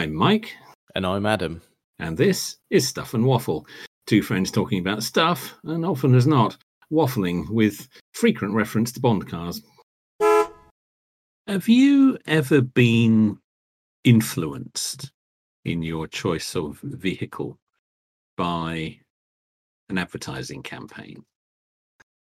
I'm 0.00 0.14
Mike, 0.14 0.56
And 0.94 1.06
I'm 1.06 1.26
Adam. 1.26 1.60
and 1.98 2.16
this 2.16 2.56
is 2.70 2.88
Stuff 2.88 3.12
and 3.12 3.26
Waffle. 3.26 3.66
Two 4.06 4.22
friends 4.22 4.50
talking 4.50 4.78
about 4.78 5.02
stuff, 5.02 5.58
and 5.64 5.84
often 5.84 6.14
as 6.14 6.26
not, 6.26 6.56
waffling 6.90 7.46
with 7.50 7.86
frequent 8.14 8.54
reference 8.54 8.92
to 8.92 9.00
Bond 9.00 9.28
cars. 9.28 9.60
Have 11.46 11.68
you 11.68 12.16
ever 12.26 12.62
been 12.62 13.36
influenced 14.04 15.12
in 15.66 15.82
your 15.82 16.06
choice 16.06 16.56
of 16.56 16.78
vehicle 16.80 17.58
by 18.38 18.98
an 19.90 19.98
advertising 19.98 20.62
campaign? 20.62 21.22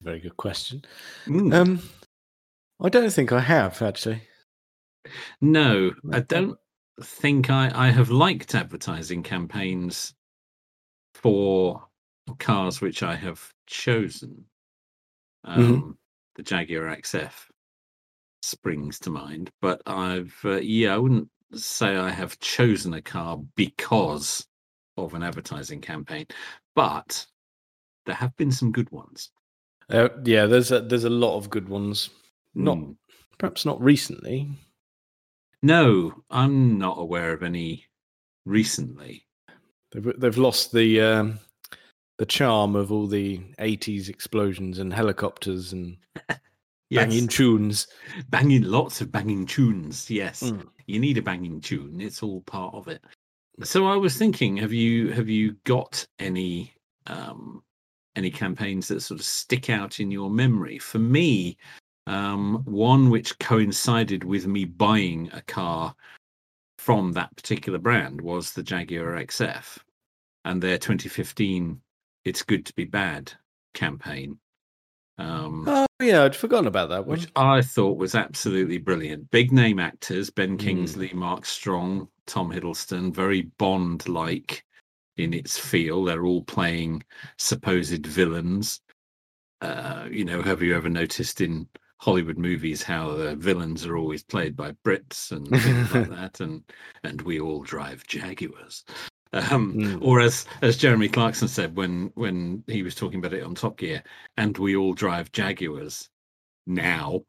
Very 0.02 0.20
good 0.20 0.36
question. 0.36 0.84
Mm. 1.26 1.54
Um, 1.54 1.82
I 2.82 2.90
don't 2.90 3.14
think 3.14 3.32
I 3.32 3.40
have 3.40 3.82
actually. 3.82 4.24
No, 5.40 5.94
I 6.12 6.20
don't 6.20 6.58
think 7.04 7.50
I, 7.50 7.72
I 7.74 7.90
have 7.90 8.10
liked 8.10 8.56
advertising 8.56 9.24
campaigns 9.24 10.14
for 11.16 11.88
cars 12.40 12.82
which 12.82 13.04
I 13.04 13.16
have 13.16 13.54
chosen. 13.68 14.46
Um, 15.44 15.98
The 16.36 16.44
Jaguar 16.44 16.96
XF 16.96 17.32
springs 18.42 19.00
to 19.00 19.10
mind, 19.10 19.50
but 19.62 19.82
I've, 19.86 20.36
uh, 20.46 20.60
yeah, 20.62 20.94
I 20.94 20.98
wouldn't 20.98 21.30
say 21.54 21.96
I 21.98 22.10
have 22.10 22.40
chosen 22.40 22.94
a 22.94 23.02
car 23.02 23.38
because 23.56 24.48
of 24.98 25.14
an 25.14 25.24
advertising 25.24 25.82
campaign, 25.82 26.26
but 26.76 27.26
there 28.06 28.16
have 28.16 28.36
been 28.38 28.52
some 28.52 28.72
good 28.72 28.90
ones. 28.92 29.32
Uh, 29.90 30.10
yeah, 30.24 30.46
there's 30.46 30.72
a 30.72 30.80
there's 30.82 31.04
a 31.04 31.10
lot 31.10 31.38
of 31.38 31.50
good 31.50 31.68
ones. 31.68 32.10
Not 32.56 32.78
Mm. 32.78 32.96
perhaps 33.38 33.66
not 33.66 33.82
recently. 33.82 34.50
No, 35.64 36.14
I'm 36.30 36.78
not 36.78 36.98
aware 37.00 37.34
of 37.34 37.44
any 37.44 37.86
recently. 38.46 39.26
They've 39.92 40.20
they've 40.20 40.38
lost 40.38 40.72
the 40.72 41.02
um, 41.02 41.40
the 42.18 42.26
charm 42.26 42.76
of 42.76 42.92
all 42.92 43.08
the 43.08 43.40
'80s 43.60 44.10
explosions 44.10 44.80
and 44.80 44.94
helicopters 44.94 45.74
and 45.74 45.98
banging 46.92 47.28
tunes. 47.28 47.88
banging 48.30 48.64
lots 48.64 49.02
of 49.02 49.12
banging 49.12 49.46
tunes 49.46 50.10
yes 50.10 50.42
Mm. 50.44 50.68
you 50.88 51.00
need 51.00 51.18
a 51.18 51.22
banging 51.22 51.62
tune 51.62 52.02
it's 52.02 52.22
all 52.24 52.42
part 52.42 52.74
of 52.76 52.88
it 52.90 53.02
so 53.64 53.88
i 53.88 53.96
was 53.96 54.18
thinking 54.18 54.58
have 54.58 54.74
you 54.74 55.10
have 55.12 55.30
you 55.30 55.56
got 55.64 56.06
any 56.20 56.74
um 57.08 57.64
any 58.18 58.30
campaigns 58.30 58.90
that 58.90 59.00
sort 59.02 59.20
of 59.22 59.26
stick 59.26 59.70
out 59.70 60.02
in 60.02 60.12
your 60.12 60.30
memory 60.30 60.78
for 60.80 61.00
me 61.00 61.58
um 62.08 62.62
one 62.66 63.10
which 63.10 63.38
coincided 63.40 64.24
with 64.24 64.48
me 64.48 64.66
buying 64.66 65.30
a 65.34 65.42
car 65.44 65.94
from 66.78 67.12
that 67.12 67.36
particular 67.36 67.78
brand 67.78 68.20
was 68.20 68.54
the 68.54 68.64
jaguar 68.64 69.14
xf 69.24 69.78
and 70.46 70.62
their 70.62 70.78
2015 70.78 71.80
it's 72.26 72.42
good 72.42 72.66
to 72.66 72.74
be 72.74 72.86
bad 72.86 73.32
campaign 73.74 74.38
um 75.20 75.66
Oh 75.68 75.86
yeah, 76.02 76.24
I'd 76.24 76.36
forgotten 76.36 76.66
about 76.66 76.90
that 76.90 77.06
one. 77.06 77.20
which 77.20 77.28
I 77.36 77.62
thought 77.62 77.98
was 77.98 78.16
absolutely 78.16 78.80
brilliant. 78.80 79.30
Big 79.30 79.52
name 79.52 79.78
actors: 79.78 80.32
Ben 80.32 80.58
Mm. 80.58 80.60
Kingsley, 80.60 81.12
Mark 81.14 81.46
Strong, 81.46 82.08
Tom 82.26 82.52
Hiddleston. 82.52 83.14
Very 83.14 83.44
Bond-like 83.60 84.66
in 85.18 85.32
its 85.36 85.60
feel. 85.60 86.04
They're 86.04 86.26
all 86.26 86.44
playing 86.44 87.04
supposed 87.38 88.04
villains. 88.08 88.82
Uh, 89.62 90.08
you 90.10 90.26
know, 90.26 90.42
have 90.42 90.64
you 90.64 90.76
ever 90.76 90.90
noticed 90.90 91.40
in 91.40 91.68
Hollywood 92.02 92.38
movies 92.40 92.82
how 92.82 93.12
the 93.16 93.36
villains 93.36 93.86
are 93.86 93.96
always 93.96 94.24
played 94.24 94.56
by 94.56 94.72
Brits 94.84 95.32
and 95.32 95.48
things 95.48 95.94
like 95.94 96.10
that? 96.18 96.40
And 96.40 96.64
and 97.04 97.22
we 97.22 97.40
all 97.40 97.62
drive 97.62 98.06
Jaguars. 98.08 98.84
Um, 99.34 99.74
Mm. 99.76 100.00
Or 100.02 100.20
as 100.20 100.46
as 100.62 100.76
Jeremy 100.78 101.08
Clarkson 101.08 101.48
said 101.48 101.78
when 101.78 102.12
when 102.16 102.64
he 102.68 102.84
was 102.84 102.96
talking 102.96 103.20
about 103.20 103.34
it 103.34 103.44
on 103.44 103.56
Top 103.56 103.78
Gear, 103.78 104.04
and 104.38 104.58
we 104.58 104.76
all 104.76 104.94
drive 104.94 105.32
Jaguars 105.32 106.10
now. 106.68 107.22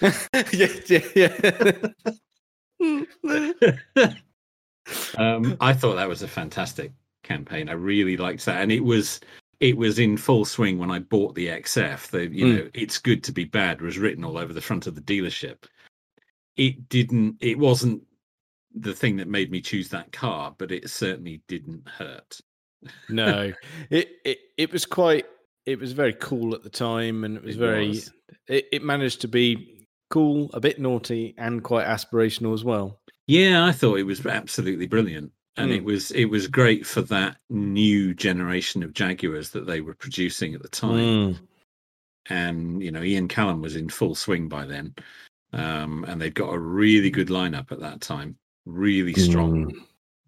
yeah, 0.02 0.68
yeah, 0.86 1.00
yeah. 1.14 1.70
um, 5.18 5.56
I 5.60 5.72
thought 5.72 5.96
that 5.96 6.08
was 6.08 6.22
a 6.22 6.28
fantastic 6.28 6.92
campaign. 7.22 7.68
I 7.68 7.72
really 7.72 8.16
liked 8.16 8.44
that, 8.46 8.62
and 8.62 8.72
it 8.72 8.82
was 8.82 9.20
it 9.60 9.76
was 9.76 9.98
in 9.98 10.16
full 10.16 10.44
swing 10.44 10.78
when 10.78 10.90
I 10.90 10.98
bought 10.98 11.34
the 11.34 11.48
XF. 11.48 12.08
The 12.10 12.26
you 12.28 12.44
Mm. 12.46 12.56
know, 12.56 12.70
it's 12.74 12.98
good 12.98 13.22
to 13.24 13.32
be 13.32 13.44
bad 13.44 13.80
was 13.80 13.98
written 13.98 14.24
all 14.24 14.38
over 14.38 14.52
the 14.52 14.60
front 14.60 14.86
of 14.86 14.94
the 14.94 15.00
dealership. 15.00 15.64
It 16.56 16.88
didn't. 16.88 17.36
It 17.40 17.58
wasn't 17.58 18.02
the 18.74 18.94
thing 18.94 19.16
that 19.16 19.28
made 19.28 19.50
me 19.50 19.60
choose 19.60 19.88
that 19.90 20.12
car, 20.12 20.54
but 20.58 20.70
it 20.72 20.88
certainly 20.90 21.42
didn't 21.48 21.88
hurt. 21.88 22.40
no, 23.08 23.52
it, 23.90 24.08
it 24.24 24.38
it 24.56 24.72
was 24.72 24.84
quite. 24.84 25.26
It 25.64 25.80
was 25.80 25.92
very 25.92 26.12
cool 26.14 26.54
at 26.54 26.62
the 26.62 26.70
time, 26.70 27.24
and 27.24 27.36
it 27.36 27.42
was 27.42 27.56
It 27.56 27.58
very. 27.58 27.88
was. 27.88 28.12
It, 28.48 28.66
it 28.72 28.82
managed 28.82 29.20
to 29.22 29.28
be 29.28 29.86
cool, 30.10 30.50
a 30.54 30.60
bit 30.60 30.78
naughty, 30.78 31.34
and 31.38 31.62
quite 31.64 31.86
aspirational 31.86 32.54
as 32.54 32.62
well. 32.64 33.00
Yeah, 33.26 33.64
I 33.64 33.72
thought 33.72 33.98
it 33.98 34.04
was 34.04 34.24
absolutely 34.24 34.86
brilliant. 34.86 35.32
And 35.58 35.72
it 35.72 35.84
was 35.84 36.10
it 36.10 36.26
was 36.26 36.48
great 36.48 36.86
for 36.86 37.00
that 37.02 37.38
new 37.48 38.12
generation 38.14 38.82
of 38.82 38.92
Jaguars 38.92 39.50
that 39.50 39.66
they 39.66 39.80
were 39.80 39.94
producing 39.94 40.54
at 40.54 40.62
the 40.62 40.68
time. 40.68 40.94
Mm. 40.98 41.38
and 42.28 42.82
you 42.82 42.90
know 42.90 43.02
Ian 43.02 43.28
Callum 43.28 43.62
was 43.62 43.76
in 43.76 43.88
full 43.88 44.14
swing 44.14 44.48
by 44.48 44.66
then, 44.66 44.94
um, 45.52 46.04
and 46.08 46.20
they'd 46.20 46.34
got 46.34 46.52
a 46.52 46.58
really 46.58 47.10
good 47.10 47.28
lineup 47.28 47.72
at 47.72 47.80
that 47.80 48.00
time, 48.00 48.36
really 48.66 49.14
strong, 49.14 49.72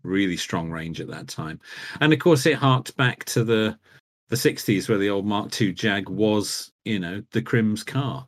really 0.03 0.37
strong 0.37 0.71
range 0.71 1.00
at 1.00 1.09
that 1.09 1.28
time, 1.28 1.61
and 2.00 2.12
of 2.12 2.19
course 2.19 2.47
it 2.47 2.55
harked 2.55 2.97
back 2.97 3.25
to 3.27 3.44
the 3.44 3.78
the 4.28 4.37
'60s 4.37 4.88
where 4.88 4.99
the 4.99 5.11
old 5.11 5.27
Mark 5.27 5.61
II 5.61 5.72
Jag 5.72 6.09
was, 6.09 6.72
you 6.84 6.99
know, 6.99 7.22
the 7.33 7.43
Crim's 7.43 7.83
car. 7.83 8.27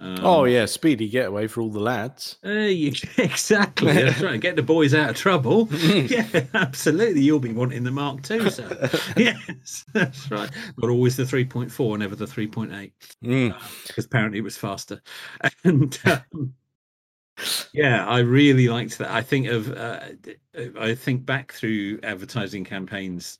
Um, 0.00 0.18
oh 0.22 0.44
yeah, 0.44 0.64
speedy 0.66 1.08
getaway 1.08 1.46
for 1.48 1.60
all 1.60 1.70
the 1.70 1.80
lads. 1.80 2.38
uh, 2.44 2.50
you, 2.50 2.92
exactly. 3.18 3.92
That's 3.92 4.20
right. 4.20 4.40
Get 4.40 4.56
the 4.56 4.62
boys 4.62 4.94
out 4.94 5.10
of 5.10 5.16
trouble. 5.16 5.68
Yeah, 6.08 6.44
absolutely. 6.54 7.22
You'll 7.22 7.40
be 7.40 7.52
wanting 7.52 7.82
the 7.84 7.90
Mark 7.90 8.30
II, 8.30 8.48
sir. 8.50 8.90
yes, 9.16 9.84
that's 9.92 10.30
right. 10.30 10.50
But 10.76 10.90
always 10.90 11.16
the 11.16 11.24
3.4, 11.24 11.98
never 11.98 12.14
the 12.16 12.26
3.8 12.26 12.92
Mm. 13.24 13.54
because 13.86 14.04
apparently 14.06 14.38
it 14.38 14.42
was 14.44 14.56
faster. 14.56 15.02
And 15.64 15.98
um, 16.04 16.54
yeah, 17.72 18.06
I 18.06 18.18
really 18.20 18.68
liked 18.68 18.98
that. 18.98 19.10
I 19.10 19.22
think 19.22 19.46
of 19.48 19.70
uh, 19.72 20.00
I 20.78 20.94
think 20.94 21.24
back 21.24 21.52
through 21.52 22.00
advertising 22.02 22.64
campaigns 22.64 23.38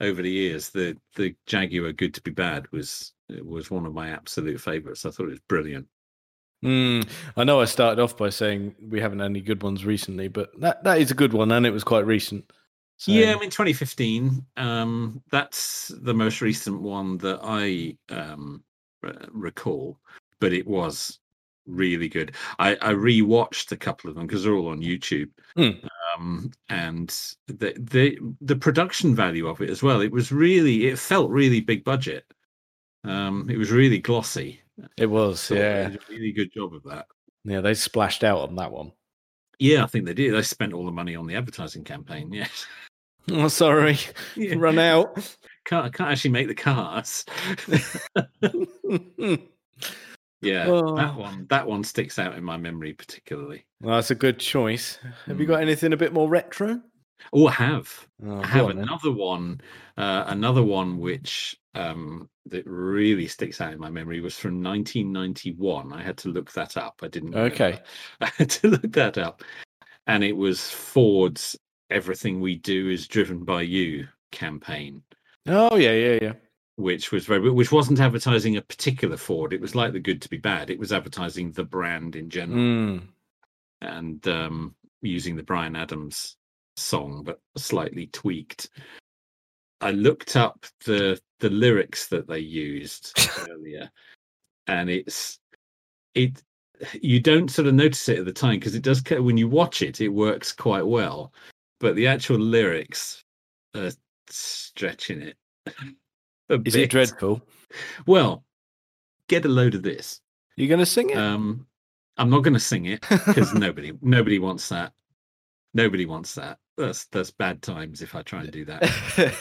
over 0.00 0.22
the 0.22 0.30
years. 0.30 0.70
The 0.70 0.96
the 1.14 1.34
Jaguar 1.46 1.92
Good 1.92 2.14
to 2.14 2.22
Be 2.22 2.30
Bad 2.32 2.70
was 2.72 3.12
was 3.42 3.70
one 3.70 3.86
of 3.86 3.94
my 3.94 4.10
absolute 4.10 4.60
favorites. 4.60 5.04
I 5.06 5.10
thought 5.10 5.26
it 5.26 5.30
was 5.30 5.40
brilliant. 5.48 5.86
Mm. 6.66 7.08
I 7.36 7.44
know 7.44 7.60
I 7.60 7.64
started 7.64 8.02
off 8.02 8.16
by 8.16 8.28
saying 8.30 8.74
we 8.80 9.00
haven't 9.00 9.20
had 9.20 9.26
any 9.26 9.40
good 9.40 9.62
ones 9.62 9.84
recently, 9.84 10.28
but 10.28 10.58
that, 10.60 10.82
that 10.84 10.98
is 11.00 11.10
a 11.10 11.14
good 11.14 11.32
one, 11.32 11.52
and 11.52 11.64
it 11.64 11.70
was 11.70 11.84
quite 11.84 12.06
recent. 12.06 12.50
So, 12.98 13.12
Yeah, 13.12 13.34
I 13.34 13.38
mean 13.38 13.50
2015. 13.50 14.44
Um, 14.56 15.22
that's 15.30 15.92
the 16.00 16.14
most 16.14 16.40
recent 16.40 16.80
one 16.80 17.18
that 17.18 17.40
I 17.42 17.96
um, 18.12 18.64
r- 19.04 19.14
recall, 19.30 19.98
but 20.40 20.52
it 20.52 20.66
was 20.66 21.18
really 21.66 22.08
good. 22.08 22.34
I, 22.58 22.72
I 22.76 22.92
rewatched 22.94 23.72
a 23.72 23.76
couple 23.76 24.08
of 24.08 24.16
them 24.16 24.26
because 24.26 24.44
they're 24.44 24.54
all 24.54 24.68
on 24.68 24.80
YouTube, 24.80 25.30
Hmm. 25.56 25.70
um, 26.16 26.50
and 26.68 27.08
the 27.46 27.74
the 27.78 28.18
the 28.40 28.56
production 28.56 29.14
value 29.14 29.46
of 29.46 29.60
it 29.60 29.70
as 29.70 29.82
well. 29.82 30.00
It 30.00 30.10
was 30.12 30.32
really, 30.32 30.86
it 30.88 30.98
felt 30.98 31.30
really 31.30 31.60
big 31.60 31.84
budget. 31.84 32.24
Um, 33.04 33.48
it 33.50 33.56
was 33.58 33.70
really 33.70 33.98
glossy. 33.98 34.60
It 34.96 35.06
was. 35.06 35.48
They 35.48 35.58
Yeah, 35.58 35.88
did 35.88 35.96
a 35.96 36.00
really 36.12 36.32
good 36.32 36.52
job 36.52 36.74
of 36.74 36.82
that. 36.84 37.06
yeah, 37.44 37.60
they 37.60 37.74
splashed 37.74 38.24
out 38.24 38.40
on 38.48 38.56
that 38.56 38.70
one. 38.72 38.92
Yeah, 39.58 39.84
I 39.84 39.86
think 39.86 40.04
they 40.04 40.14
did. 40.14 40.34
They 40.34 40.42
spent 40.42 40.72
all 40.74 40.84
the 40.84 40.90
money 40.90 41.16
on 41.16 41.26
the 41.26 41.34
advertising 41.36 41.84
campaign. 41.84 42.32
Yes. 42.32 42.66
Oh, 43.28 43.48
sorry, 43.48 43.98
Yeah. 44.36 44.54
run 44.56 44.78
out. 44.78 45.16
Can't, 45.64 45.92
can't 45.92 46.12
actually 46.12 46.30
make 46.30 46.46
the 46.46 46.54
cars. 46.54 47.24
Yeah, 50.42 50.66
Oh. 50.68 50.94
that 50.96 51.16
one 51.16 51.46
that 51.48 51.66
one 51.66 51.82
sticks 51.82 52.18
out 52.20 52.36
in 52.36 52.44
my 52.44 52.56
memory 52.56 52.92
particularly. 52.92 53.64
well, 53.80 53.96
that's 53.96 54.12
a 54.12 54.14
good 54.14 54.38
choice. 54.38 54.98
Have 55.26 55.40
you 55.40 55.46
Mm. 55.46 55.48
got 55.48 55.60
anything 55.62 55.92
a 55.92 55.96
bit 55.96 56.12
more 56.12 56.28
retro? 56.28 56.80
Oh, 57.32 57.46
I 57.48 57.52
have. 57.52 58.06
Oh, 58.24 58.40
I 58.40 58.46
have 58.46 58.66
on 58.66 58.76
then. 58.76 58.84
another 58.88 59.10
one. 59.12 59.60
Uh, 59.96 60.24
another 60.28 60.62
one 60.62 60.98
which 60.98 61.56
um, 61.74 62.28
that 62.46 62.64
really 62.66 63.26
sticks 63.26 63.60
out 63.60 63.72
in 63.72 63.78
my 63.80 63.90
memory 63.90 64.20
was 64.20 64.38
from 64.38 64.62
1991. 64.62 65.92
I 65.92 66.02
had 66.02 66.16
to 66.18 66.28
look 66.28 66.52
that 66.52 66.76
up. 66.76 67.00
I 67.02 67.08
didn't. 67.08 67.34
Okay. 67.34 67.80
I 68.20 68.30
had 68.36 68.50
to 68.50 68.68
look 68.68 68.92
that 68.92 69.18
up, 69.18 69.42
and 70.06 70.22
it 70.22 70.36
was 70.36 70.70
Ford's 70.70 71.56
"Everything 71.90 72.40
We 72.40 72.56
Do 72.56 72.90
Is 72.90 73.06
Driven 73.08 73.44
by 73.44 73.62
You" 73.62 74.08
campaign. 74.32 75.02
Oh 75.46 75.76
yeah, 75.76 75.92
yeah, 75.92 76.18
yeah. 76.20 76.32
which 76.76 77.12
was 77.12 77.26
very 77.26 77.50
which 77.50 77.72
wasn't 77.72 78.00
advertising 78.00 78.56
a 78.56 78.62
particular 78.62 79.16
Ford. 79.16 79.52
It 79.52 79.60
was 79.60 79.74
like 79.74 79.92
the 79.92 80.00
good 80.00 80.20
to 80.22 80.28
be 80.28 80.38
bad. 80.38 80.70
It 80.70 80.78
was 80.78 80.92
advertising 80.92 81.52
the 81.52 81.64
brand 81.64 82.16
in 82.16 82.28
general 82.30 82.58
Mm. 82.58 83.08
and 83.80 84.26
um, 84.28 84.74
using 85.02 85.36
the 85.36 85.42
Bryan 85.42 85.76
Adams 85.76 86.36
song, 86.76 87.22
but 87.24 87.40
slightly 87.56 88.06
tweaked. 88.08 88.70
I 89.80 89.90
looked 89.90 90.36
up 90.36 90.64
the 90.84 91.20
the 91.40 91.50
lyrics 91.50 92.08
that 92.08 92.26
they 92.26 92.38
used 92.38 93.12
earlier, 93.50 93.90
and 94.66 94.88
it's 94.90 95.38
it 96.14 96.42
you 97.00 97.20
don't 97.20 97.50
sort 97.50 97.68
of 97.68 97.74
notice 97.74 98.08
it 98.08 98.18
at 98.18 98.24
the 98.24 98.32
time 98.32 98.58
because 98.58 98.74
it 98.74 98.82
does 98.82 99.02
when 99.10 99.36
you 99.36 99.48
watch 99.48 99.82
it 99.82 100.00
it 100.00 100.08
works 100.08 100.52
quite 100.52 100.86
well 100.86 101.32
but 101.80 101.96
the 101.96 102.06
actual 102.06 102.38
lyrics 102.38 103.22
are 103.74 103.90
stretching 104.28 105.22
it 105.22 105.36
is 106.50 106.74
bit. 106.74 106.76
it 106.76 106.90
dreadful? 106.90 107.40
Well 108.06 108.44
get 109.28 109.44
a 109.44 109.48
load 109.48 109.74
of 109.74 109.82
this. 109.82 110.20
You're 110.56 110.68
going 110.68 110.80
to 110.80 110.86
sing 110.86 111.10
it? 111.10 111.16
Um 111.16 111.66
i'm 112.18 112.30
not 112.30 112.42
going 112.42 112.54
to 112.54 112.60
sing 112.60 112.86
it 112.86 113.04
because 113.08 113.54
nobody 113.54 113.92
nobody 114.02 114.38
wants 114.38 114.68
that. 114.68 114.92
Nobody 115.74 116.06
wants 116.06 116.34
that 116.34 116.58
that's 116.76 117.06
that's 117.06 117.30
bad 117.30 117.62
times 117.62 118.02
if 118.02 118.14
i 118.14 118.22
try 118.22 118.40
and 118.40 118.50
do 118.50 118.64
that 118.64 118.82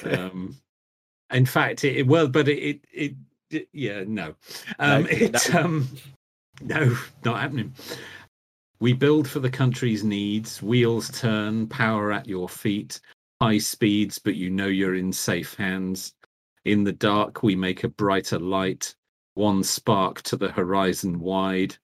um 0.20 0.56
in 1.32 1.46
fact 1.46 1.84
it, 1.84 2.06
well 2.08 2.28
but 2.28 2.48
it, 2.48 2.82
it 2.92 3.16
it 3.50 3.68
yeah 3.74 4.04
no 4.08 4.36
um 4.80 5.04
no, 5.04 5.10
it 5.10 5.56
um 5.56 5.88
no, 6.62 6.96
not 7.24 7.40
happening. 7.40 7.74
We 8.80 8.94
build 8.94 9.28
for 9.28 9.40
the 9.40 9.50
country's 9.50 10.04
needs, 10.04 10.62
wheels 10.62 11.10
turn, 11.10 11.68
power 11.68 12.12
at 12.12 12.28
your 12.28 12.50
feet, 12.50 13.00
high 13.42 13.58
speeds, 13.58 14.20
but 14.20 14.36
you 14.36 14.50
know 14.50 14.68
you're 14.68 14.96
in 14.96 15.12
safe 15.12 15.56
hands. 15.56 16.14
In 16.66 16.84
the 16.84 16.92
dark, 16.92 17.44
we 17.44 17.56
make 17.56 17.84
a 17.84 17.90
brighter 17.90 18.40
light, 18.40 18.96
one 19.34 19.64
spark 19.64 20.22
to 20.24 20.36
the 20.36 20.52
horizon 20.52 21.20
wide. 21.20 21.78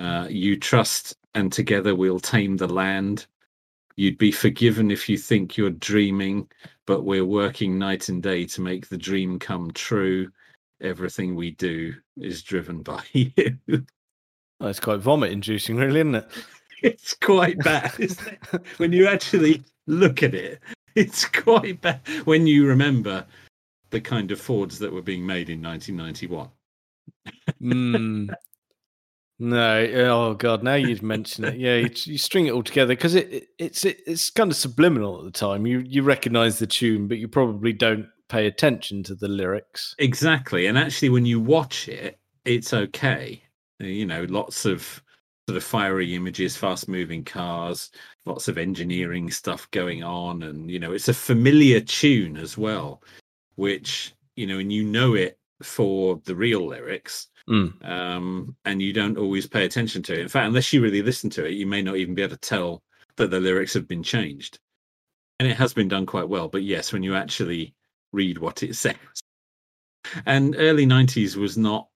Uh, 0.00 0.26
you 0.30 0.58
trust, 0.58 1.16
and 1.34 1.52
together 1.52 1.94
we'll 1.94 2.20
tame 2.20 2.56
the 2.56 2.68
land. 2.68 3.26
You'd 3.96 4.18
be 4.18 4.32
forgiven 4.32 4.90
if 4.90 5.08
you 5.08 5.16
think 5.16 5.56
you're 5.56 5.70
dreaming, 5.70 6.48
but 6.86 7.04
we're 7.04 7.24
working 7.24 7.78
night 7.78 8.08
and 8.08 8.22
day 8.22 8.44
to 8.46 8.60
make 8.60 8.88
the 8.88 8.98
dream 8.98 9.38
come 9.38 9.70
true. 9.72 10.30
Everything 10.80 11.34
we 11.34 11.52
do 11.52 11.94
is 12.16 12.42
driven 12.42 12.82
by 12.82 13.02
you. 13.12 13.56
Oh, 14.60 14.68
it's 14.68 14.80
quite 14.80 15.00
vomit 15.00 15.32
inducing, 15.32 15.76
really, 15.76 16.00
isn't 16.00 16.16
it? 16.16 16.30
It's 16.82 17.14
quite 17.14 17.58
bad, 17.60 17.94
isn't 17.98 18.28
it? 18.28 18.60
when 18.76 18.92
you 18.92 19.08
actually 19.08 19.64
look 19.86 20.22
at 20.22 20.34
it, 20.34 20.60
it's 20.94 21.24
quite 21.24 21.80
bad 21.80 22.00
when 22.26 22.46
you 22.46 22.66
remember 22.66 23.24
the 23.88 24.02
kind 24.02 24.30
of 24.30 24.38
Fords 24.38 24.78
that 24.80 24.92
were 24.92 25.00
being 25.00 25.24
made 25.24 25.48
in 25.48 25.62
1991. 25.62 26.48
mm. 27.62 28.34
No, 29.38 29.84
oh 29.84 30.34
god! 30.34 30.62
Now 30.62 30.74
you've 30.74 31.02
mentioned 31.02 31.46
it. 31.48 31.56
Yeah, 31.56 31.76
you, 31.76 31.90
you 32.04 32.18
string 32.18 32.46
it 32.46 32.52
all 32.52 32.62
together 32.62 32.94
because 32.94 33.14
it, 33.14 33.32
it, 33.32 33.48
it's 33.58 33.84
it, 33.84 34.00
it's 34.06 34.30
kind 34.30 34.50
of 34.50 34.56
subliminal 34.56 35.18
at 35.18 35.24
the 35.24 35.30
time. 35.32 35.66
You 35.66 35.80
you 35.80 36.02
recognise 36.02 36.58
the 36.58 36.66
tune, 36.66 37.08
but 37.08 37.18
you 37.18 37.26
probably 37.26 37.72
don't 37.72 38.06
pay 38.28 38.46
attention 38.46 39.02
to 39.04 39.14
the 39.14 39.28
lyrics. 39.28 39.96
Exactly, 39.98 40.66
and 40.66 40.78
actually, 40.78 41.08
when 41.08 41.26
you 41.26 41.40
watch 41.40 41.88
it, 41.88 42.18
it's 42.44 42.72
okay. 42.72 43.42
Uh, 43.82 43.86
you 43.86 44.06
know, 44.06 44.24
lots 44.28 44.64
of 44.64 45.02
sort 45.48 45.56
of 45.56 45.64
fiery 45.64 46.14
images, 46.14 46.56
fast 46.56 46.88
moving 46.88 47.24
cars, 47.24 47.90
lots 48.24 48.48
of 48.48 48.56
engineering 48.56 49.30
stuff 49.30 49.70
going 49.72 50.02
on. 50.02 50.42
And, 50.42 50.70
you 50.70 50.78
know, 50.78 50.92
it's 50.92 51.08
a 51.08 51.14
familiar 51.14 51.80
tune 51.80 52.36
as 52.36 52.56
well, 52.56 53.02
which, 53.56 54.14
you 54.36 54.46
know, 54.46 54.58
and 54.58 54.72
you 54.72 54.84
know 54.84 55.14
it 55.14 55.38
for 55.62 56.20
the 56.24 56.34
real 56.34 56.66
lyrics. 56.66 57.28
Mm. 57.48 57.84
Um, 57.88 58.56
and 58.64 58.80
you 58.80 58.92
don't 58.92 59.18
always 59.18 59.46
pay 59.46 59.64
attention 59.64 60.02
to 60.04 60.14
it. 60.14 60.20
In 60.20 60.28
fact, 60.28 60.46
unless 60.46 60.72
you 60.72 60.82
really 60.82 61.02
listen 61.02 61.30
to 61.30 61.44
it, 61.44 61.52
you 61.52 61.66
may 61.66 61.82
not 61.82 61.96
even 61.96 62.14
be 62.14 62.22
able 62.22 62.36
to 62.36 62.40
tell 62.40 62.82
that 63.16 63.30
the 63.30 63.40
lyrics 63.40 63.74
have 63.74 63.86
been 63.86 64.02
changed. 64.02 64.58
And 65.40 65.48
it 65.48 65.56
has 65.56 65.74
been 65.74 65.88
done 65.88 66.06
quite 66.06 66.28
well. 66.28 66.48
But 66.48 66.62
yes, 66.62 66.92
when 66.92 67.02
you 67.02 67.14
actually 67.14 67.74
read 68.12 68.38
what 68.38 68.62
it 68.62 68.74
says. 68.76 68.96
And 70.26 70.54
early 70.58 70.86
90s 70.86 71.36
was 71.36 71.58
not 71.58 71.88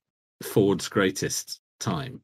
Ford's 0.43 0.89
greatest 0.89 1.61
time. 1.81 2.21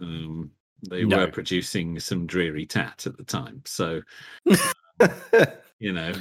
Um, 0.00 0.50
they 0.88 1.04
no. 1.04 1.18
were 1.18 1.28
producing 1.28 2.00
some 2.00 2.26
dreary 2.26 2.66
tat 2.66 3.06
at 3.06 3.16
the 3.16 3.24
time, 3.24 3.62
so 3.66 4.00
you 5.78 5.92
know, 5.92 6.12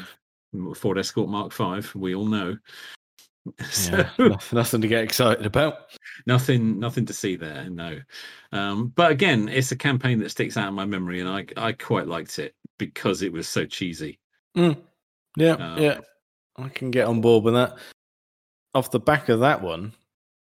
Ford 0.76 0.98
Escort 0.98 1.30
Mark 1.30 1.54
Five, 1.54 1.94
we 1.96 2.14
all 2.14 2.26
know. 2.26 2.58
So, 3.72 4.06
yeah, 4.18 4.38
nothing 4.52 4.82
to 4.82 4.88
get 4.88 5.04
excited 5.04 5.46
about. 5.46 5.92
Nothing, 6.26 6.80
nothing 6.80 7.06
to 7.06 7.14
see 7.14 7.36
there. 7.36 7.70
No, 7.70 8.00
um, 8.52 8.94
but 8.96 9.12
again, 9.12 9.48
it's 9.50 9.72
a 9.72 9.76
campaign 9.76 10.20
that 10.20 10.32
sticks 10.32 10.58
out 10.58 10.68
in 10.68 10.74
my 10.74 10.86
memory, 10.86 11.20
and 11.20 11.30
I, 11.30 11.46
I 11.58 11.72
quite 11.74 12.08
liked 12.08 12.40
it 12.40 12.56
because 12.78 13.22
it 13.22 13.32
was 13.32 13.48
so 13.48 13.66
cheesy. 13.66 14.20
Mm. 14.58 14.78
Yeah, 15.38 15.54
um, 15.54 15.82
yeah, 15.82 16.00
I 16.58 16.70
can 16.70 16.92
get 16.92 17.08
on 17.08 17.22
board 17.22 17.44
with 17.44 17.54
that. 17.54 17.78
Off 18.76 18.92
the 18.92 19.00
back 19.00 19.30
of 19.30 19.40
that 19.40 19.62
one, 19.62 19.94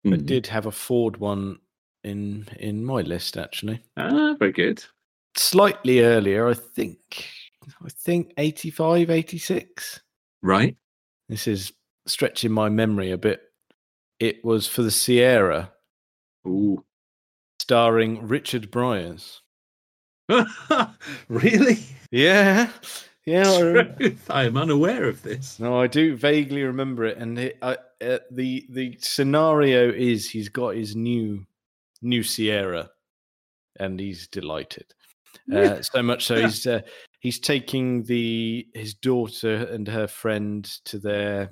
mm. 0.05 0.13
I 0.13 0.17
did 0.17 0.47
have 0.47 0.65
a 0.65 0.71
Ford 0.71 1.17
one 1.17 1.59
in 2.03 2.47
in 2.59 2.83
my 2.83 3.01
list 3.01 3.37
actually. 3.37 3.81
Ah, 3.97 4.35
very 4.37 4.51
good. 4.51 4.83
Slightly 5.35 6.01
earlier, 6.01 6.47
I 6.47 6.53
think. 6.53 7.27
I 7.83 7.89
think 7.89 8.33
85, 8.37 9.09
86. 9.09 10.01
Right. 10.41 10.75
This 11.29 11.47
is 11.47 11.71
stretching 12.05 12.51
my 12.51 12.69
memory 12.69 13.11
a 13.11 13.17
bit. 13.17 13.41
It 14.19 14.43
was 14.43 14.67
for 14.67 14.83
the 14.83 14.91
Sierra. 14.91 15.71
Ooh. 16.47 16.83
Starring 17.59 18.27
Richard 18.27 18.71
Briers. 18.71 19.41
really? 21.27 21.79
Yeah. 22.11 22.69
Yeah, 23.25 23.85
I 24.29 24.43
am 24.43 24.57
unaware 24.57 25.05
of 25.07 25.23
this. 25.23 25.57
No, 25.57 25.79
I 25.79 25.87
do 25.87 26.17
vaguely 26.17 26.63
remember 26.63 27.05
it, 27.05 27.17
and 27.17 27.39
it, 27.39 27.57
I, 27.61 27.77
uh, 28.01 28.19
the 28.31 28.65
the 28.69 28.97
scenario 28.99 29.89
is 29.89 30.29
he's 30.29 30.49
got 30.49 30.75
his 30.75 30.93
new 30.93 31.45
new 32.01 32.21
Sierra, 32.21 32.89
and 33.79 33.97
he's 33.97 34.27
delighted. 34.27 34.93
Uh, 35.53 35.81
so 35.81 36.03
much 36.03 36.25
so 36.25 36.41
he's 36.41 36.67
uh, 36.67 36.81
he's 37.21 37.39
taking 37.39 38.03
the 38.03 38.67
his 38.73 38.93
daughter 38.93 39.67
and 39.71 39.87
her 39.87 40.07
friend 40.07 40.65
to 40.85 40.99
their 40.99 41.51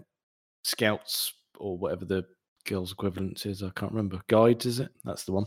scouts 0.63 1.33
or 1.59 1.77
whatever 1.77 2.05
the 2.05 2.25
girls' 2.65 2.91
equivalent 2.91 3.45
is. 3.45 3.63
I 3.63 3.69
can't 3.75 3.91
remember. 3.91 4.21
Guides, 4.27 4.65
is 4.65 4.79
it? 4.79 4.89
That's 5.03 5.23
the 5.25 5.33
one. 5.33 5.45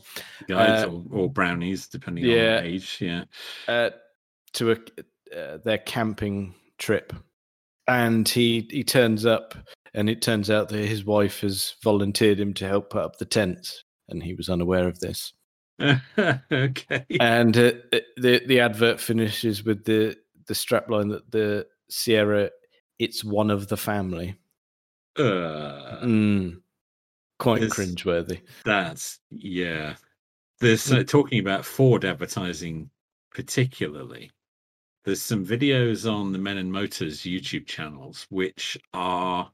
Guides 0.49 0.85
uh, 0.85 0.91
or, 0.91 1.05
or, 1.11 1.31
brownies, 1.31 1.87
depending 1.87 2.25
yeah, 2.25 2.59
on 2.59 2.65
age. 2.65 2.99
Yeah. 3.01 3.25
Uh, 3.69 3.91
to 4.55 4.73
a 4.73 4.77
uh, 5.37 5.59
their 5.65 5.79
camping 5.79 6.55
trip, 6.79 7.13
and 7.89 8.29
he 8.29 8.69
he 8.71 8.85
turns 8.85 9.27
up, 9.27 9.55
and 9.93 10.09
it 10.09 10.23
turns 10.23 10.51
out 10.51 10.69
that 10.69 10.85
his 10.85 11.05
wife 11.05 11.41
has 11.41 11.75
volunteered 11.83 12.39
him 12.39 12.55
to 12.55 12.69
help 12.69 12.91
put 12.91 13.03
up 13.03 13.17
the 13.17 13.25
tents 13.25 13.85
and 14.09 14.23
he 14.23 14.35
was 14.35 14.49
unaware 14.49 14.89
of 14.89 15.01
this. 15.01 15.33
okay. 16.19 17.05
And 17.21 17.57
uh, 17.57 17.73
the 18.17 18.43
the 18.47 18.61
advert 18.61 19.01
finishes 19.01 19.65
with 19.65 19.85
the 19.85 20.17
the 20.47 20.55
strapline 20.55 21.11
that 21.11 21.31
the 21.31 21.67
Sierra, 21.91 22.51
it's 22.99 23.25
one 23.25 23.51
of 23.51 23.69
the 23.69 23.77
family. 23.77 24.37
Uh, 25.17 26.01
mm, 26.03 26.61
quite 27.39 27.63
cringeworthy. 27.63 28.41
That's 28.65 29.21
yeah. 29.31 29.95
There's 30.61 30.91
uh, 30.93 31.05
talking 31.05 31.41
about 31.41 31.65
Ford 31.65 32.05
advertising 32.05 32.91
particularly. 33.33 34.31
There's 35.05 35.23
some 35.23 35.45
videos 35.45 36.11
on 36.11 36.33
the 36.33 36.39
Men 36.39 36.57
and 36.57 36.73
Motors 36.73 37.21
YouTube 37.21 37.67
channels 37.67 38.27
which 38.31 38.79
are 38.95 39.51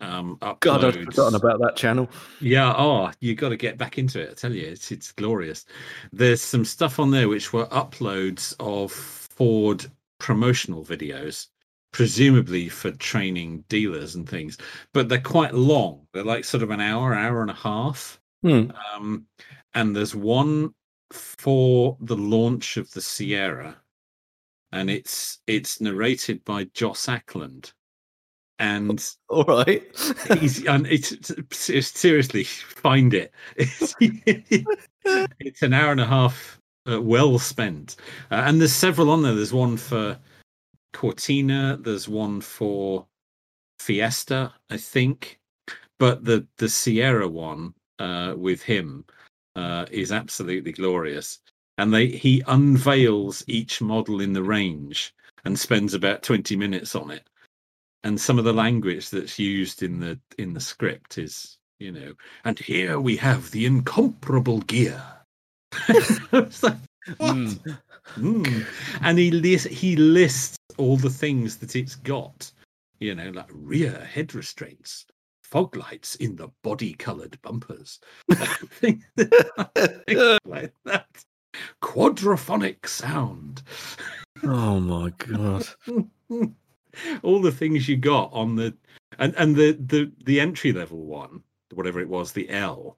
um, 0.00 0.36
uploads. 0.40 0.60
God, 0.60 0.84
I'd 0.84 1.04
forgotten 1.04 1.34
about 1.34 1.60
that 1.60 1.76
channel. 1.76 2.08
Yeah, 2.40 2.74
oh, 2.76 3.10
you've 3.20 3.38
got 3.38 3.50
to 3.50 3.56
get 3.56 3.78
back 3.78 3.98
into 3.98 4.20
it. 4.20 4.30
I 4.30 4.34
tell 4.34 4.52
you, 4.52 4.66
it's 4.66 4.92
it's 4.92 5.12
glorious. 5.12 5.64
There's 6.12 6.42
some 6.42 6.64
stuff 6.64 6.98
on 6.98 7.10
there 7.10 7.28
which 7.28 7.52
were 7.52 7.66
uploads 7.66 8.54
of 8.60 8.92
Ford 8.92 9.86
promotional 10.18 10.84
videos, 10.84 11.48
presumably 11.92 12.68
for 12.68 12.90
training 12.92 13.64
dealers 13.68 14.14
and 14.14 14.28
things, 14.28 14.58
but 14.92 15.08
they're 15.08 15.20
quite 15.20 15.54
long. 15.54 16.06
They're 16.12 16.24
like 16.24 16.44
sort 16.44 16.62
of 16.62 16.70
an 16.70 16.80
hour, 16.80 17.14
hour 17.14 17.42
and 17.42 17.50
a 17.50 17.54
half. 17.54 18.20
Hmm. 18.42 18.70
Um, 18.94 19.26
and 19.74 19.94
there's 19.94 20.14
one 20.14 20.74
for 21.12 21.96
the 22.00 22.16
launch 22.16 22.76
of 22.76 22.90
the 22.92 23.00
Sierra, 23.00 23.76
and 24.72 24.90
it's 24.90 25.38
it's 25.46 25.80
narrated 25.80 26.44
by 26.44 26.64
Joss 26.74 27.08
Ackland 27.08 27.72
and 28.58 29.14
all 29.28 29.44
right 29.44 29.82
he's 30.38 30.64
and 30.66 30.86
it's, 30.86 31.12
it's, 31.68 31.98
seriously 31.98 32.44
find 32.44 33.12
it 33.12 33.32
it's, 33.56 33.94
it's, 34.00 35.62
an 35.62 35.72
hour 35.72 35.90
and 35.90 36.00
a 36.00 36.06
half 36.06 36.60
uh, 36.90 37.00
well 37.00 37.38
spent 37.38 37.96
uh, 38.30 38.42
and 38.46 38.60
there's 38.60 38.72
several 38.72 39.10
on 39.10 39.22
there 39.22 39.34
there's 39.34 39.52
one 39.52 39.76
for 39.76 40.18
cortina 40.92 41.78
there's 41.80 42.08
one 42.08 42.40
for 42.40 43.06
fiesta 43.78 44.52
i 44.70 44.76
think 44.76 45.40
but 45.98 46.24
the 46.24 46.46
the 46.58 46.68
sierra 46.68 47.28
one 47.28 47.74
uh, 47.98 48.34
with 48.36 48.62
him 48.62 49.04
uh, 49.54 49.86
is 49.90 50.10
absolutely 50.10 50.72
glorious 50.72 51.40
and 51.78 51.92
they 51.92 52.06
he 52.06 52.42
unveils 52.46 53.44
each 53.46 53.80
model 53.80 54.20
in 54.20 54.32
the 54.32 54.42
range 54.42 55.14
and 55.44 55.58
spends 55.58 55.94
about 55.94 56.22
20 56.22 56.56
minutes 56.56 56.94
on 56.94 57.10
it. 57.10 57.28
And 58.04 58.20
some 58.20 58.38
of 58.38 58.44
the 58.44 58.52
language 58.52 59.10
that's 59.10 59.38
used 59.38 59.82
in 59.82 60.00
the 60.00 60.18
in 60.38 60.54
the 60.54 60.60
script 60.60 61.18
is, 61.18 61.58
you 61.78 61.92
know, 61.92 62.14
and 62.44 62.58
here 62.58 63.00
we 63.00 63.16
have 63.16 63.50
the 63.50 63.66
incomparable 63.66 64.60
Ghia. 64.62 65.02
Like? 66.62 66.76
Mm. 67.08 67.78
Mm. 68.16 68.66
And 69.02 69.18
he 69.18 69.30
lists 69.30 69.66
he 69.68 69.96
lists 69.96 70.56
all 70.78 70.96
the 70.96 71.10
things 71.10 71.56
that 71.58 71.76
it's 71.76 71.94
got, 71.96 72.50
you 73.00 73.14
know, 73.14 73.30
like 73.30 73.48
rear 73.52 73.92
head 74.04 74.34
restraints, 74.34 75.06
fog 75.42 75.76
lights 75.76 76.14
in 76.16 76.36
the 76.36 76.48
body 76.62 76.94
coloured 76.94 77.40
bumpers, 77.42 78.00
things 78.70 79.04
like 80.44 80.72
that. 80.84 81.06
Quadraphonic 81.82 82.86
sound. 82.86 83.62
Oh 84.44 84.80
my 84.80 85.10
god. 85.18 85.66
all 87.22 87.40
the 87.40 87.52
things 87.52 87.88
you 87.88 87.96
got 87.96 88.30
on 88.32 88.56
the 88.56 88.74
and 89.18 89.34
and 89.36 89.54
the 89.54 89.72
the 89.72 90.10
the 90.24 90.40
entry 90.40 90.72
level 90.72 91.04
one, 91.04 91.42
whatever 91.74 92.00
it 92.00 92.08
was, 92.08 92.32
the 92.32 92.48
L. 92.50 92.96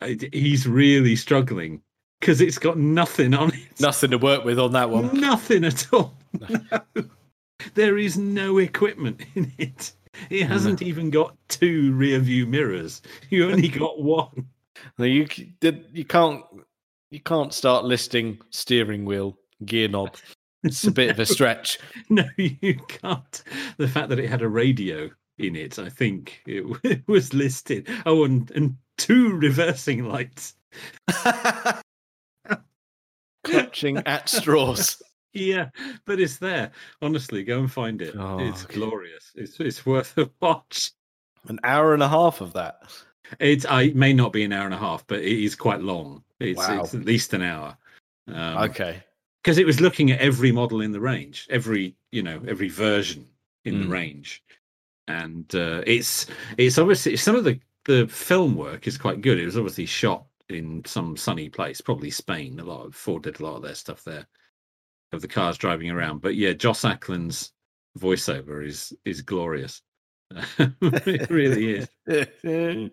it- 0.00 0.34
He's 0.34 0.66
really 0.66 1.14
struggling 1.16 1.80
because 2.20 2.40
it's 2.40 2.58
got 2.58 2.78
nothing 2.78 3.34
on 3.34 3.54
it. 3.54 3.80
Nothing 3.80 4.10
to 4.10 4.18
work 4.18 4.44
with 4.44 4.58
on 4.58 4.72
that 4.72 4.90
one. 4.90 5.18
Nothing 5.20 5.64
at 5.64 5.92
all. 5.92 6.14
No. 6.40 7.04
There 7.74 7.98
is 7.98 8.16
no 8.16 8.58
equipment 8.58 9.22
in 9.34 9.52
it. 9.58 9.92
It 10.30 10.46
hasn't 10.46 10.82
even 10.82 11.10
got 11.10 11.36
two 11.48 11.92
rear 11.94 12.18
view 12.18 12.46
mirrors. 12.46 13.02
You 13.30 13.50
only 13.50 13.68
got 13.68 14.00
one. 14.00 14.46
No, 14.98 15.04
you. 15.04 15.26
You 15.60 16.04
can't. 16.04 16.42
You 17.10 17.20
can't 17.20 17.52
start 17.52 17.84
listing 17.84 18.38
steering 18.50 19.04
wheel, 19.04 19.38
gear 19.64 19.88
knob. 19.88 20.16
It's 20.64 20.84
a 20.84 20.90
bit 20.90 21.10
of 21.10 21.18
a 21.18 21.26
stretch. 21.34 21.78
No, 22.08 22.24
you 22.36 22.74
can't. 22.88 23.42
The 23.76 23.88
fact 23.88 24.08
that 24.08 24.18
it 24.18 24.28
had 24.28 24.42
a 24.42 24.48
radio 24.48 25.10
in 25.38 25.54
it, 25.54 25.78
I 25.78 25.88
think 25.88 26.42
it, 26.46 26.64
it 26.82 27.02
was 27.06 27.32
listed. 27.32 27.88
Oh, 28.04 28.24
and, 28.24 28.50
and 28.52 28.76
two 28.96 29.36
reversing 29.36 30.04
lights. 30.04 30.54
Clutching 33.50 33.98
at 34.06 34.28
straws. 34.28 35.02
Yeah, 35.32 35.68
but 36.06 36.18
it's 36.18 36.38
there. 36.38 36.70
Honestly, 37.02 37.44
go 37.44 37.58
and 37.60 37.70
find 37.70 38.00
it. 38.00 38.14
Oh, 38.18 38.38
it's 38.38 38.64
okay. 38.64 38.76
glorious. 38.76 39.32
It's 39.34 39.60
it's 39.60 39.84
worth 39.84 40.16
a 40.16 40.30
watch. 40.40 40.92
An 41.48 41.60
hour 41.62 41.92
and 41.92 42.02
a 42.02 42.08
half 42.08 42.40
of 42.40 42.54
that. 42.54 42.84
It's 43.38 43.66
I 43.66 43.82
it 43.82 43.96
may 43.96 44.14
not 44.14 44.32
be 44.32 44.44
an 44.44 44.54
hour 44.54 44.64
and 44.64 44.72
a 44.72 44.78
half, 44.78 45.06
but 45.06 45.18
it 45.18 45.44
is 45.44 45.54
quite 45.54 45.82
long. 45.82 46.22
It's, 46.40 46.56
Wow. 46.56 46.80
it's 46.84 46.94
at 46.94 47.04
least 47.04 47.34
an 47.34 47.42
hour. 47.42 47.76
Um, 48.28 48.56
Okay. 48.70 49.02
because 49.42 49.58
it 49.58 49.66
was 49.66 49.78
looking 49.78 50.10
at 50.10 50.20
every 50.20 50.52
model 50.52 50.80
in 50.80 50.90
the 50.92 51.00
range, 51.00 51.46
every 51.50 51.94
you 52.12 52.22
know 52.22 52.40
every 52.48 52.70
version 52.70 53.28
in 53.66 53.74
Mm. 53.74 53.82
the 53.82 53.88
range, 53.88 54.42
and 55.06 55.54
uh, 55.54 55.82
it's 55.86 56.28
it's 56.56 56.78
obviously 56.78 57.14
some 57.18 57.36
of 57.36 57.44
the 57.44 57.60
the 57.84 58.06
film 58.08 58.56
work 58.56 58.86
is 58.86 58.96
quite 58.96 59.20
good. 59.20 59.38
It 59.38 59.44
was 59.44 59.58
obviously 59.58 59.84
shot 59.84 60.24
in 60.48 60.82
some 60.84 61.16
sunny 61.16 61.48
place, 61.48 61.80
probably 61.80 62.10
Spain. 62.10 62.60
A 62.60 62.64
lot 62.64 62.86
of 62.86 62.94
Ford 62.94 63.22
did 63.24 63.40
a 63.40 63.44
lot 63.44 63.56
of 63.56 63.62
their 63.62 63.74
stuff 63.74 64.04
there, 64.04 64.26
of 65.12 65.20
the 65.22 65.28
cars 65.28 65.56
driving 65.58 65.90
around. 65.90 66.20
But 66.20 66.34
yeah, 66.36 66.52
Joss 66.52 66.82
Ackland's 66.84 67.52
voiceover 67.98 68.64
is 68.66 68.92
is 69.04 69.22
glorious. 69.22 69.82
it 70.58 71.30
really 71.30 71.76
is 71.76 71.88
very 72.46 72.90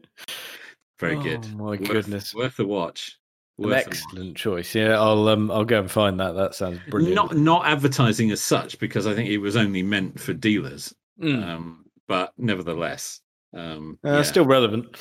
good. 0.99 1.45
Oh 1.53 1.57
my 1.57 1.63
Worth- 1.63 1.87
goodness. 1.87 2.33
worth 2.33 2.59
a 2.59 2.65
watch. 2.65 3.17
Worth 3.57 3.67
a 3.67 3.75
watch. 3.75 3.87
excellent 3.87 4.37
choice. 4.37 4.73
Yeah, 4.75 4.99
I'll 4.99 5.27
um 5.27 5.51
I'll 5.51 5.65
go 5.65 5.79
and 5.79 5.91
find 5.91 6.19
that. 6.19 6.33
That 6.33 6.55
sounds 6.55 6.79
brilliant. 6.89 7.15
Not 7.15 7.35
not 7.37 7.65
advertising 7.65 8.31
as 8.31 8.41
such 8.41 8.79
because 8.79 9.07
I 9.07 9.13
think 9.13 9.29
it 9.29 9.37
was 9.37 9.55
only 9.55 9.83
meant 9.83 10.19
for 10.19 10.33
dealers. 10.33 10.93
Mm. 11.21 11.43
Um, 11.47 11.85
but 12.07 12.33
nevertheless, 12.37 13.21
um, 13.55 13.97
Uh, 14.05 14.09
yeah, 14.13 14.21
Still 14.23 14.45
relevant. 14.45 14.97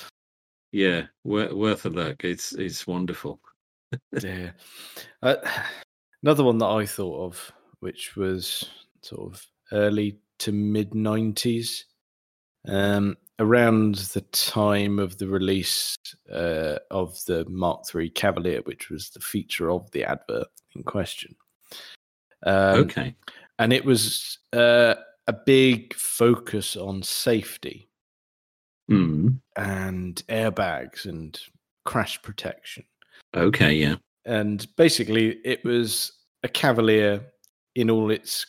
Yeah, 0.72 1.04
wor- 1.24 1.54
worth 1.54 1.86
a 1.86 1.90
look. 1.90 2.24
It's 2.24 2.52
it's 2.52 2.86
wonderful. 2.86 3.40
yeah. 4.22 4.50
Uh, 5.22 5.36
another 6.22 6.44
one 6.44 6.58
that 6.58 6.66
I 6.66 6.86
thought 6.86 7.26
of, 7.26 7.52
which 7.80 8.16
was 8.16 8.68
sort 9.02 9.32
of 9.32 9.46
early 9.72 10.18
to 10.40 10.52
mid 10.52 10.90
90s, 10.90 11.84
um, 12.66 13.16
around 13.38 13.96
the 13.96 14.22
time 14.32 14.98
of 14.98 15.18
the 15.18 15.28
release 15.28 15.96
uh, 16.32 16.78
of 16.90 17.22
the 17.26 17.44
Mark 17.48 17.84
III 17.94 18.10
Cavalier, 18.10 18.60
which 18.64 18.90
was 18.90 19.10
the 19.10 19.20
feature 19.20 19.70
of 19.70 19.90
the 19.92 20.04
advert 20.04 20.48
in 20.74 20.82
question. 20.82 21.34
Um, 22.44 22.80
okay, 22.80 23.14
And 23.58 23.72
it 23.72 23.84
was 23.84 24.38
uh, 24.52 24.94
a 25.26 25.32
big 25.32 25.94
focus 25.94 26.76
on 26.76 27.02
safety 27.02 27.88
mm. 28.90 29.31
And 29.56 30.22
airbags 30.28 31.06
and 31.06 31.38
crash 31.84 32.20
protection. 32.22 32.84
okay, 33.36 33.72
yeah, 33.72 33.96
and 34.24 34.66
basically 34.76 35.38
it 35.44 35.64
was 35.64 36.12
a 36.42 36.48
cavalier 36.48 37.20
in 37.74 37.90
all 37.90 38.10
its 38.10 38.46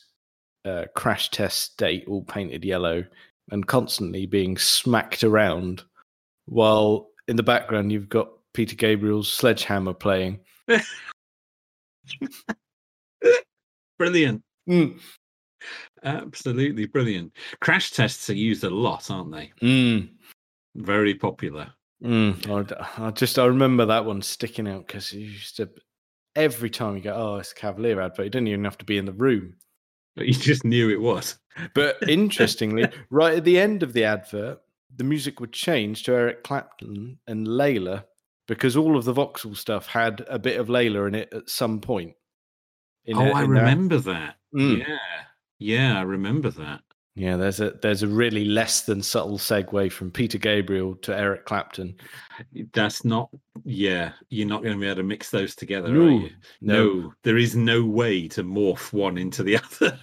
uh, 0.65 0.85
crash 0.95 1.29
test 1.29 1.73
state 1.73 2.05
all 2.07 2.23
painted 2.23 2.63
yellow 2.63 3.03
and 3.51 3.67
constantly 3.67 4.25
being 4.25 4.57
smacked 4.57 5.23
around 5.23 5.83
while 6.45 7.09
in 7.27 7.35
the 7.35 7.43
background 7.43 7.91
you've 7.91 8.07
got 8.07 8.29
peter 8.53 8.75
gabriel's 8.75 9.29
sledgehammer 9.29 9.93
playing 9.93 10.39
brilliant, 13.97 14.43
mm. 14.69 14.99
absolutely 16.03 16.85
brilliant. 16.85 17.31
Crash 17.61 17.91
tests 17.91 18.29
are 18.29 18.35
used 18.35 18.63
a 18.63 18.69
lot, 18.69 19.09
aren't 19.09 19.31
they? 19.31 19.51
Mm. 19.61 20.09
Very 20.75 21.15
popular. 21.15 21.73
Mm. 22.03 22.49
I, 22.49 23.07
I 23.07 23.11
just 23.11 23.39
i 23.39 23.45
remember 23.45 23.85
that 23.85 24.03
one 24.03 24.21
sticking 24.21 24.67
out 24.67 24.85
because 24.87 25.13
you 25.13 25.21
used 25.21 25.55
to 25.55 25.69
every 26.35 26.69
time 26.69 26.97
you 26.97 27.01
go 27.01 27.13
oh 27.13 27.35
it's 27.37 27.53
a 27.53 27.55
cavalier 27.55 28.01
advert 28.01 28.25
you 28.25 28.29
didn't 28.29 28.49
even 28.49 28.65
have 28.65 28.77
to 28.79 28.83
be 28.83 28.97
in 28.97 29.05
the 29.05 29.13
room 29.13 29.55
But 30.17 30.25
you 30.27 30.33
just 30.33 30.65
knew 30.65 30.89
it 30.89 30.99
was. 30.99 31.37
But 31.73 31.97
interestingly, 32.09 32.87
right 33.09 33.37
at 33.37 33.45
the 33.45 33.57
end 33.59 33.83
of 33.83 33.93
the 33.93 34.03
advert, 34.03 34.59
the 34.95 35.03
music 35.03 35.39
would 35.39 35.53
change 35.53 36.03
to 36.03 36.13
Eric 36.13 36.43
Clapton 36.43 37.19
and 37.27 37.47
Layla 37.47 38.03
because 38.47 38.75
all 38.75 38.97
of 38.97 39.05
the 39.05 39.13
Vauxhall 39.13 39.55
stuff 39.55 39.87
had 39.87 40.25
a 40.27 40.37
bit 40.37 40.59
of 40.59 40.67
Layla 40.67 41.07
in 41.07 41.15
it 41.15 41.33
at 41.33 41.49
some 41.49 41.79
point. 41.79 42.13
in 43.05 43.17
oh, 43.17 43.21
a- 43.21 43.33
I 43.33 43.41
remember 43.41 43.97
that. 43.99 44.35
Mm. 44.53 44.79
Yeah, 44.79 44.97
yeah, 45.59 45.99
I 45.99 46.01
remember 46.01 46.49
that. 46.51 46.81
Yeah, 47.15 47.37
there's 47.37 47.59
a 47.59 47.71
there's 47.81 48.01
a 48.01 48.07
really 48.07 48.43
less 48.43 48.81
than 48.81 49.03
subtle 49.03 49.37
segue 49.37 49.91
from 49.91 50.09
Peter 50.09 50.39
Gabriel 50.39 50.95
to 51.03 51.15
Eric 51.15 51.45
Clapton. 51.45 51.95
That's 52.73 53.05
not. 53.05 53.29
Yeah, 53.63 54.13
you're 54.29 54.47
not 54.47 54.63
going 54.63 54.73
to 54.75 54.79
be 54.81 54.87
able 54.87 54.95
to 54.97 55.03
mix 55.03 55.29
those 55.29 55.55
together, 55.55 55.89
are 55.89 55.91
No, 55.91 56.09
you? 56.09 56.29
No, 56.61 57.13
there 57.23 57.37
is 57.37 57.55
no 57.55 57.85
way 57.85 58.27
to 58.29 58.43
morph 58.43 58.91
one 58.93 59.19
into 59.19 59.43
the 59.43 59.57
other. 59.81 59.99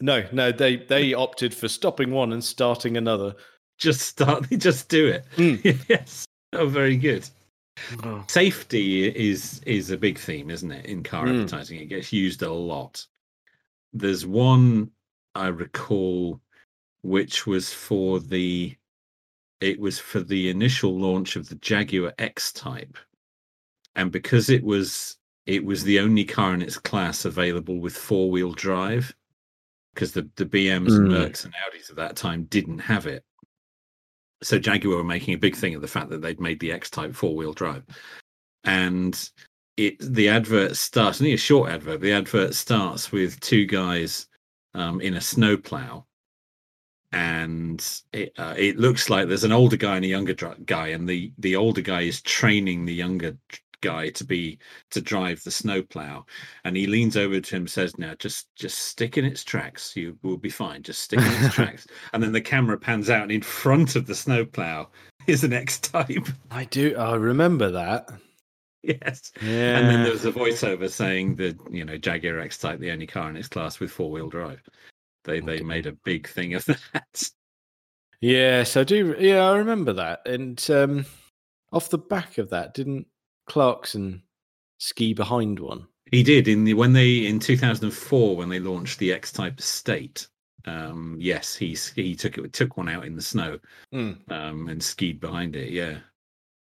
no, 0.00 0.24
no. 0.32 0.50
They 0.50 0.76
they 0.76 1.14
opted 1.14 1.54
for 1.54 1.68
stopping 1.68 2.10
one 2.10 2.32
and 2.32 2.42
starting 2.42 2.96
another. 2.96 3.34
just 3.78 4.00
start. 4.00 4.48
Just 4.58 4.88
do 4.88 5.06
it. 5.06 5.24
Mm. 5.36 5.84
yes. 5.88 6.24
Oh, 6.52 6.66
very 6.66 6.96
good. 6.96 7.28
Safety 8.26 9.06
is 9.06 9.60
is 9.66 9.90
a 9.90 9.96
big 9.96 10.18
theme, 10.18 10.50
isn't 10.50 10.72
it? 10.72 10.86
In 10.86 11.04
car 11.04 11.26
Mm. 11.26 11.42
advertising, 11.42 11.78
it 11.78 11.86
gets 11.86 12.12
used 12.12 12.42
a 12.42 12.52
lot. 12.52 13.06
There's 13.92 14.26
one 14.26 14.90
I 15.38 15.48
recall, 15.48 16.40
which 17.02 17.46
was 17.46 17.72
for 17.72 18.20
the. 18.20 18.76
It 19.60 19.80
was 19.80 19.98
for 19.98 20.20
the 20.20 20.50
initial 20.50 20.96
launch 20.96 21.34
of 21.34 21.48
the 21.48 21.56
Jaguar 21.56 22.12
X 22.18 22.52
Type, 22.52 22.96
and 23.96 24.12
because 24.12 24.50
it 24.50 24.62
was 24.62 25.16
it 25.46 25.64
was 25.64 25.82
the 25.82 25.98
only 25.98 26.24
car 26.24 26.54
in 26.54 26.62
its 26.62 26.78
class 26.78 27.24
available 27.24 27.80
with 27.80 27.96
four 27.96 28.30
wheel 28.30 28.52
drive, 28.52 29.14
because 29.94 30.12
the 30.12 30.28
the 30.36 30.46
BMs 30.46 30.96
and 30.96 31.08
Mm. 31.08 31.12
Mercs 31.12 31.44
and 31.44 31.54
Audis 31.54 31.90
at 31.90 31.96
that 31.96 32.16
time 32.16 32.44
didn't 32.44 32.78
have 32.78 33.06
it 33.06 33.24
so 34.42 34.58
Jaguar 34.58 34.96
were 34.96 35.04
making 35.04 35.34
a 35.34 35.38
big 35.38 35.56
thing 35.56 35.74
of 35.74 35.80
the 35.80 35.88
fact 35.88 36.10
that 36.10 36.22
they'd 36.22 36.40
made 36.40 36.60
the 36.60 36.72
X 36.72 36.90
Type 36.90 37.14
four 37.14 37.34
wheel 37.34 37.52
drive, 37.52 37.84
and 38.64 39.30
it 39.76 39.96
the 40.00 40.28
advert 40.28 40.76
starts 40.76 41.20
only 41.20 41.32
a 41.32 41.38
short 41.38 41.70
advert. 41.70 42.00
The 42.00 42.12
advert 42.12 42.54
starts 42.54 43.10
with 43.10 43.40
two 43.40 43.66
guys 43.66 44.27
um, 44.78 45.00
in 45.00 45.14
a 45.14 45.20
snowplow, 45.20 46.04
and 47.12 48.02
it 48.12 48.32
uh, 48.38 48.54
it 48.56 48.78
looks 48.78 49.10
like 49.10 49.28
there's 49.28 49.44
an 49.44 49.52
older 49.52 49.76
guy 49.76 49.96
and 49.96 50.04
a 50.04 50.08
younger 50.08 50.34
guy, 50.34 50.88
and 50.88 51.08
the 51.08 51.32
the 51.38 51.56
older 51.56 51.80
guy 51.80 52.02
is 52.02 52.22
training 52.22 52.84
the 52.84 52.94
younger 52.94 53.36
guy 53.80 54.10
to 54.10 54.24
be 54.24 54.58
to 54.90 55.00
drive 55.00 55.40
the 55.44 55.52
snowplow 55.52 56.26
and 56.64 56.76
he 56.76 56.88
leans 56.88 57.16
over 57.16 57.38
to 57.38 57.54
him 57.54 57.62
and 57.62 57.70
says 57.70 57.96
now 57.96 58.12
just 58.18 58.52
just 58.56 58.76
stick 58.76 59.16
in 59.16 59.24
its 59.24 59.44
tracks 59.44 59.94
you 59.94 60.18
will 60.24 60.36
be 60.36 60.50
fine 60.50 60.82
just 60.82 61.00
stick 61.02 61.20
in 61.20 61.44
its 61.44 61.54
tracks 61.54 61.86
and 62.12 62.20
then 62.20 62.32
the 62.32 62.40
camera 62.40 62.76
pans 62.76 63.08
out 63.08 63.22
and 63.22 63.30
in 63.30 63.40
front 63.40 63.94
of 63.94 64.04
the 64.04 64.16
snowplow 64.16 64.84
is 65.28 65.44
an 65.44 65.52
X 65.52 65.78
type. 65.78 66.26
I 66.50 66.64
do. 66.64 66.96
I 66.96 67.14
remember 67.14 67.70
that. 67.70 68.08
yes. 68.82 69.32
Yeah. 69.42 69.78
And 69.78 69.88
then 69.88 70.02
there 70.02 70.12
was 70.12 70.24
a 70.24 70.32
voiceover 70.32 70.88
saying 70.90 71.36
that 71.36 71.56
you 71.70 71.84
know 71.84 71.96
Jaguar 71.96 72.40
X 72.40 72.58
Type, 72.58 72.78
the 72.80 72.90
only 72.90 73.06
car 73.06 73.28
in 73.30 73.36
its 73.36 73.48
class 73.48 73.80
with 73.80 73.90
four 73.90 74.10
wheel 74.10 74.28
drive. 74.28 74.62
They 75.24 75.40
they 75.40 75.60
made 75.60 75.86
a 75.86 75.92
big 75.92 76.28
thing 76.28 76.54
of 76.54 76.64
that. 76.92 77.30
Yes, 78.20 78.76
I 78.76 78.84
do. 78.84 79.14
Yeah, 79.18 79.48
I 79.50 79.56
remember 79.56 79.92
that. 79.94 80.26
And 80.26 80.64
um, 80.70 81.06
off 81.72 81.90
the 81.90 81.98
back 81.98 82.38
of 82.38 82.50
that, 82.50 82.74
didn't 82.74 83.06
Clarkson 83.46 84.22
ski 84.78 85.14
behind 85.14 85.60
one? 85.60 85.86
He 86.10 86.22
did 86.22 86.48
in 86.48 86.64
the 86.64 86.74
when 86.74 86.92
they 86.92 87.26
in 87.26 87.38
2004 87.38 88.36
when 88.36 88.48
they 88.48 88.58
launched 88.60 88.98
the 88.98 89.12
X 89.12 89.30
Type 89.32 89.58
Estate. 89.58 90.26
Um, 90.64 91.16
yes, 91.20 91.54
he 91.54 91.76
he 91.94 92.14
took 92.14 92.38
it 92.38 92.52
took 92.52 92.76
one 92.76 92.88
out 92.88 93.04
in 93.06 93.14
the 93.16 93.22
snow 93.22 93.58
Mm. 93.94 94.30
um, 94.30 94.68
and 94.68 94.82
skied 94.82 95.20
behind 95.20 95.54
it. 95.56 95.70
Yeah, 95.70 95.98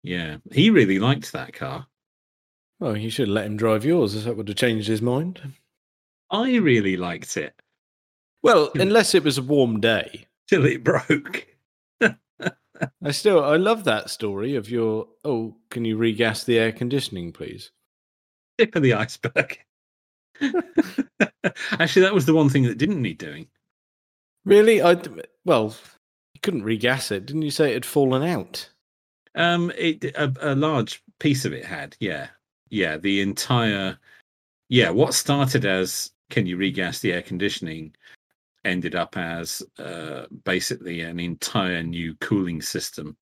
yeah. 0.02 0.38
He 0.52 0.70
really 0.70 0.98
liked 0.98 1.32
that 1.32 1.52
car. 1.52 1.86
Well, 2.80 2.96
you 2.96 3.10
should 3.10 3.28
let 3.28 3.46
him 3.46 3.56
drive 3.56 3.84
yours. 3.84 4.24
That 4.24 4.36
would 4.36 4.48
have 4.48 4.56
changed 4.56 4.88
his 4.88 5.02
mind. 5.02 5.40
I 6.30 6.56
really 6.56 6.96
liked 6.96 7.36
it 7.36 7.54
Well, 8.42 8.70
unless 8.74 9.14
it 9.14 9.24
was 9.24 9.38
a 9.38 9.42
warm 9.42 9.80
day. 9.80 10.26
till 10.48 10.64
it 10.66 10.84
broke. 10.84 11.46
I 12.00 13.10
still, 13.12 13.42
I 13.42 13.56
love 13.56 13.84
that 13.84 14.10
story 14.10 14.56
of 14.56 14.68
your. 14.68 15.06
Oh, 15.24 15.56
can 15.70 15.84
you 15.84 15.96
regas 15.96 16.44
the 16.44 16.58
air 16.58 16.72
conditioning, 16.72 17.32
please? 17.32 17.70
Tip 18.58 18.74
of 18.76 18.82
the 18.82 18.94
iceberg. 18.94 19.58
Actually, 21.72 22.02
that 22.02 22.14
was 22.14 22.26
the 22.26 22.34
one 22.34 22.48
thing 22.48 22.64
that 22.64 22.78
didn't 22.78 23.00
need 23.00 23.18
doing. 23.18 23.46
Really? 24.44 24.82
I 24.82 25.00
well, 25.44 25.74
you 26.34 26.40
couldn't 26.42 26.64
regas 26.64 27.10
it, 27.12 27.26
didn't 27.26 27.42
you? 27.42 27.50
Say 27.50 27.70
it 27.70 27.74
had 27.74 27.86
fallen 27.86 28.22
out. 28.22 28.68
Um, 29.36 29.72
it 29.76 30.04
a, 30.16 30.32
a 30.40 30.54
large 30.54 31.02
piece 31.20 31.44
of 31.44 31.52
it 31.52 31.64
had, 31.64 31.96
yeah, 32.00 32.28
yeah. 32.74 32.96
The 32.96 33.20
entire, 33.20 33.96
yeah. 34.68 34.90
What 34.90 35.14
started 35.14 35.64
as 35.64 36.10
can 36.30 36.46
you 36.46 36.56
regas 36.56 37.00
the 37.00 37.12
air 37.12 37.22
conditioning, 37.22 37.94
ended 38.64 38.94
up 38.94 39.16
as 39.16 39.62
uh, 39.78 40.24
basically 40.44 41.02
an 41.02 41.20
entire 41.20 41.82
new 41.82 42.14
cooling 42.16 42.60
system 42.60 43.16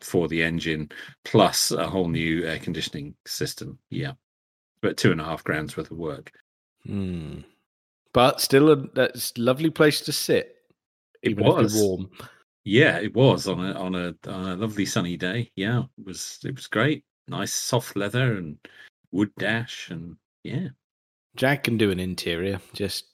for 0.00 0.26
the 0.28 0.42
engine, 0.42 0.90
plus 1.24 1.70
a 1.70 1.86
whole 1.86 2.08
new 2.08 2.44
air 2.44 2.58
conditioning 2.58 3.14
system. 3.26 3.78
Yeah, 3.90 4.12
but 4.80 4.96
two 4.96 5.12
and 5.12 5.20
a 5.20 5.24
half 5.24 5.44
grand's 5.44 5.76
worth 5.76 5.90
of 5.90 5.98
work. 5.98 6.32
Hmm. 6.86 7.40
But 8.14 8.40
still, 8.40 8.70
a 8.70 8.76
that's 8.76 9.32
a 9.36 9.40
lovely 9.40 9.70
place 9.70 10.00
to 10.02 10.12
sit. 10.12 10.56
It 11.22 11.38
was. 11.38 11.74
warm. 11.74 12.10
Yeah, 12.64 12.98
it 12.98 13.14
was 13.14 13.48
on 13.48 13.64
a 13.64 13.72
on 13.72 13.94
a 13.94 14.14
on 14.28 14.50
a 14.50 14.56
lovely 14.56 14.86
sunny 14.86 15.16
day. 15.16 15.50
Yeah, 15.56 15.82
it 15.98 16.06
was 16.06 16.38
it 16.44 16.54
was 16.54 16.68
great. 16.68 17.04
Nice 17.28 17.52
soft 17.52 17.96
leather 17.96 18.34
and 18.36 18.58
wood 19.12 19.30
dash 19.38 19.90
and 19.90 20.16
yeah. 20.44 20.68
Jag 21.36 21.62
can 21.62 21.78
do 21.78 21.90
an 21.90 22.00
interior, 22.00 22.60
just 22.74 23.04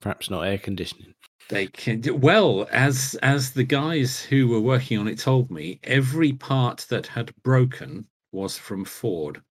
perhaps 0.00 0.28
not 0.28 0.42
air 0.42 0.58
conditioning. 0.58 1.14
They 1.48 1.66
can 1.68 2.00
do 2.00 2.14
well 2.14 2.68
as 2.70 3.16
as 3.22 3.52
the 3.52 3.64
guys 3.64 4.20
who 4.20 4.48
were 4.48 4.60
working 4.60 4.98
on 4.98 5.08
it 5.08 5.18
told 5.18 5.50
me. 5.50 5.80
Every 5.84 6.32
part 6.32 6.86
that 6.88 7.06
had 7.06 7.34
broken 7.42 8.06
was 8.32 8.56
from 8.58 8.84
Ford. 8.84 9.42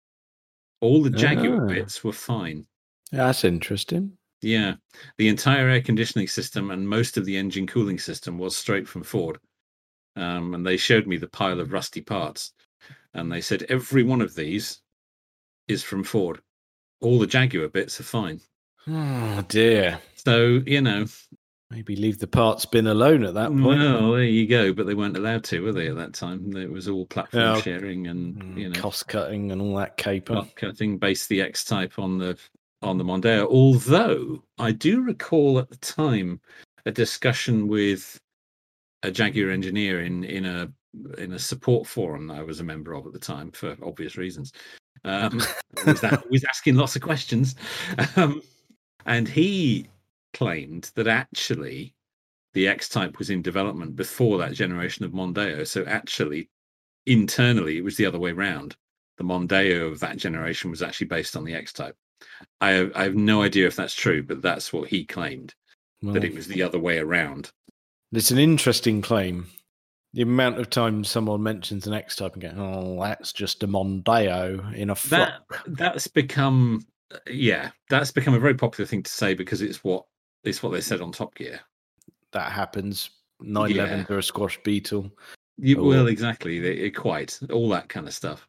All 0.81 1.01
the 1.03 1.09
Jaguar 1.09 1.65
Ah. 1.65 1.67
bits 1.67 2.03
were 2.03 2.13
fine. 2.13 2.65
That's 3.11 3.43
interesting. 3.43 4.17
Yeah, 4.41 4.75
the 5.17 5.27
entire 5.27 5.67
air 5.69 5.81
conditioning 5.81 6.27
system 6.27 6.71
and 6.71 6.87
most 6.87 7.17
of 7.17 7.25
the 7.25 7.37
engine 7.37 7.67
cooling 7.67 7.99
system 7.99 8.39
was 8.39 8.57
straight 8.57 8.87
from 8.87 9.03
Ford. 9.03 9.37
Um, 10.15 10.55
and 10.55 10.65
they 10.65 10.77
showed 10.77 11.05
me 11.07 11.17
the 11.17 11.27
pile 11.27 11.59
of 11.59 11.71
rusty 11.71 12.01
parts, 12.01 12.53
and 13.13 13.31
they 13.31 13.41
said 13.41 13.63
every 13.69 14.03
one 14.03 14.21
of 14.21 14.35
these 14.35 14.79
is 15.67 15.83
from 15.83 16.03
Ford. 16.03 16.41
All 17.01 17.19
the 17.19 17.27
Jaguar 17.27 17.67
bits 17.69 17.99
are 17.99 18.03
fine. 18.03 18.41
Oh 18.87 19.43
dear. 19.47 19.99
So 20.15 20.61
you 20.65 20.81
know, 20.81 21.05
Maybe 21.69 21.95
leave 21.95 22.19
the 22.19 22.27
parts 22.27 22.65
bin 22.65 22.85
alone 22.87 23.23
at 23.23 23.33
that 23.35 23.47
point. 23.49 23.63
well, 23.79 24.11
there 24.11 24.23
you 24.25 24.45
go. 24.45 24.73
But 24.73 24.87
they 24.87 24.93
weren't 24.93 25.15
allowed 25.15 25.45
to, 25.45 25.61
were 25.61 25.71
they? 25.71 25.87
At 25.87 25.95
that 25.95 26.13
time, 26.13 26.53
it 26.57 26.69
was 26.69 26.89
all 26.89 27.05
platform 27.05 27.61
sharing 27.61 28.07
and 28.07 28.35
Mm, 28.35 28.57
you 28.57 28.69
know 28.69 28.79
cost 28.79 29.07
cutting 29.07 29.51
and 29.53 29.61
all 29.61 29.75
that 29.77 29.95
caper. 29.95 30.33
cut 30.35 30.55
cutting. 30.57 30.97
Based 30.97 31.29
the 31.29 31.41
X 31.41 31.63
type 31.63 31.97
on 31.97 32.17
the 32.17 32.37
on 32.81 32.97
the 32.97 33.05
Mondeo. 33.05 33.47
Although 33.47 34.43
I 34.59 34.71
do 34.73 35.01
recall 35.01 35.59
at 35.59 35.69
the 35.69 35.77
time 35.77 36.41
a 36.85 36.91
discussion 36.91 37.67
with 37.69 38.19
a 39.03 39.11
Jaguar 39.11 39.49
engineer 39.51 40.01
in 40.01 40.23
in 40.25 40.45
a 40.45 40.69
in 41.17 41.33
a 41.33 41.39
support 41.39 41.87
forum 41.87 42.27
that 42.27 42.37
I 42.37 42.43
was 42.43 42.59
a 42.59 42.63
member 42.63 42.93
of 42.93 43.05
at 43.05 43.13
the 43.13 43.19
time 43.19 43.51
for 43.51 43.77
obvious 43.83 44.17
reasons. 44.17 44.53
Um, 45.03 45.41
was 45.85 46.01
that 46.01 46.29
was 46.29 46.43
asking 46.43 46.75
lots 46.75 46.95
of 46.95 47.01
questions, 47.01 47.55
um, 48.15 48.41
and 49.05 49.27
he 49.27 49.87
claimed 50.33 50.91
that 50.95 51.07
actually 51.07 51.93
the 52.53 52.67
X 52.67 52.89
Type 52.89 53.17
was 53.17 53.29
in 53.29 53.41
development 53.41 53.95
before 53.95 54.37
that 54.37 54.53
generation 54.53 55.05
of 55.05 55.11
Mondeo. 55.11 55.65
So 55.65 55.85
actually, 55.85 56.49
internally, 57.05 57.77
it 57.77 57.83
was 57.83 57.97
the 57.97 58.05
other 58.05 58.19
way 58.19 58.31
round. 58.31 58.75
The 59.17 59.23
Mondeo 59.23 59.91
of 59.91 59.99
that 59.99 60.17
generation 60.17 60.69
was 60.69 60.81
actually 60.81 61.07
based 61.07 61.35
on 61.35 61.43
the 61.43 61.53
X 61.53 61.73
Type. 61.73 61.95
I 62.59 62.71
have, 62.71 62.91
I 62.95 63.03
have 63.03 63.15
no 63.15 63.41
idea 63.41 63.67
if 63.67 63.75
that's 63.75 63.95
true, 63.95 64.23
but 64.23 64.41
that's 64.41 64.71
what 64.71 64.89
he 64.89 65.05
claimed 65.05 65.55
that 66.03 66.23
it 66.23 66.33
was 66.33 66.47
the 66.47 66.63
other 66.63 66.79
way 66.79 66.97
around. 66.97 67.51
It's 68.11 68.31
an 68.31 68.39
interesting 68.39 69.01
claim. 69.01 69.47
The 70.13 70.23
amount 70.23 70.59
of 70.59 70.69
times 70.69 71.09
someone 71.09 71.41
mentions 71.41 71.87
an 71.87 71.93
X 71.93 72.17
type 72.17 72.33
and 72.33 72.41
go, 72.41 72.53
"Oh, 72.57 73.01
that's 73.01 73.31
just 73.31 73.63
a 73.63 73.67
Mondeo 73.67 74.73
in 74.75 74.89
a 74.89 74.95
That 75.09 75.41
that's 75.67 76.07
become 76.07 76.85
yeah, 77.29 77.71
that's 77.89 78.11
become 78.11 78.33
a 78.33 78.39
very 78.39 78.55
popular 78.55 78.85
thing 78.87 79.03
to 79.03 79.11
say 79.11 79.33
because 79.33 79.61
it's 79.61 79.83
what 79.83 80.05
it's 80.43 80.61
what 80.61 80.71
they 80.73 80.81
said 80.81 81.01
on 81.01 81.11
Top 81.11 81.35
Gear. 81.35 81.59
That 82.31 82.51
happens. 82.51 83.09
911 83.43 83.99
Yeah. 83.99 84.05
to 84.05 84.17
a 84.17 84.23
squash 84.23 84.59
beetle. 84.63 85.09
You, 85.57 85.77
oh, 85.77 85.83
Or- 85.85 85.87
well, 85.89 86.07
exactly. 86.07 86.59
They, 86.59 86.73
it 86.73 86.91
quite 86.91 87.39
all 87.51 87.69
that 87.69 87.89
kind 87.89 88.07
of 88.07 88.13
stuff. 88.13 88.47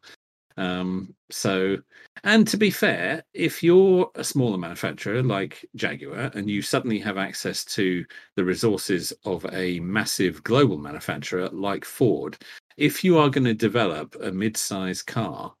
Um, 0.57 1.13
so, 1.29 1.77
and 2.23 2.47
to 2.47 2.57
be 2.57 2.69
fair, 2.69 3.23
if 3.33 3.63
you're 3.63 4.11
a 4.15 4.23
smaller 4.23 4.57
manufacturer 4.57 5.23
like 5.23 5.65
Jaguar 5.75 6.31
and 6.35 6.49
you 6.49 6.61
suddenly 6.61 6.99
have 6.99 7.17
access 7.17 7.65
to 7.65 8.05
the 8.35 8.43
resources 8.45 9.11
of 9.25 9.45
a 9.51 9.79
massive 9.79 10.43
global 10.43 10.77
manufacturer 10.77 11.49
like 11.49 11.85
Ford, 11.85 12.37
if 12.77 13.03
you 13.03 13.17
are 13.17 13.29
going 13.29 13.45
to 13.45 13.53
develop 13.53 14.15
a 14.21 14.31
mid-size 14.31 15.01
car, 15.01 15.53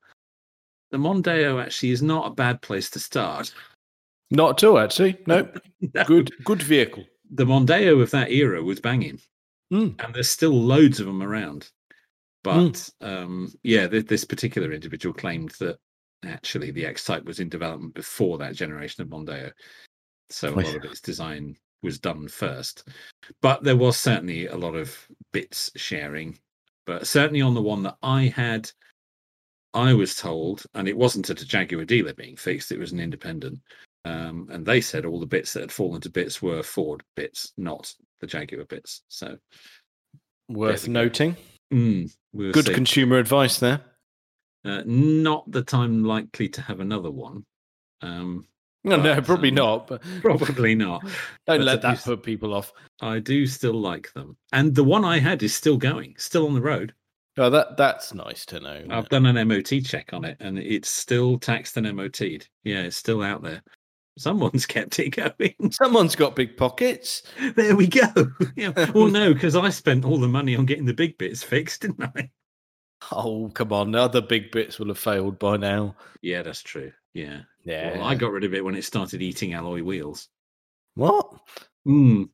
the 0.91 0.97
Mondeo 0.97 1.61
actually 1.61 1.89
is 1.91 2.03
not 2.03 2.27
a 2.27 2.35
bad 2.35 2.61
place 2.61 2.89
to 2.91 2.99
start. 2.99 3.53
Not 4.29 4.61
at 4.63 4.67
all, 4.67 4.77
actually. 4.79 5.17
No, 5.27 5.47
No. 5.93 6.03
good, 6.05 6.31
good 6.43 6.61
vehicle. 6.61 7.05
the 7.31 7.45
Mondeo 7.45 8.01
of 8.01 8.11
that 8.11 8.31
era 8.31 8.61
was 8.63 8.79
banging, 8.79 9.19
Mm. 9.71 9.99
and 10.03 10.13
there's 10.13 10.29
still 10.29 10.53
loads 10.53 10.99
of 10.99 11.07
them 11.07 11.23
around. 11.23 11.71
But 12.43 12.91
Hmm. 13.01 13.05
um, 13.07 13.53
yeah, 13.63 13.87
th- 13.87 14.07
this 14.07 14.25
particular 14.25 14.71
individual 14.73 15.13
claimed 15.13 15.51
that 15.59 15.77
actually 16.25 16.71
the 16.71 16.85
X 16.85 17.05
Type 17.05 17.23
was 17.23 17.39
in 17.39 17.49
development 17.49 17.93
before 17.93 18.37
that 18.37 18.55
generation 18.55 19.01
of 19.01 19.09
Mondeo, 19.09 19.51
so 20.29 20.53
a 20.53 20.55
lot 20.59 20.75
of 20.75 20.83
its 20.85 21.01
design 21.01 21.55
was 21.81 21.99
done 21.99 22.27
first. 22.27 22.87
But 23.41 23.63
there 23.63 23.75
was 23.77 23.97
certainly 23.97 24.47
a 24.47 24.55
lot 24.55 24.75
of 24.75 25.07
bits 25.31 25.71
sharing. 25.75 26.37
But 26.85 27.07
certainly 27.07 27.41
on 27.41 27.53
the 27.53 27.61
one 27.61 27.83
that 27.83 27.97
I 28.03 28.23
had, 28.23 28.69
I 29.73 29.93
was 29.93 30.15
told, 30.15 30.65
and 30.73 30.87
it 30.87 30.97
wasn't 30.97 31.29
at 31.29 31.41
a 31.41 31.45
Jaguar 31.45 31.85
dealer 31.85 32.13
being 32.13 32.35
fixed; 32.35 32.71
it 32.71 32.79
was 32.79 32.91
an 32.91 32.99
independent. 32.99 33.59
Um, 34.05 34.49
and 34.51 34.65
they 34.65 34.81
said 34.81 35.05
all 35.05 35.19
the 35.19 35.25
bits 35.25 35.53
that 35.53 35.61
had 35.61 35.71
fallen 35.71 36.01
to 36.01 36.09
bits 36.09 36.41
were 36.41 36.61
Ford 36.61 37.03
bits, 37.15 37.53
not 37.57 37.93
the 38.19 38.27
Jaguar 38.27 38.65
bits. 38.65 39.01
So 39.07 39.37
Worth 40.49 40.89
noting. 40.89 41.33
go. 41.33 41.39
Mm, 41.71 42.11
we 42.33 42.51
Good 42.51 42.65
safe. 42.65 42.75
consumer 42.75 43.17
advice 43.17 43.59
there. 43.59 43.81
uh, 44.65 44.81
not 44.85 45.49
that 45.51 45.73
I'm 45.73 46.03
likely 46.03 46.49
to 46.49 46.61
have 46.61 46.79
another 46.79 47.11
one. 47.11 47.45
Um, 48.01 48.47
No, 48.83 48.97
no, 48.97 49.21
probably 49.21 49.49
um, 49.49 49.55
not. 49.55 49.87
But 49.87 50.01
probably 50.21 50.75
not. 50.75 51.01
don't 51.47 51.59
but 51.59 51.61
let 51.61 51.81
that 51.83 51.91
least- 51.91 52.05
put 52.05 52.23
people 52.23 52.53
off. 52.53 52.73
I 53.01 53.19
do 53.19 53.45
still 53.47 53.73
like 53.79 54.11
them, 54.13 54.37
and 54.51 54.73
the 54.75 54.83
one 54.83 55.03
I 55.05 55.19
had 55.19 55.43
is 55.43 55.53
still 55.53 55.77
going, 55.77 56.15
still 56.17 56.47
on 56.47 56.53
the 56.53 56.61
road. 56.61 56.93
Oh, 57.37 57.49
that 57.49 57.77
that's 57.77 58.13
nice 58.13 58.45
to 58.47 58.59
know. 58.59 58.85
I've 58.91 59.09
done 59.09 59.25
an 59.25 59.47
MOT 59.47 59.83
check 59.83 60.13
on 60.13 60.23
it, 60.23 60.37
and 60.39 60.59
it's 60.59 60.89
still 60.89 61.39
taxed 61.39 61.75
and 61.77 61.91
MOT'd. 61.95 62.47
Yeah, 62.63 62.81
it's 62.83 62.95
still 62.97 63.23
out 63.23 63.41
there. 63.41 63.63
Someone's 64.17 64.65
kept 64.65 64.99
it 64.99 65.09
going. 65.09 65.55
Someone's 65.71 66.15
got 66.15 66.35
big 66.35 66.55
pockets. 66.55 67.23
there 67.55 67.75
we 67.75 67.87
go. 67.87 68.07
yeah. 68.55 68.71
Well, 68.93 69.07
no, 69.07 69.33
because 69.33 69.55
I 69.55 69.69
spent 69.69 70.05
all 70.05 70.19
the 70.19 70.27
money 70.27 70.55
on 70.55 70.65
getting 70.65 70.85
the 70.85 70.93
big 70.93 71.17
bits 71.17 71.43
fixed, 71.43 71.81
didn't 71.81 72.03
I? 72.15 72.29
Oh, 73.11 73.49
come 73.53 73.73
on. 73.73 73.91
The 73.91 73.99
other 74.01 74.21
big 74.21 74.51
bits 74.51 74.79
will 74.79 74.87
have 74.87 74.99
failed 74.99 75.39
by 75.39 75.57
now. 75.57 75.95
Yeah, 76.21 76.41
that's 76.43 76.61
true. 76.61 76.91
Yeah. 77.13 77.41
Yeah. 77.63 77.97
Well, 77.97 78.07
I 78.07 78.15
got 78.15 78.31
rid 78.31 78.43
of 78.43 78.53
it 78.53 78.63
when 78.63 78.75
it 78.75 78.83
started 78.83 79.21
eating 79.21 79.53
alloy 79.53 79.81
wheels. 79.83 80.29
What? 80.95 81.27
Mm. 81.87 82.29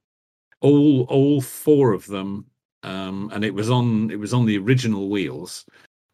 All 0.62 1.04
all 1.04 1.40
four 1.42 1.94
of 1.94 2.06
them, 2.06 2.46
um, 2.84 3.32
and 3.34 3.46
it 3.46 3.54
was 3.54 3.70
on 3.70 4.12
it 4.12 4.20
was 4.20 4.34
on 4.34 4.46
the 4.46 4.58
original 4.58 5.10
wheels. 5.10 5.66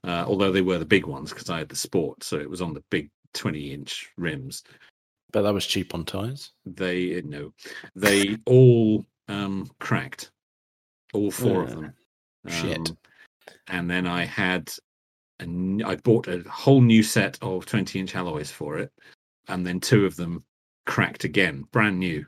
uh, 0.06 0.24
although 0.28 0.52
they 0.52 0.62
were 0.62 0.78
the 0.78 0.86
big 0.86 1.06
ones 1.06 1.32
because 1.32 1.50
I 1.50 1.58
had 1.58 1.70
the 1.70 1.76
sport, 1.76 2.24
so 2.24 2.38
it 2.38 2.50
was 2.50 2.62
on 2.62 2.74
the 2.74 2.84
big 2.92 3.10
20 3.34 3.74
inch 3.74 4.12
rims. 4.18 4.64
But 5.36 5.42
that 5.42 5.54
was 5.54 5.66
cheap 5.68 5.94
on 5.94 6.06
tires. 6.06 6.54
They 6.66 7.22
no, 7.26 7.52
they 7.94 8.38
all 8.46 9.06
um, 9.28 9.70
cracked, 9.82 10.32
all 11.14 11.30
four 11.30 11.64
of 11.64 11.72
Uh, 11.72 11.76
them. 11.76 11.94
shit. 12.48 12.78
Um, 12.90 12.98
and 13.68 13.92
then 13.92 14.08
I 14.08 14.24
had, 14.24 14.72
a 15.42 15.44
n- 15.44 15.84
I 15.86 15.98
bought 15.98 16.30
a 16.30 16.42
whole 16.50 16.80
new 16.80 17.04
set 17.04 17.38
of 17.42 17.66
20 17.66 18.00
inch 18.00 18.16
alloys 18.16 18.50
for 18.50 18.78
it, 18.78 18.94
and 19.50 19.68
then 19.68 19.82
two 19.82 20.06
of 20.06 20.16
them 20.16 20.46
cracked 20.86 21.26
again, 21.26 21.66
brand 21.74 22.00
new 22.00 22.26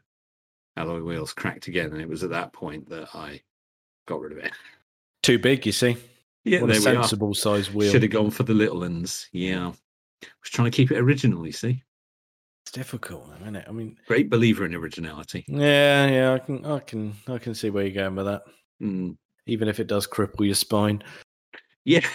alloy 0.76 1.02
wheels 1.02 1.32
cracked 1.32 1.68
again, 1.68 1.94
and 1.94 2.02
it 2.02 2.10
was 2.10 2.26
at 2.26 2.30
that 2.32 2.52
point 2.52 2.90
that 2.90 3.08
I 3.16 3.42
got 4.06 4.20
rid 4.20 4.34
of 4.34 4.40
it. 4.40 4.52
Too 5.24 5.40
big, 5.40 5.66
you 5.66 5.72
see. 5.72 5.96
Yeah, 6.44 6.60
what 6.60 6.72
a 6.72 6.74
there 6.80 6.92
we 6.92 6.98
are. 6.98 7.04
sensible 7.04 7.34
size 7.34 7.74
wheel. 7.74 7.90
Should 7.90 8.04
have 8.04 8.12
gone 8.12 8.32
for 8.32 8.44
the 8.44 8.54
little 8.54 8.82
ones. 8.82 9.30
Yeah. 9.32 9.68
I 9.68 10.28
Was 10.42 10.50
trying 10.52 10.70
to 10.70 10.76
keep 10.76 10.92
it 10.92 10.98
original, 10.98 11.46
you 11.46 11.54
see. 11.54 11.84
It's 12.68 12.74
difficult, 12.74 13.30
isn't 13.40 13.56
it? 13.56 13.66
I 13.66 13.72
mean, 13.72 13.96
Great 14.08 14.30
believer 14.30 14.66
in 14.66 14.76
originality. 14.76 15.46
yeah, 15.48 16.06
yeah, 16.08 16.34
I 16.34 16.40
can, 16.40 16.66
I 16.66 16.80
can, 16.80 17.14
I 17.30 17.38
can 17.38 17.56
see 17.56 17.70
where 17.70 17.86
you're 17.86 17.94
going 18.04 18.18
with 18.18 18.26
that. 18.26 18.42
Mm, 18.84 19.16
Even 19.46 19.70
if 19.70 19.80
it 19.80 19.88
does 19.88 20.06
cripple 20.06 20.46
your 20.46 20.54
spine. 20.54 21.02
yeah. 21.86 22.06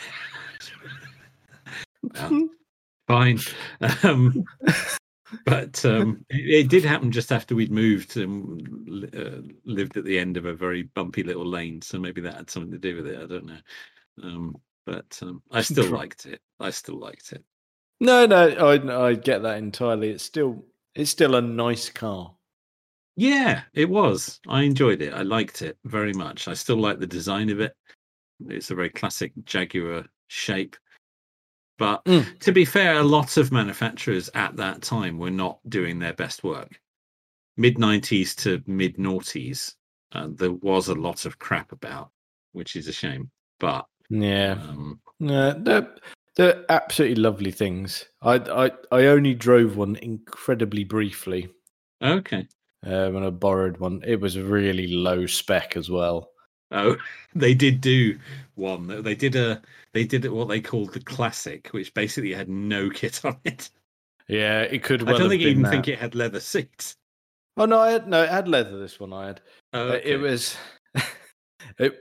Well, 2.02 2.48
fine. 3.08 3.38
Um, 4.02 4.44
but 5.46 5.82
um, 5.86 6.22
it, 6.28 6.64
it 6.66 6.68
did 6.68 6.84
happen 6.84 7.10
just 7.12 7.32
after 7.32 7.54
we'd 7.54 7.72
moved 7.72 8.18
and 8.18 9.08
uh, 9.16 9.50
lived 9.64 9.96
at 9.96 10.04
the 10.04 10.18
end 10.18 10.36
of 10.36 10.44
a 10.44 10.52
very 10.52 10.82
bumpy 10.82 11.22
little 11.22 11.46
lane. 11.46 11.80
So 11.80 11.98
maybe 11.98 12.20
that 12.20 12.34
had 12.34 12.50
something 12.50 12.72
to 12.72 12.78
do 12.78 12.96
with 12.96 13.06
it. 13.06 13.18
I 13.22 13.26
don't 13.26 13.46
know. 13.46 13.58
Um, 14.22 14.56
but 14.84 15.18
um, 15.22 15.42
I 15.50 15.62
still 15.62 15.88
liked 15.96 16.26
it. 16.26 16.42
I 16.60 16.68
still 16.68 16.98
liked 16.98 17.32
it. 17.32 17.42
No, 18.02 18.26
no, 18.26 18.48
I, 18.48 19.06
I 19.06 19.14
get 19.14 19.42
that 19.42 19.58
entirely. 19.58 20.10
It's 20.10 20.24
still, 20.24 20.64
it's 20.96 21.12
still 21.12 21.36
a 21.36 21.40
nice 21.40 21.88
car. 21.88 22.34
Yeah, 23.14 23.62
it 23.74 23.88
was. 23.88 24.40
I 24.48 24.62
enjoyed 24.62 25.02
it. 25.02 25.14
I 25.14 25.22
liked 25.22 25.62
it 25.62 25.78
very 25.84 26.12
much. 26.12 26.48
I 26.48 26.54
still 26.54 26.78
like 26.78 26.98
the 26.98 27.06
design 27.06 27.48
of 27.48 27.60
it. 27.60 27.76
It's 28.48 28.72
a 28.72 28.74
very 28.74 28.90
classic 28.90 29.32
Jaguar 29.44 30.04
shape. 30.26 30.74
But 31.78 32.04
Mm. 32.06 32.40
to 32.40 32.50
be 32.50 32.64
fair, 32.64 32.96
a 32.98 33.04
lot 33.04 33.36
of 33.36 33.52
manufacturers 33.52 34.28
at 34.34 34.56
that 34.56 34.82
time 34.82 35.16
were 35.16 35.30
not 35.30 35.60
doing 35.68 36.00
their 36.00 36.14
best 36.14 36.42
work. 36.42 36.80
Mid 37.56 37.76
90s 37.78 38.34
to 38.42 38.60
mid 38.66 38.96
noughties, 38.96 39.76
uh, 40.10 40.26
there 40.28 40.50
was 40.50 40.88
a 40.88 40.94
lot 40.96 41.24
of 41.24 41.38
crap 41.38 41.70
about, 41.70 42.10
which 42.50 42.74
is 42.74 42.88
a 42.88 42.92
shame. 42.92 43.30
But 43.60 43.86
Yeah, 44.10 44.58
um, 44.60 45.00
no, 45.20 45.52
they're, 46.36 46.64
absolutely 46.68 47.22
lovely 47.22 47.50
things. 47.50 48.06
I, 48.22 48.34
I, 48.36 48.70
I 48.90 49.06
only 49.06 49.34
drove 49.34 49.76
one 49.76 49.96
incredibly 49.96 50.84
briefly 50.84 51.48
okay. 52.02 52.46
uh, 52.86 53.10
when 53.10 53.22
I 53.24 53.30
borrowed 53.30 53.78
one. 53.78 54.00
It 54.06 54.20
was 54.20 54.38
really 54.38 54.88
low 54.88 55.26
spec 55.26 55.76
as 55.76 55.90
well. 55.90 56.30
Oh, 56.70 56.96
they 57.34 57.54
did 57.54 57.80
do 57.80 58.18
one. 58.54 59.02
They 59.02 59.14
did 59.14 59.36
a. 59.36 59.60
They 59.92 60.04
did 60.04 60.26
what 60.30 60.48
they 60.48 60.60
called 60.60 60.94
the 60.94 61.00
classic, 61.00 61.68
which 61.68 61.92
basically 61.92 62.32
had 62.32 62.48
no 62.48 62.88
kit 62.94 63.24
on 63.24 63.36
it. 63.44 63.68
Yeah, 64.28 64.62
it 64.62 64.82
could. 64.82 65.02
Well 65.02 65.14
I 65.14 65.18
don't 65.18 65.28
think 65.28 65.42
even 65.42 65.62
that. 65.62 65.70
think 65.70 65.88
it 65.88 65.98
had 65.98 66.14
leather 66.14 66.40
seats. 66.40 66.96
Oh 67.58 67.66
no, 67.66 67.78
I 67.80 67.90
had 67.90 68.08
no. 68.08 68.22
It 68.22 68.30
had 68.30 68.48
leather. 68.48 68.78
This 68.78 68.98
one 68.98 69.12
I 69.12 69.26
had. 69.26 69.40
Oh, 69.74 69.90
Uh, 69.90 70.00
It 70.02 70.16
was 70.16 70.56
it, 71.78 71.98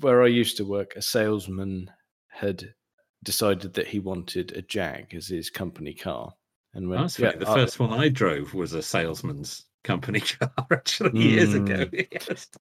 where 0.00 0.22
I 0.22 0.28
used 0.28 0.56
to 0.56 0.64
work. 0.64 0.94
A 0.96 1.02
salesman 1.02 1.90
had 2.28 2.72
decided 3.24 3.74
that 3.74 3.88
he 3.88 3.98
wanted 3.98 4.52
a 4.56 4.62
Jag 4.62 5.14
as 5.14 5.26
his 5.28 5.50
company 5.50 5.94
car, 5.94 6.34
and 6.74 6.92
That's 6.92 7.18
"Yeah. 7.18 7.32
The 7.36 7.48
I- 7.48 7.54
first 7.54 7.80
one 7.80 7.92
I 7.92 8.08
drove 8.08 8.54
was 8.54 8.72
a 8.72 8.82
salesman's 8.82 9.64
company 9.82 10.20
car, 10.40 10.52
actually, 10.70 11.18
years 11.20 11.54
ago. 11.54 11.86
Mm. 11.86 12.06
Yes. 12.12 12.48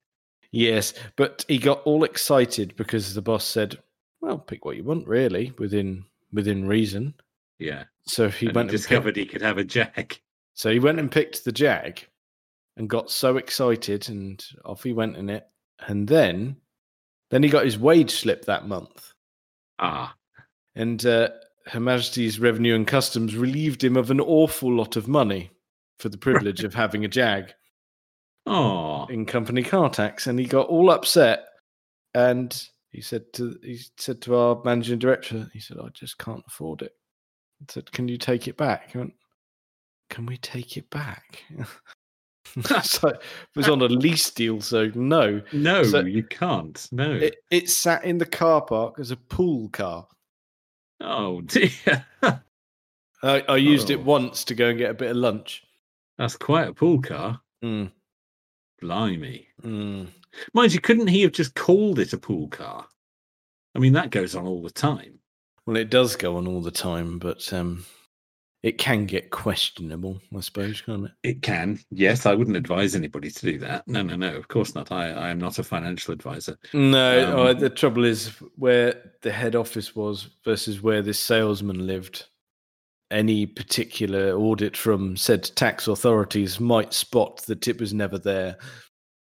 Yes, 0.56 0.94
but 1.16 1.44
he 1.48 1.58
got 1.58 1.82
all 1.82 2.04
excited 2.04 2.76
because 2.76 3.16
the 3.16 3.24
boss 3.24 3.44
said, 3.44 3.80
"Well, 4.22 4.38
pick 4.38 4.66
what 4.66 4.76
you 4.78 4.84
want, 4.84 5.08
really, 5.08 5.52
within 5.58 6.06
within 6.32 6.68
reason." 6.68 7.16
Yeah. 7.58 7.86
So 8.06 8.30
he 8.30 8.46
and 8.46 8.56
went 8.56 8.70
he 8.70 8.76
and 8.76 8.78
discovered 8.78 9.16
picked, 9.16 9.18
he 9.18 9.26
could 9.34 9.42
have 9.42 9.58
a 9.58 9.64
Jag. 9.64 10.20
so 10.54 10.72
he 10.72 10.78
went 10.78 11.00
and 11.00 11.12
picked 11.12 11.44
the 11.44 11.52
Jag, 11.52 12.06
and 12.78 12.88
got 12.88 13.10
so 13.10 13.38
excited, 13.38 14.10
and 14.10 14.46
off 14.64 14.84
he 14.84 14.94
went 14.94 15.18
in 15.18 15.28
it. 15.32 15.48
And 15.88 16.08
then, 16.08 16.58
then 17.32 17.42
he 17.42 17.50
got 17.50 17.66
his 17.66 17.80
wage 17.80 18.12
slip 18.12 18.46
that 18.46 18.68
month, 18.68 19.12
Ah, 19.80 20.14
and 20.76 21.06
uh, 21.06 21.30
Her 21.68 21.80
Majesty's 21.80 22.40
Revenue 22.40 22.76
and 22.76 22.88
Customs 22.88 23.36
relieved 23.36 23.84
him 23.84 23.96
of 23.98 24.12
an 24.12 24.20
awful 24.20 24.74
lot 24.74 24.96
of 24.96 25.08
money 25.08 25.52
for 26.00 26.10
the 26.10 26.18
privilege 26.18 26.64
of 26.64 26.74
having 26.74 27.06
a 27.06 27.08
Jag. 27.08 27.54
oh, 28.46 29.06
in 29.10 29.26
company 29.26 29.64
car 29.64 29.90
tax, 29.90 30.28
and 30.28 30.40
he 30.40 30.46
got 30.46 30.68
all 30.68 30.90
upset. 30.90 31.46
And 32.16 32.62
he 32.92 33.02
said 33.02 33.32
to 33.34 33.58
he 33.64 33.80
said 33.98 34.22
to 34.24 34.36
our 34.36 34.62
managing 34.64 35.00
director, 35.00 35.50
he 35.54 35.60
said, 35.60 35.78
"I 35.84 35.88
just 35.94 36.18
can't 36.18 36.44
afford 36.48 36.82
it." 36.82 36.94
I 37.62 37.72
said, 37.72 37.92
"Can 37.92 38.08
you 38.08 38.18
take 38.18 38.48
it 38.48 38.58
back?" 38.58 38.92
He 38.92 38.98
went, 38.98 39.14
"Can 40.10 40.26
we 40.26 40.38
take 40.38 40.78
it 40.78 40.90
back?" 40.90 41.44
so 42.84 43.08
it 43.08 43.22
was 43.56 43.70
on 43.70 43.82
a 43.82 43.86
lease 43.86 44.30
deal, 44.30 44.62
so 44.62 44.92
no. 44.94 45.42
no, 45.54 45.84
So- 45.84 46.02
you 46.02 46.24
can't. 46.24 46.88
No. 46.92 47.12
It, 47.14 47.38
it 47.50 47.70
sat 47.70 48.04
in 48.04 48.18
the 48.20 48.26
car 48.26 48.62
park 48.62 49.00
as 49.00 49.12
a 49.12 49.18
pool 49.18 49.70
car. 49.70 50.08
Oh 51.04 51.42
dear, 51.42 52.06
I, 53.24 53.42
I 53.48 53.56
used 53.58 53.90
Oh. 53.92 53.94
it 53.94 54.04
once 54.04 54.44
to 54.46 54.56
go 54.56 54.70
and 54.70 54.78
get 54.78 54.92
a 54.92 54.96
bit 54.96 55.12
of 55.12 55.18
lunch. 55.18 55.64
that's 56.18 56.36
quite 56.36 56.68
a 56.68 56.74
pool 56.74 57.02
car. 57.02 57.40
Mm, 57.64 57.92
Blimey. 58.82 59.48
mm. 59.62 60.08
Mind 60.54 60.74
you, 60.74 60.82
couldn't 60.82 61.08
he 61.08 61.22
have 61.22 61.32
just 61.32 61.54
called 61.56 62.00
it 62.00 62.14
a 62.14 62.18
pool 62.18 62.48
car? 62.50 62.88
I 63.76 63.80
mean, 63.80 63.94
that 63.94 64.10
goes 64.10 64.36
on 64.36 64.46
all 64.48 64.62
the 64.62 64.70
time. 64.72 65.20
Well, 65.66 65.78
it 65.78 65.90
does 65.90 66.16
go 66.16 66.38
on 66.38 66.48
all 66.48 66.62
the 66.62 66.72
time, 66.72 67.20
but 67.20 67.52
um, 67.54 67.86
it 68.64 68.78
can 68.78 69.06
get 69.06 69.30
questionable, 69.30 70.22
I 70.36 70.40
suppose, 70.40 70.82
can't 70.82 71.06
it? 71.06 71.12
It 71.22 71.42
can. 71.42 71.80
Yes, 71.92 72.26
I 72.26 72.34
wouldn't 72.34 72.56
advise 72.56 72.96
anybody 72.96 73.30
to 73.30 73.46
do 73.46 73.60
that. 73.60 73.86
No, 73.88 74.02
no, 74.02 74.16
no. 74.16 74.34
Of 74.36 74.48
course 74.48 74.74
not. 74.74 74.90
I, 74.90 75.12
I 75.12 75.30
am 75.30 75.38
not 75.38 75.60
a 75.60 75.64
financial 75.64 76.14
advisor. 76.14 76.58
No, 76.74 77.34
oh, 77.36 77.48
Um, 77.48 77.60
the 77.60 77.70
trouble 77.70 78.06
is 78.06 78.30
where 78.56 79.12
the 79.22 79.34
head 79.34 79.56
office 79.56 79.98
was 79.98 80.30
versus 80.46 80.82
where 80.82 81.02
this 81.02 81.20
salesman 81.20 81.86
lived. 81.86 82.26
Any 83.12 83.46
particular 83.46 84.34
audit 84.36 84.78
from 84.78 85.18
said 85.18 85.44
tax 85.56 85.90
authorities 85.90 86.62
might 86.62 86.94
spot 86.94 87.44
that 87.48 87.68
it 87.68 87.80
was 87.80 87.94
never 87.94 88.18
there. 88.18 88.58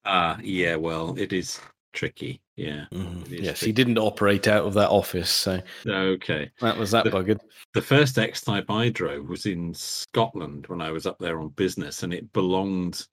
Ah, 0.05 0.37
yeah. 0.41 0.75
Well, 0.75 1.15
it 1.17 1.33
is 1.33 1.59
tricky. 1.93 2.41
Yeah. 2.55 2.85
Mhm. 2.91 3.25
Is 3.31 3.41
Yes, 3.41 3.59
he 3.61 3.71
didn't 3.71 3.97
operate 3.97 4.47
out 4.47 4.65
of 4.65 4.73
that 4.75 4.89
office, 4.89 5.29
so 5.29 5.61
Okay. 5.85 6.51
that 6.59 6.77
was 6.77 6.91
that 6.91 7.05
The- 7.05 7.11
buggered. 7.11 7.39
The 7.73 7.81
first 7.81 8.17
X 8.19 8.41
Type 8.41 8.69
I 8.69 8.89
drove 8.89 9.29
was 9.29 9.45
in 9.45 9.73
Scotland 9.73 10.67
when 10.67 10.81
I 10.81 10.91
was 10.91 11.05
up 11.05 11.17
there 11.19 11.39
on 11.39 11.49
business, 11.49 12.03
and 12.03 12.13
it 12.13 12.31
belonged 12.33 13.07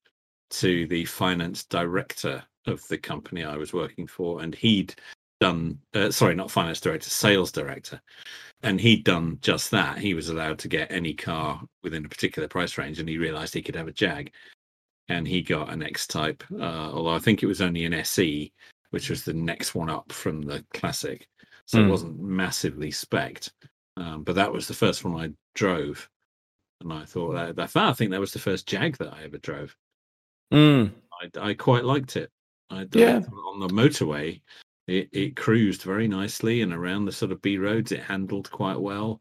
to 0.51 0.87
the 0.87 1.05
finance 1.05 1.65
director 1.65 2.43
of 2.67 2.87
the 2.89 2.99
company 2.99 3.45
I 3.45 3.57
was 3.57 3.73
working 3.73 4.07
for, 4.07 4.43
and 4.43 4.55
he'd 4.55 4.95
done 5.41 5.79
uh, 5.95 6.11
sorry, 6.11 6.35
not 6.35 6.51
finance 6.51 6.81
director, 6.81 7.09
sales 7.11 7.53
director, 7.53 8.01
and 8.65 8.81
he'd 8.81 9.05
done 9.05 9.39
just 9.41 9.71
that. 9.71 9.99
He 9.99 10.13
was 10.15 10.29
allowed 10.31 10.59
to 10.61 10.69
get 10.69 10.91
any 10.91 11.15
car 11.15 11.63
within 11.85 12.05
a 12.05 12.09
particular 12.09 12.49
price 12.49 12.77
range, 12.77 12.99
and 12.99 13.09
he 13.09 13.19
realised 13.19 13.55
he 13.55 13.63
could 13.63 13.77
have 13.77 13.87
a 13.89 13.93
Jag, 13.93 14.33
and 15.09 15.27
he 15.27 15.43
got 15.43 15.73
an 15.73 15.83
X 15.83 16.07
Type, 16.07 16.45
uh, 16.53 16.91
although 16.93 17.15
I 17.15 17.19
think 17.19 17.43
it 17.43 17.47
was 17.47 17.61
only 17.61 17.85
an 17.85 17.95
SE, 17.95 18.53
which 18.91 19.11
was 19.11 19.25
the 19.25 19.35
next 19.35 19.75
one 19.75 19.91
up 19.91 20.13
from 20.13 20.43
the 20.43 20.65
classic, 20.75 21.29
so 21.67 21.79
Hmm. 21.81 21.87
it 21.87 21.91
wasn't 21.91 22.21
massively 22.21 22.91
specced. 22.91 23.51
Um, 23.97 24.23
but 24.23 24.35
that 24.37 24.53
was 24.53 24.69
the 24.69 24.75
first 24.75 25.05
one 25.05 25.21
I 25.21 25.33
drove, 25.55 26.09
and 26.81 26.93
I 26.93 27.05
thought 27.05 27.33
that, 27.33 27.57
that 27.57 27.77
I 27.77 27.93
think 27.93 28.11
that 28.13 28.21
was 28.21 28.33
the 28.33 28.39
first 28.39 28.69
Jag 28.69 28.97
that 28.99 29.13
I 29.13 29.25
ever 29.25 29.39
drove. 29.39 29.77
Mm. 30.53 30.93
I, 31.21 31.51
I 31.51 31.55
quite 31.55 31.85
liked 31.85 32.17
it. 32.17 32.31
I, 32.71 32.87
Yeah. 32.93 33.23
on 33.47 33.61
the 33.61 33.69
motorway, 33.69 34.41
it, 34.87 35.09
it 35.13 35.37
cruised 35.37 35.83
very 35.83 36.09
nicely, 36.09 36.63
and 36.63 36.73
around 36.73 37.05
the 37.05 37.13
sort 37.13 37.33
of 37.33 37.43
B 37.43 37.59
roads, 37.59 37.93
it 37.93 38.01
handled 38.01 38.51
quite 38.51 38.81
well. 38.81 39.21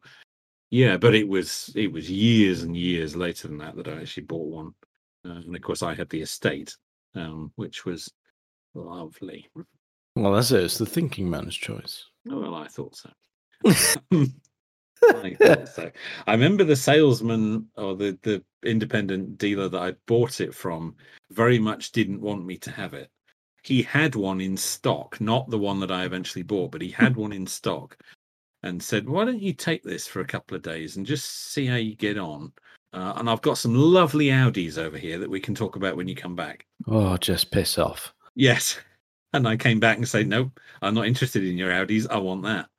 Yeah, 0.69 0.97
but 0.97 1.15
it 1.15 1.27
was 1.27 1.71
it 1.75 1.91
was 1.91 2.11
years 2.11 2.63
and 2.63 2.75
years 2.75 3.15
later 3.15 3.47
than 3.47 3.57
that 3.59 3.75
that 3.77 3.87
I 3.87 4.01
actually 4.01 4.23
bought 4.23 4.47
one, 4.47 4.75
uh, 5.27 5.41
and 5.45 5.55
of 5.55 5.61
course 5.61 5.83
I 5.83 5.93
had 5.93 6.09
the 6.09 6.21
estate, 6.21 6.75
um, 7.15 7.51
which 7.55 7.85
was 7.85 8.11
lovely. 8.73 9.47
Well, 10.15 10.33
that's 10.33 10.51
it. 10.51 10.63
It's 10.63 10.77
the 10.77 10.85
thinking 10.85 11.29
man's 11.29 11.55
choice. 11.55 12.05
Oh, 12.29 12.39
well, 12.39 12.55
I 12.55 12.67
thought 12.67 12.95
so. 12.95 13.09
I 15.03 15.35
thought 15.35 15.67
so. 15.67 15.91
I 16.25 16.31
remember 16.31 16.63
the 16.63 16.75
salesman 16.75 17.67
or 17.75 17.95
the, 17.95 18.17
the 18.23 18.43
independent 18.63 19.37
dealer 19.37 19.69
that 19.69 19.81
I 19.81 19.91
bought 20.07 20.41
it 20.41 20.53
from 20.55 20.95
very 21.31 21.59
much 21.59 21.91
didn't 21.91 22.21
want 22.21 22.45
me 22.45 22.57
to 22.57 22.71
have 22.71 22.93
it. 22.93 23.11
He 23.63 23.83
had 23.83 24.15
one 24.15 24.39
in 24.41 24.55
stock, 24.55 25.19
not 25.19 25.49
the 25.49 25.57
one 25.57 25.79
that 25.81 25.91
I 25.91 26.05
eventually 26.05 26.43
bought, 26.43 26.71
but 26.71 26.81
he 26.81 26.89
had 26.89 27.15
one 27.15 27.33
in 27.33 27.45
stock. 27.45 27.97
and 28.63 28.81
said, 28.81 29.07
"Why 29.07 29.23
don't 29.23 29.41
you 29.41 29.53
take 29.53 29.83
this 29.83 30.07
for 30.07 30.19
a 30.21 30.25
couple 30.25 30.57
of 30.57 30.63
days 30.63 30.97
and 30.97 31.05
just 31.05 31.51
see 31.53 31.67
how 31.67 31.75
you 31.75 31.95
get 31.95 32.17
on?" 32.17 32.53
Uh, 32.93 33.13
and 33.17 33.29
I've 33.29 33.41
got 33.41 33.57
some 33.57 33.75
lovely 33.75 34.27
Audis 34.27 34.77
over 34.77 34.97
here 34.97 35.19
that 35.19 35.29
we 35.29 35.39
can 35.39 35.53
talk 35.53 35.75
about 35.75 35.97
when 35.97 36.07
you 36.07 36.15
come 36.15 36.35
back. 36.35 36.65
Oh, 36.87 37.17
just 37.17 37.51
piss 37.51 37.77
off. 37.77 38.13
Yes. 38.35 38.79
And 39.33 39.45
I 39.45 39.57
came 39.57 39.81
back 39.81 39.97
and 39.97 40.07
said, 40.07 40.25
"Nope, 40.25 40.57
I'm 40.81 40.93
not 40.93 41.05
interested 41.05 41.43
in 41.43 41.57
your 41.57 41.69
Audis. 41.69 42.07
I 42.09 42.17
want 42.17 42.43
that." 42.43 42.69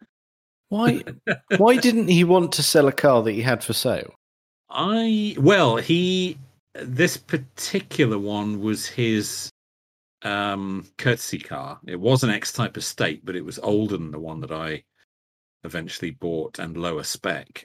Why? 0.70 1.04
why 1.58 1.76
didn't 1.76 2.08
he 2.08 2.24
want 2.24 2.52
to 2.52 2.62
sell 2.62 2.88
a 2.88 2.92
car 2.92 3.22
that 3.22 3.32
he 3.32 3.42
had 3.42 3.62
for 3.62 3.74
sale? 3.74 4.14
I 4.70 5.36
well, 5.38 5.76
he 5.76 6.38
this 6.74 7.18
particular 7.18 8.18
one 8.18 8.60
was 8.60 8.86
his 8.86 9.50
um 10.22 10.86
courtesy 10.96 11.38
car. 11.38 11.78
It 11.86 12.00
was 12.00 12.24
an 12.24 12.30
X 12.30 12.50
type 12.50 12.78
estate, 12.78 13.24
but 13.24 13.36
it 13.36 13.44
was 13.44 13.58
older 13.58 13.98
than 13.98 14.10
the 14.10 14.18
one 14.18 14.40
that 14.40 14.50
I 14.50 14.82
eventually 15.64 16.12
bought 16.12 16.58
and 16.58 16.76
lower 16.76 17.02
spec. 17.02 17.64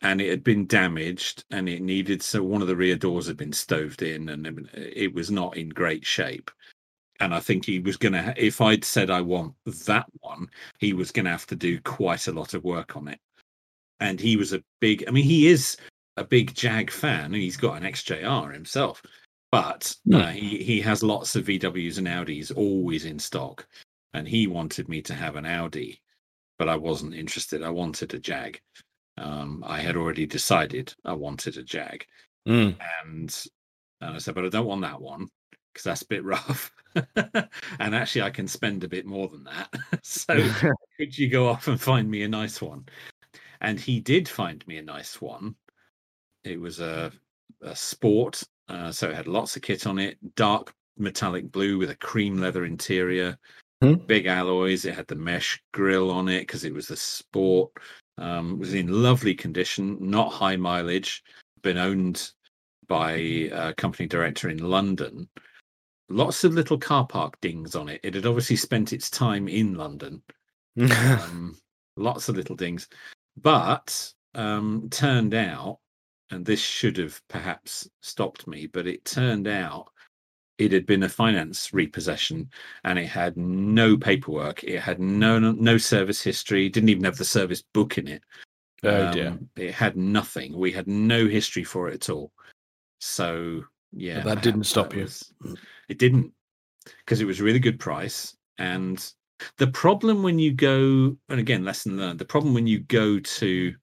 And 0.00 0.20
it 0.20 0.30
had 0.30 0.44
been 0.44 0.66
damaged 0.66 1.44
and 1.50 1.68
it 1.68 1.82
needed 1.82 2.22
so 2.22 2.42
one 2.42 2.62
of 2.62 2.68
the 2.68 2.76
rear 2.76 2.96
doors 2.96 3.26
had 3.26 3.36
been 3.36 3.52
stoved 3.52 4.02
in 4.02 4.28
and 4.28 4.68
it 4.74 5.12
was 5.12 5.30
not 5.30 5.56
in 5.56 5.68
great 5.70 6.06
shape. 6.06 6.50
And 7.20 7.34
I 7.34 7.40
think 7.40 7.64
he 7.64 7.80
was 7.80 7.96
going 7.96 8.12
to, 8.12 8.32
if 8.36 8.60
I'd 8.60 8.84
said 8.84 9.10
I 9.10 9.20
want 9.22 9.54
that 9.86 10.06
one, 10.20 10.46
he 10.78 10.92
was 10.92 11.10
going 11.10 11.24
to 11.24 11.32
have 11.32 11.46
to 11.48 11.56
do 11.56 11.80
quite 11.80 12.28
a 12.28 12.32
lot 12.32 12.54
of 12.54 12.62
work 12.62 12.96
on 12.96 13.08
it. 13.08 13.18
And 13.98 14.20
he 14.20 14.36
was 14.36 14.52
a 14.52 14.62
big, 14.80 15.04
I 15.08 15.10
mean, 15.10 15.24
he 15.24 15.48
is 15.48 15.76
a 16.16 16.22
big 16.22 16.54
Jag 16.54 16.92
fan 16.92 17.26
and 17.26 17.34
he's 17.34 17.56
got 17.56 17.76
an 17.76 17.82
XJR 17.82 18.52
himself, 18.52 19.02
but 19.50 19.92
uh, 20.12 20.26
he, 20.26 20.62
he 20.62 20.80
has 20.80 21.02
lots 21.02 21.34
of 21.34 21.46
VWs 21.46 21.98
and 21.98 22.06
Audis 22.06 22.56
always 22.56 23.04
in 23.04 23.18
stock. 23.18 23.66
And 24.14 24.28
he 24.28 24.46
wanted 24.46 24.88
me 24.88 25.02
to 25.02 25.14
have 25.14 25.34
an 25.34 25.44
Audi 25.44 26.00
but 26.58 26.68
I 26.68 26.76
wasn't 26.76 27.14
interested. 27.14 27.62
I 27.62 27.70
wanted 27.70 28.12
a 28.14 28.18
Jag. 28.18 28.60
Um, 29.18 29.64
I 29.66 29.80
had 29.80 29.96
already 29.96 30.26
decided 30.26 30.94
I 31.04 31.12
wanted 31.12 31.56
a 31.56 31.62
Jag, 31.62 32.06
Mm. 32.46 32.76
and 33.02 33.44
and 34.00 34.14
I 34.14 34.18
said, 34.18 34.34
but 34.34 34.44
I 34.44 34.48
don't 34.48 34.66
want 34.66 34.82
that 34.82 35.00
one 35.00 35.26
because 35.72 35.84
that's 35.84 36.02
a 36.02 36.06
bit 36.06 36.24
rough. 36.24 36.70
and 36.94 37.94
actually, 37.94 38.22
I 38.22 38.30
can 38.30 38.46
spend 38.48 38.84
a 38.84 38.88
bit 38.88 39.06
more 39.06 39.28
than 39.28 39.44
that. 39.44 39.74
so 40.02 40.34
could 40.98 41.16
you 41.18 41.28
go 41.28 41.48
off 41.48 41.68
and 41.68 41.80
find 41.80 42.10
me 42.10 42.22
a 42.22 42.28
nice 42.28 42.62
one? 42.62 42.86
And 43.60 43.78
he 43.78 43.98
did 44.00 44.28
find 44.28 44.66
me 44.68 44.78
a 44.78 44.82
nice 44.82 45.20
one. 45.20 45.56
It 46.44 46.60
was 46.60 46.78
a, 46.80 47.10
a 47.60 47.74
sport, 47.74 48.42
uh, 48.68 48.92
so 48.92 49.10
it 49.10 49.16
had 49.16 49.26
lots 49.26 49.56
of 49.56 49.62
kit 49.62 49.86
on 49.86 49.98
it, 49.98 50.16
dark 50.36 50.72
metallic 50.96 51.50
blue 51.50 51.76
with 51.78 51.90
a 51.90 51.96
cream 51.96 52.38
leather 52.38 52.64
interior, 52.64 53.36
Hmm. 53.82 53.94
big 53.94 54.26
alloys. 54.26 54.84
It 54.84 54.94
had 54.94 55.06
the 55.08 55.14
mesh 55.16 55.62
grill 55.72 56.10
on 56.10 56.28
it 56.28 56.40
because 56.40 56.64
it 56.64 56.74
was 56.74 56.88
the 56.88 56.96
sport. 56.96 57.70
Um, 58.18 58.58
was 58.58 58.74
in 58.74 58.88
lovely 58.88 59.34
condition, 59.34 59.96
not 60.00 60.32
high 60.32 60.56
mileage. 60.56 61.22
Been 61.62 61.78
owned 61.78 62.30
by 62.88 63.12
a 63.52 63.74
company 63.74 64.08
director 64.08 64.48
in 64.48 64.58
London. 64.58 65.28
Lots 66.08 66.42
of 66.42 66.54
little 66.54 66.78
car 66.78 67.06
park 67.06 67.40
dings 67.40 67.74
on 67.76 67.88
it. 67.88 68.00
It 68.02 68.14
had 68.14 68.26
obviously 68.26 68.56
spent 68.56 68.92
its 68.92 69.10
time 69.10 69.48
in 69.48 69.74
London. 69.74 70.22
Um, 70.80 71.56
lots 71.96 72.28
of 72.28 72.36
little 72.36 72.54
dings, 72.54 72.88
but 73.36 74.12
um, 74.34 74.88
turned 74.90 75.34
out, 75.34 75.80
and 76.30 76.46
this 76.46 76.60
should 76.60 76.96
have 76.98 77.20
perhaps 77.28 77.88
stopped 78.00 78.46
me, 78.46 78.68
but 78.68 78.86
it 78.86 79.04
turned 79.04 79.48
out 79.48 79.88
it 80.58 80.72
had 80.72 80.86
been 80.86 81.04
a 81.04 81.08
finance 81.08 81.72
repossession 81.72 82.50
and 82.84 82.98
it 82.98 83.06
had 83.06 83.36
no 83.36 83.96
paperwork. 83.96 84.64
It 84.64 84.80
had 84.80 85.00
no 85.00 85.38
no, 85.38 85.52
no 85.52 85.78
service 85.78 86.20
history. 86.20 86.68
Didn't 86.68 86.88
even 86.88 87.04
have 87.04 87.16
the 87.16 87.24
service 87.24 87.62
book 87.72 87.96
in 87.96 88.08
it. 88.08 88.22
Oh 88.82 89.12
dear. 89.12 89.28
Um, 89.28 89.48
it 89.56 89.72
had 89.72 89.96
nothing. 89.96 90.56
We 90.56 90.72
had 90.72 90.88
no 90.88 91.26
history 91.26 91.64
for 91.64 91.88
it 91.88 91.94
at 91.94 92.10
all. 92.10 92.32
So 93.00 93.64
yeah 93.92 94.20
that 94.20 94.42
didn't 94.42 94.64
stop 94.64 94.90
that 94.90 95.24
you. 95.44 95.56
it 95.88 95.98
didn't 95.98 96.30
because 96.84 97.22
it 97.22 97.24
was 97.24 97.40
a 97.40 97.44
really 97.44 97.58
good 97.60 97.78
price. 97.78 98.36
And 98.58 99.12
the 99.56 99.68
problem 99.68 100.22
when 100.22 100.38
you 100.38 100.52
go 100.52 101.16
and 101.28 101.40
again 101.40 101.64
lesson 101.64 101.96
learned 101.96 102.18
the 102.18 102.24
problem 102.24 102.52
when 102.52 102.66
you 102.66 102.80
go 102.80 103.20
to 103.20 103.74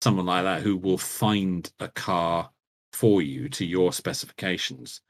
someone 0.00 0.26
like 0.26 0.44
that 0.44 0.62
who 0.62 0.76
will 0.76 0.98
find 0.98 1.70
a 1.80 1.88
car 1.88 2.50
for 2.94 3.20
you 3.22 3.48
to 3.50 3.64
your 3.64 3.92
specifications 3.92 5.02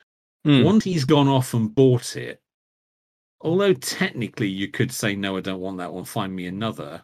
Hmm. 0.44 0.64
once 0.64 0.84
he's 0.84 1.04
gone 1.04 1.28
off 1.28 1.54
and 1.54 1.72
bought 1.74 2.16
it, 2.16 2.40
although 3.40 3.74
technically 3.74 4.48
you 4.48 4.68
could 4.68 4.90
say, 4.92 5.14
no, 5.14 5.36
I 5.36 5.40
don't 5.40 5.60
want 5.60 5.78
that 5.78 5.92
one, 5.92 6.04
find 6.04 6.34
me 6.34 6.46
another, 6.46 7.02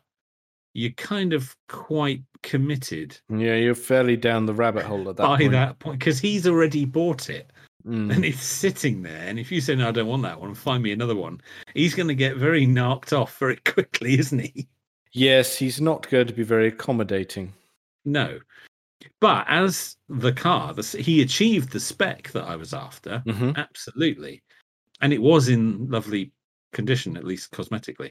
you're 0.75 0.91
kind 0.93 1.33
of 1.33 1.57
quite 1.69 2.23
committed 2.43 3.19
Yeah, 3.29 3.55
you're 3.57 3.75
fairly 3.75 4.17
down 4.17 4.47
the 4.47 4.55
rabbit 4.55 4.85
hole 4.85 5.09
at 5.09 5.17
that 5.17 5.23
by 5.23 5.39
point. 5.39 5.53
that 5.53 5.79
point 5.79 5.99
because 5.99 6.19
he's 6.21 6.47
already 6.47 6.85
bought 6.85 7.31
it 7.31 7.51
Mm. 7.87 8.13
and 8.15 8.25
it's 8.25 8.43
sitting 8.43 9.03
there. 9.03 9.23
And 9.29 9.39
if 9.39 9.51
you 9.53 9.61
say, 9.63 9.75
no, 9.77 9.89
I 9.89 9.93
don't 9.93 10.09
want 10.09 10.23
that 10.25 10.39
one, 10.41 10.53
find 10.55 10.83
me 10.83 10.91
another 10.93 11.15
one, 11.15 11.41
he's 11.75 11.95
going 11.95 12.09
to 12.09 12.15
get 12.15 12.37
very 12.37 12.67
knocked 12.67 13.13
off 13.13 13.39
very 13.39 13.57
quickly, 13.65 14.19
isn't 14.19 14.41
he? 14.41 14.69
Yes, 15.13 15.57
he's 15.57 15.81
not 15.81 16.09
going 16.11 16.27
to 16.27 16.33
be 16.35 16.43
very 16.43 16.69
accommodating. 16.69 17.55
No. 18.05 18.41
But 19.21 19.47
as 19.49 19.97
the 20.09 20.33
car, 20.33 20.75
the, 20.75 20.83
he 21.01 21.23
achieved 21.23 21.71
the 21.73 21.81
spec 21.81 22.31
that 22.33 22.45
I 22.45 22.57
was 22.57 22.73
after. 22.75 23.21
hmm 23.27 23.51
absolutely 23.57 24.43
and 25.01 25.13
it 25.13 25.23
was 25.23 25.49
in 25.49 25.89
lovely 25.89 26.33
condition 26.73 27.17
at 27.17 27.25
least 27.25 27.51
cosmetically 27.53 28.11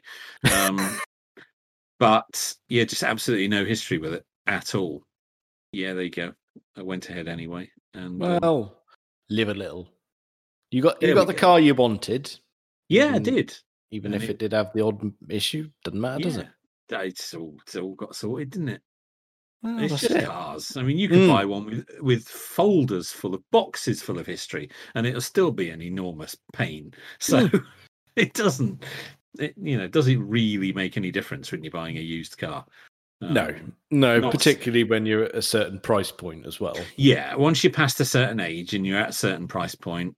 um 0.53 0.77
but 1.99 2.55
yeah 2.69 2.83
just 2.83 3.03
absolutely 3.03 3.47
no 3.47 3.65
history 3.65 3.97
with 3.97 4.13
it 4.13 4.25
at 4.47 4.73
all 4.75 5.03
yeah 5.71 5.93
there 5.93 6.03
you 6.03 6.09
go 6.09 6.33
i 6.77 6.81
went 6.81 7.09
ahead 7.09 7.27
anyway 7.27 7.69
and 7.93 8.21
um, 8.23 8.39
Well, 8.41 8.81
live 9.29 9.49
a 9.49 9.53
little. 9.53 9.89
You 10.71 10.81
got 10.81 11.01
you 11.01 11.13
got 11.13 11.27
the 11.27 11.33
go. 11.33 11.39
car 11.39 11.59
you 11.59 11.75
wanted, 11.75 12.33
yeah 12.89 13.11
i 13.15 13.19
did 13.19 13.55
even 13.91 14.13
And 14.13 14.21
if 14.23 14.29
it- 14.29 14.33
it 14.33 14.39
did 14.39 14.53
have 14.53 14.71
the 14.73 14.83
odd 14.85 15.01
issue. 15.29 15.69
Doesn't 15.83 15.99
matter, 16.01 16.23
does 16.23 16.37
it? 16.37 16.47
it's 16.89 17.33
all, 17.33 17.55
it's 17.63 17.75
all 17.75 17.95
got 17.95 18.15
sorted 18.15 18.49
didn't 18.51 18.69
it 18.69 18.81
Well, 19.75 19.83
it's 19.85 19.99
just 20.01 20.15
it. 20.15 20.25
cars. 20.25 20.77
I 20.77 20.83
mean 20.83 20.97
you 20.97 21.09
can 21.09 21.19
Mm. 21.19 21.27
buy 21.27 21.45
one 21.45 21.65
with 21.65 21.85
with 22.01 22.27
folders 22.27 23.11
full 23.11 23.33
of 23.35 23.43
boxes 23.51 24.01
full 24.01 24.17
of 24.19 24.25
history 24.25 24.69
and 24.95 25.05
it'll 25.05 25.21
still 25.21 25.51
be 25.51 25.69
an 25.69 25.81
enormous 25.81 26.35
pain. 26.53 26.93
So 27.19 27.49
it 28.15 28.33
doesn't 28.33 28.83
it, 29.39 29.53
you 29.61 29.77
know 29.77 29.87
does 29.87 30.07
it 30.07 30.17
really 30.17 30.73
make 30.73 30.97
any 30.97 31.11
difference 31.11 31.51
when 31.51 31.63
you're 31.63 31.71
buying 31.71 31.97
a 31.97 32.01
used 32.01 32.37
car? 32.37 32.65
No, 33.19 33.47
Um, 33.47 33.73
no, 33.91 34.19
not- 34.19 34.31
particularly 34.31 34.83
when 34.83 35.05
you're 35.05 35.23
at 35.25 35.35
a 35.35 35.41
certain 35.41 35.79
price 35.79 36.11
point 36.11 36.45
as 36.45 36.59
well. 36.59 36.77
yeah 36.95 37.35
once 37.35 37.63
you're 37.63 37.73
past 37.73 37.99
a 37.99 38.05
certain 38.05 38.39
age 38.39 38.73
and 38.73 38.85
you're 38.85 38.99
at 38.99 39.09
a 39.09 39.13
certain 39.13 39.47
price 39.47 39.75
point 39.75 40.15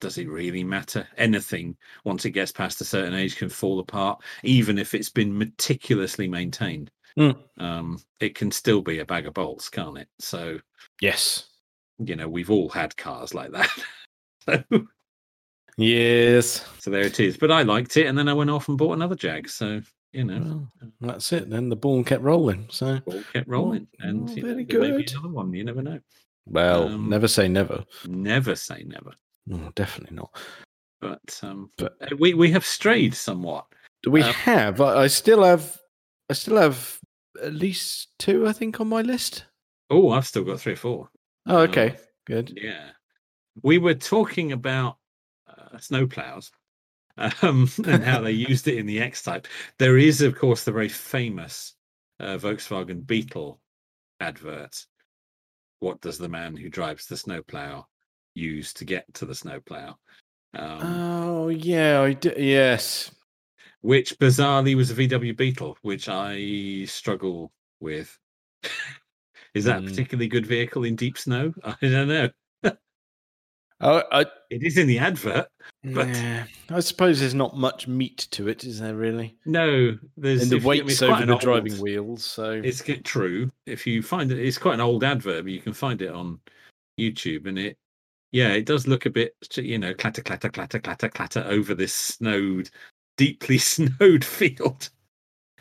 does 0.00 0.16
it 0.16 0.28
really 0.28 0.64
matter? 0.64 1.06
Anything 1.18 1.76
once 2.04 2.24
it 2.24 2.30
gets 2.30 2.50
past 2.50 2.80
a 2.80 2.84
certain 2.84 3.12
age 3.14 3.36
can 3.36 3.50
fall 3.50 3.78
apart 3.80 4.22
even 4.42 4.78
if 4.78 4.94
it's 4.94 5.10
been 5.10 5.36
meticulously 5.36 6.26
maintained 6.26 6.90
Mm. 7.20 7.36
um 7.58 7.98
it 8.20 8.34
can 8.34 8.50
still 8.50 8.80
be 8.80 9.00
a 9.00 9.04
bag 9.04 9.26
of 9.26 9.34
bolts 9.34 9.68
can't 9.68 9.98
it 9.98 10.08
so 10.18 10.58
Yes. 11.02 11.48
you 11.98 12.16
know 12.16 12.28
we've 12.28 12.50
all 12.50 12.68
had 12.70 12.96
cars 12.96 13.34
like 13.34 13.52
that 13.52 13.68
so, 14.72 14.86
Yes. 15.76 16.64
so 16.78 16.90
there 16.90 17.02
it 17.04 17.20
is 17.20 17.36
but 17.36 17.50
i 17.50 17.62
liked 17.62 17.96
it 17.96 18.06
and 18.06 18.16
then 18.16 18.28
i 18.28 18.32
went 18.34 18.50
off 18.50 18.68
and 18.68 18.78
bought 18.78 18.94
another 18.94 19.14
jag 19.14 19.48
so 19.48 19.80
you 20.12 20.24
know 20.24 20.66
Well, 21.00 21.12
that's 21.12 21.32
it. 21.32 21.48
Then 21.50 21.68
the 21.68 21.76
ball 21.76 22.02
kept 22.02 22.22
rolling. 22.24 22.66
So, 22.70 22.98
ball 23.06 23.22
kept 23.32 23.46
rolling 23.48 23.86
and 24.00 24.28
oh, 24.28 24.34
you 24.34 24.42
know, 24.42 24.48
very 24.48 24.64
be 24.64 24.72
good. 24.72 25.10
another 25.12 25.28
one 25.28 25.52
you 25.54 25.62
never 25.64 25.82
know 25.82 26.00
well, 26.46 26.88
Um, 26.88 27.08
never 27.08 27.28
say 27.28 27.46
never. 27.48 27.84
never 28.08 28.56
say 28.56 28.82
never 28.84 29.12
No, 29.46 29.70
definitely 29.76 30.16
not. 30.16 30.30
but 31.00 31.40
um 31.42 31.70
But- 31.76 31.96
uh, 32.00 32.16
we 32.18 32.34
we 32.34 32.50
have 32.50 32.64
strayed 32.66 33.14
somewhat 33.14 33.66
Do 34.02 34.10
we 34.10 34.22
Um, 34.22 34.32
have? 34.32 34.80
I, 34.80 35.02
I 35.04 35.06
still 35.06 35.42
have. 35.44 35.78
I 36.28 36.32
still 36.32 36.56
have 36.56 36.98
at 37.42 37.54
least 37.54 38.08
two. 38.18 38.46
I 38.48 38.52
think 38.52 38.80
on 38.80 38.88
my 38.88 39.02
list. 39.02 39.44
oh 39.90 40.10
i've 40.10 40.26
still 40.26 40.44
got 40.44 40.60
three 40.60 40.74
or 40.74 40.76
four 40.76 41.10
Oh, 41.46 41.62
Um, 41.64 41.70
okay, 41.70 41.96
good. 42.26 42.52
Yeah. 42.60 42.90
We 43.62 43.78
were 43.78 43.94
talking 43.94 44.52
about 44.52 44.98
uh, 45.48 45.78
snowplows 45.78 46.50
um, 47.16 47.68
and 47.86 48.04
how 48.04 48.20
they 48.20 48.32
used 48.32 48.68
it 48.68 48.76
in 48.78 48.86
the 48.86 49.00
X 49.00 49.22
type. 49.22 49.48
There 49.78 49.96
is, 49.98 50.20
of 50.20 50.36
course, 50.38 50.64
the 50.64 50.70
very 50.72 50.88
famous 50.90 51.74
uh, 52.20 52.36
Volkswagen 52.36 53.06
Beetle 53.06 53.58
advert. 54.20 54.84
What 55.80 56.00
does 56.02 56.18
the 56.18 56.28
man 56.28 56.56
who 56.56 56.68
drives 56.68 57.06
the 57.06 57.16
snowplow 57.16 57.86
use 58.34 58.72
to 58.74 58.84
get 58.84 59.12
to 59.14 59.26
the 59.26 59.34
snowplow? 59.34 59.96
Um, 60.54 60.78
Oh 60.82 61.48
yeah, 61.48 62.02
I 62.02 62.12
do. 62.12 62.32
Yes. 62.36 63.10
Which 63.82 64.18
bizarrely 64.18 64.76
was 64.76 64.90
a 64.90 64.94
VW 64.94 65.36
Beetle, 65.36 65.76
which 65.82 66.08
I 66.08 66.84
struggle 66.86 67.52
with. 67.80 68.18
is 69.54 69.64
that 69.64 69.78
a 69.78 69.82
Mm. 69.82 69.88
particularly 69.88 70.28
good 70.28 70.46
vehicle 70.46 70.84
in 70.84 70.96
deep 70.96 71.16
snow? 71.18 71.52
I 71.64 71.76
don't 71.80 72.08
know. 72.08 72.28
I, 73.82 74.04
I, 74.12 74.20
It 74.50 74.62
is 74.62 74.76
in 74.76 74.86
the 74.86 74.98
advert. 74.98 75.48
But- 75.82 76.08
yeah, 76.08 76.44
I 76.68 76.80
suppose 76.80 77.18
there's 77.18 77.34
not 77.34 77.56
much 77.56 77.88
meat 77.88 78.28
to 78.32 78.48
it, 78.48 78.64
is 78.64 78.78
there 78.80 78.94
really? 78.94 79.38
No, 79.46 79.96
there's 80.18 80.42
And 80.42 80.50
the 80.50 80.56
if 80.56 80.62
you- 80.62 80.68
weight's 80.68 80.98
quite 80.98 81.12
over 81.12 81.26
the 81.26 81.32
old- 81.32 81.40
driving 81.40 81.72
wheels, 81.80 82.22
so 82.24 82.50
It's 82.52 82.82
get 82.82 83.04
true. 83.06 83.50
If 83.64 83.86
you 83.86 84.02
find 84.02 84.30
it, 84.30 84.38
it's 84.38 84.58
quite 84.58 84.74
an 84.74 84.80
old 84.82 85.02
advert. 85.02 85.44
But 85.44 85.52
you 85.52 85.60
can 85.62 85.72
find 85.72 86.02
it 86.02 86.10
on 86.12 86.40
YouTube, 86.98 87.46
and 87.46 87.58
it, 87.58 87.78
yeah, 88.32 88.48
it 88.52 88.66
does 88.66 88.86
look 88.86 89.06
a 89.06 89.10
bit, 89.10 89.34
you 89.56 89.78
know, 89.78 89.94
clatter, 89.94 90.22
clatter, 90.22 90.50
clatter, 90.50 90.78
clatter, 90.78 91.08
clatter 91.08 91.44
over 91.48 91.74
this 91.74 91.94
snowed, 91.94 92.68
deeply 93.20 93.58
snowed 93.74 94.24
field. 94.24 94.88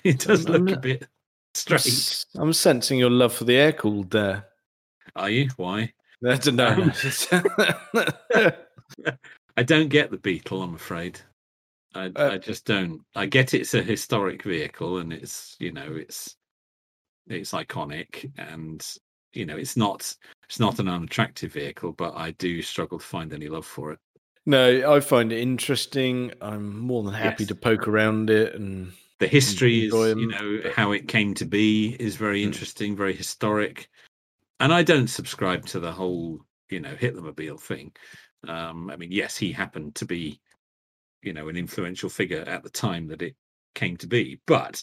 It 0.06 0.20
does 0.20 0.48
look 0.48 0.62
a 0.62 0.72
not- 0.72 0.82
bit 0.82 1.04
I'm 1.04 1.08
strange. 1.54 2.24
I'm 2.36 2.54
sensing 2.54 2.98
your 3.00 3.10
love 3.10 3.34
for 3.34 3.44
the 3.44 3.58
air 3.58 3.74
cooled 3.74 4.12
there. 4.12 4.46
Are 5.18 5.30
you? 5.30 5.50
Why? 5.58 5.92
That's 6.22 6.48
a 6.48 6.52
no. 6.54 6.90
I 9.58 9.64
don't 9.64 9.90
get 9.90 10.10
the 10.10 10.18
Beetle. 10.18 10.62
I'm 10.64 10.76
afraid. 10.76 11.20
I, 11.96 12.06
Uh, 12.16 12.30
I 12.34 12.38
just 12.38 12.66
don't. 12.66 13.02
I 13.16 13.26
get 13.26 13.54
it's 13.54 13.74
a 13.74 13.82
historic 13.82 14.44
vehicle, 14.44 15.00
and 15.00 15.12
it's 15.12 15.58
you 15.60 15.74
know 15.74 15.88
it's 15.92 16.36
it's 17.28 17.52
iconic, 17.52 18.32
and 18.38 18.86
you 19.34 19.46
know 19.46 19.58
it's 19.58 19.76
not 19.76 20.16
it's 20.46 20.60
not 20.62 20.80
an 20.80 20.88
unattractive 20.88 21.52
vehicle, 21.52 21.92
but 21.92 22.16
I 22.16 22.32
do 22.32 22.62
struggle 22.62 23.00
to 23.00 23.06
find 23.06 23.34
any 23.34 23.50
love 23.50 23.66
for 23.66 23.92
it. 23.92 24.00
No, 24.46 24.94
I 24.96 25.00
find 25.00 25.32
it 25.32 25.40
interesting. 25.40 26.32
I'm 26.42 26.80
more 26.80 27.04
than 27.04 27.14
happy 27.14 27.44
Yes. 27.44 27.48
to 27.50 27.56
poke 27.56 27.88
around 27.88 28.30
it 28.30 28.56
and 28.56 28.94
The 29.20 29.28
history 29.28 29.80
is, 29.80 29.94
enjoy 29.94 30.06
you 30.08 30.12
'em, 30.12 30.28
know, 30.30 30.62
but- 30.64 30.74
how 30.74 30.92
it 30.94 31.08
came 31.08 31.34
to 31.36 31.46
be 31.46 31.96
is 32.00 32.16
very 32.16 32.42
Mm. 32.42 32.46
interesting, 32.46 32.96
very 32.96 33.14
historic, 33.14 33.90
and 34.60 34.74
I 34.74 34.84
don't 34.84 35.08
subscribe 35.08 35.66
to 35.68 35.80
the 35.80 35.92
whole 35.92 36.40
you 36.70 36.80
know 36.80 36.96
Hitlermobile 36.96 37.60
thing. 37.60 37.92
Um, 38.48 38.90
I 38.90 38.96
mean, 38.96 39.12
yes, 39.12 39.36
he 39.38 39.52
happened 39.52 39.96
to 39.96 40.06
be, 40.06 40.40
you 41.24 41.34
know, 41.34 41.50
an 41.50 41.58
influential 41.58 42.10
figure 42.10 42.42
at 42.42 42.64
the 42.64 42.70
time 42.70 43.08
that 43.08 43.22
it 43.22 43.36
came 43.76 43.98
to 43.98 44.08
be, 44.08 44.40
but 44.46 44.82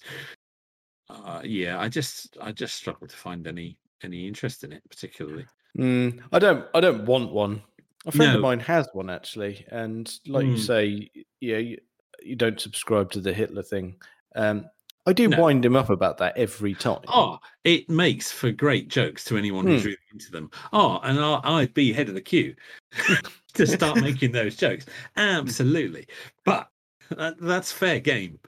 uh, 1.08 1.40
yeah, 1.44 1.78
I 1.80 1.88
just 1.88 2.36
I 2.40 2.52
just 2.52 2.74
struggle 2.74 3.06
to 3.06 3.16
find 3.16 3.46
any 3.46 3.78
any 4.02 4.26
interest 4.26 4.64
in 4.64 4.72
it 4.72 4.82
particularly. 4.90 5.46
Mm, 5.78 6.22
I 6.32 6.38
don't. 6.38 6.66
I 6.74 6.80
don't 6.80 7.06
want 7.06 7.32
one. 7.32 7.62
A 8.06 8.12
friend 8.12 8.34
of 8.36 8.40
mine 8.40 8.60
has 8.60 8.88
one 8.92 9.10
actually, 9.10 9.64
and 9.70 10.12
like 10.26 10.46
you 10.46 10.54
Mm. 10.54 10.58
say, 10.66 11.10
yeah, 11.40 11.58
you, 11.58 11.78
you 12.22 12.36
don't 12.36 12.60
subscribe 12.60 13.10
to 13.12 13.20
the 13.20 13.32
Hitler 13.32 13.62
thing. 13.62 13.96
Um, 14.36 14.66
I 15.06 15.12
do 15.12 15.28
No. 15.28 15.40
wind 15.42 15.64
him 15.64 15.76
up 15.76 15.90
about 15.90 16.18
that 16.18 16.36
every 16.36 16.74
time. 16.74 17.00
Oh, 17.08 17.38
it 17.64 17.88
makes 17.88 18.32
for 18.32 18.50
great 18.50 18.88
jokes 18.88 19.24
to 19.24 19.36
anyone 19.36 19.66
who's 19.66 19.82
Hmm. 19.82 19.86
really 19.88 19.98
into 20.12 20.30
them. 20.32 20.50
Oh, 20.72 20.98
and 21.04 21.18
I- 21.18 21.40
I'd 21.44 21.74
be 21.74 21.92
head 21.92 22.08
of 22.08 22.14
the 22.14 22.20
queue 22.20 22.54
to 23.54 23.66
start 23.66 24.00
making 24.00 24.32
those 24.32 24.56
jokes. 24.56 24.86
Absolutely, 25.16 26.06
but 26.44 26.68
that, 27.10 27.38
that's 27.40 27.70
fair 27.72 28.00
game. 28.00 28.38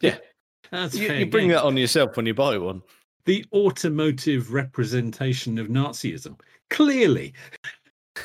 Yeah. 0.00 0.18
that's 0.70 0.94
you, 0.94 1.08
fair 1.08 1.20
you 1.20 1.26
bring 1.26 1.44
game. 1.48 1.52
that 1.56 1.64
on 1.64 1.76
yourself 1.76 2.16
when 2.16 2.26
you 2.26 2.34
buy 2.34 2.56
one. 2.58 2.82
The 3.24 3.44
automotive 3.52 4.52
representation 4.52 5.58
of 5.58 5.68
Nazism. 5.68 6.38
Clearly, 6.70 7.32
Mm. 7.64 7.68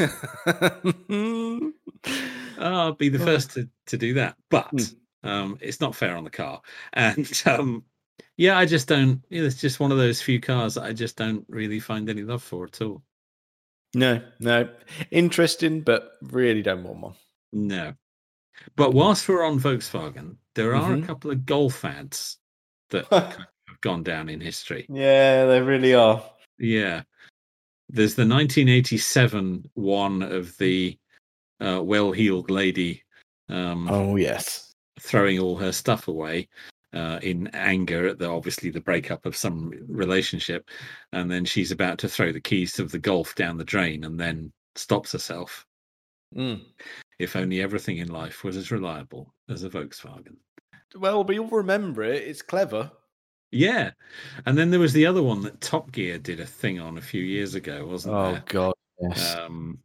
I'll 2.59 2.93
be 2.93 3.09
the 3.09 3.19
first 3.19 3.51
to, 3.51 3.69
to 3.87 3.97
do 3.97 4.13
that. 4.15 4.35
But 4.49 4.67
Hmm. 4.71 5.27
um, 5.29 5.57
it's 5.61 5.81
not 5.81 5.95
fair 5.95 6.15
on 6.17 6.23
the 6.23 6.29
car. 6.29 6.61
And 6.93 7.29
um, 7.45 7.83
yeah, 8.37 8.57
I 8.57 8.65
just 8.65 8.87
don't. 8.87 9.21
It's 9.29 9.59
just 9.61 9.79
one 9.79 9.91
of 9.91 9.97
those 9.97 10.21
few 10.21 10.39
cars 10.39 10.75
that 10.75 10.83
I 10.83 10.93
just 10.93 11.15
don't 11.17 11.45
really 11.49 11.79
find 11.79 12.09
any 12.09 12.23
love 12.23 12.43
for 12.43 12.65
at 12.65 12.81
all. 12.81 13.01
no, 13.95 14.21
no, 14.39 14.69
interesting, 15.11 15.81
but 15.81 16.13
really 16.21 16.61
don't 16.61 16.83
want 16.83 16.99
one. 16.99 17.13
No. 17.53 17.93
But 18.75 18.93
whilst 18.93 19.27
we're 19.29 19.45
on 19.45 19.59
Volkswagen, 19.59 20.35
there 20.55 20.75
are 20.75 20.91
Mhm. 20.91 21.03
a 21.03 21.07
couple 21.07 21.31
of 21.31 21.45
Golf 21.45 21.85
ads 21.85 22.37
that 22.89 23.05
have 23.11 23.37
gone 23.81 24.03
down 24.03 24.29
in 24.29 24.41
history. 24.41 24.85
Yeah, 24.89 25.45
they 25.45 25.61
really 25.61 25.93
are. 25.93 26.23
Yeah. 26.57 27.03
There's 27.89 28.15
the 28.15 28.27
1987 28.27 29.69
one 29.75 30.21
of 30.21 30.57
the 30.57 30.97
uh, 31.59 31.81
well 31.83 32.11
heeled 32.11 32.51
lady 32.51 33.03
um, 33.49 33.87
Oh 33.89 34.15
yes. 34.15 34.73
throwing 34.99 35.39
all 35.39 35.55
her 35.55 35.71
stuff 35.71 36.07
away 36.07 36.49
uh, 36.93 37.19
in 37.21 37.47
anger 37.53 38.07
at 38.07 38.19
the 38.19 38.27
obviously 38.29 38.69
the 38.69 38.81
breakup 38.81 39.25
of 39.25 39.35
some 39.35 39.71
relationship. 39.87 40.69
And 41.13 41.29
then 41.31 41.45
she's 41.45 41.71
about 41.71 41.97
to 41.99 42.09
throw 42.09 42.31
the 42.31 42.41
keys 42.41 42.79
of 42.79 42.91
the 42.91 42.99
Golf 42.99 43.35
down 43.35 43.57
the 43.57 43.63
drain 43.63 44.03
and 44.03 44.19
then 44.19 44.51
stops 44.75 45.11
herself. 45.11 45.65
Mm. 46.35 46.61
If 47.19 47.35
only 47.35 47.61
everything 47.61 47.97
in 47.97 48.09
life 48.09 48.43
was 48.43 48.57
as 48.57 48.71
reliable 48.71 49.33
as 49.49 49.63
a 49.63 49.69
Volkswagen. 49.69 50.35
Well, 50.95 51.23
we 51.23 51.39
all 51.39 51.47
remember 51.47 52.03
it. 52.03 52.23
It's 52.23 52.41
clever. 52.41 52.91
Yeah. 53.51 53.91
And 54.45 54.57
then 54.57 54.71
there 54.71 54.79
was 54.79 54.93
the 54.93 55.05
other 55.05 55.23
one 55.23 55.41
that 55.41 55.61
Top 55.61 55.91
Gear 55.91 56.17
did 56.17 56.39
a 56.39 56.45
thing 56.45 56.79
on 56.79 56.97
a 56.97 57.01
few 57.01 57.23
years 57.23 57.55
ago, 57.55 57.85
wasn't 57.85 58.15
Oh 58.15 58.31
there? 58.31 58.41
Oh 58.41 58.43
god, 58.45 58.73
yes. 59.01 59.35
Um, 59.35 59.79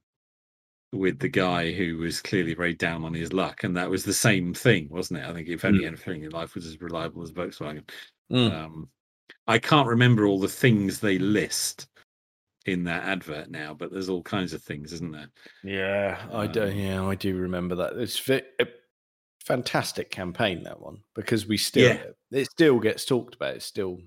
with 0.93 1.19
the 1.19 1.29
guy 1.29 1.73
who 1.73 1.99
was 1.99 2.21
clearly 2.21 2.55
very 2.55 2.75
down 2.75 3.05
on 3.05 3.15
his 3.15 3.33
luck. 3.33 3.65
And 3.65 3.77
that 3.77 3.89
was 3.89 4.05
the 4.05 4.13
same 4.13 4.53
thing, 4.53 4.89
wasn't 4.91 5.21
it? 5.21 5.27
I 5.27 5.33
think 5.33 5.49
if 5.49 5.65
only 5.65 5.87
everything 5.87 6.23
in 6.25 6.31
life 6.31 6.55
was 6.55 6.67
as 6.67 6.81
reliable 6.81 7.23
as 7.23 7.33
Volkswagen. 7.33 7.89
Mm. 8.31 8.53
Um, 8.53 8.89
I 9.47 9.59
can't 9.59 9.89
remember 9.89 10.27
all 10.27 10.39
the 10.39 10.49
things 10.49 11.01
they 11.01 11.19
list 11.19 11.89
in 12.67 12.85
that 12.85 13.05
advert 13.05 13.51
now, 13.51 13.75
but 13.75 13.91
there's 13.91 14.09
all 14.09 14.23
kinds 14.23 14.53
of 14.53 14.63
things, 14.63 14.93
isn't 14.93 15.13
there? 15.13 15.29
Yeah, 15.65 16.23
I 16.33 16.47
do. 16.47 16.65
Um, 16.65 16.77
Yeah, 16.77 17.07
I 17.07 17.15
do 17.15 17.37
remember 17.37 17.75
that. 17.77 17.95
It's 17.97 18.31
fantastic 19.47 20.11
campaign 20.11 20.63
that 20.65 20.81
one 20.81 20.99
because 21.15 21.47
we 21.47 21.57
still 21.57 21.95
Yeah. 21.95 22.03
it 22.39 22.51
still 22.51 22.79
gets 22.79 23.05
talked 23.05 23.35
about. 23.35 23.57
It's 23.57 23.67
still 23.67 24.01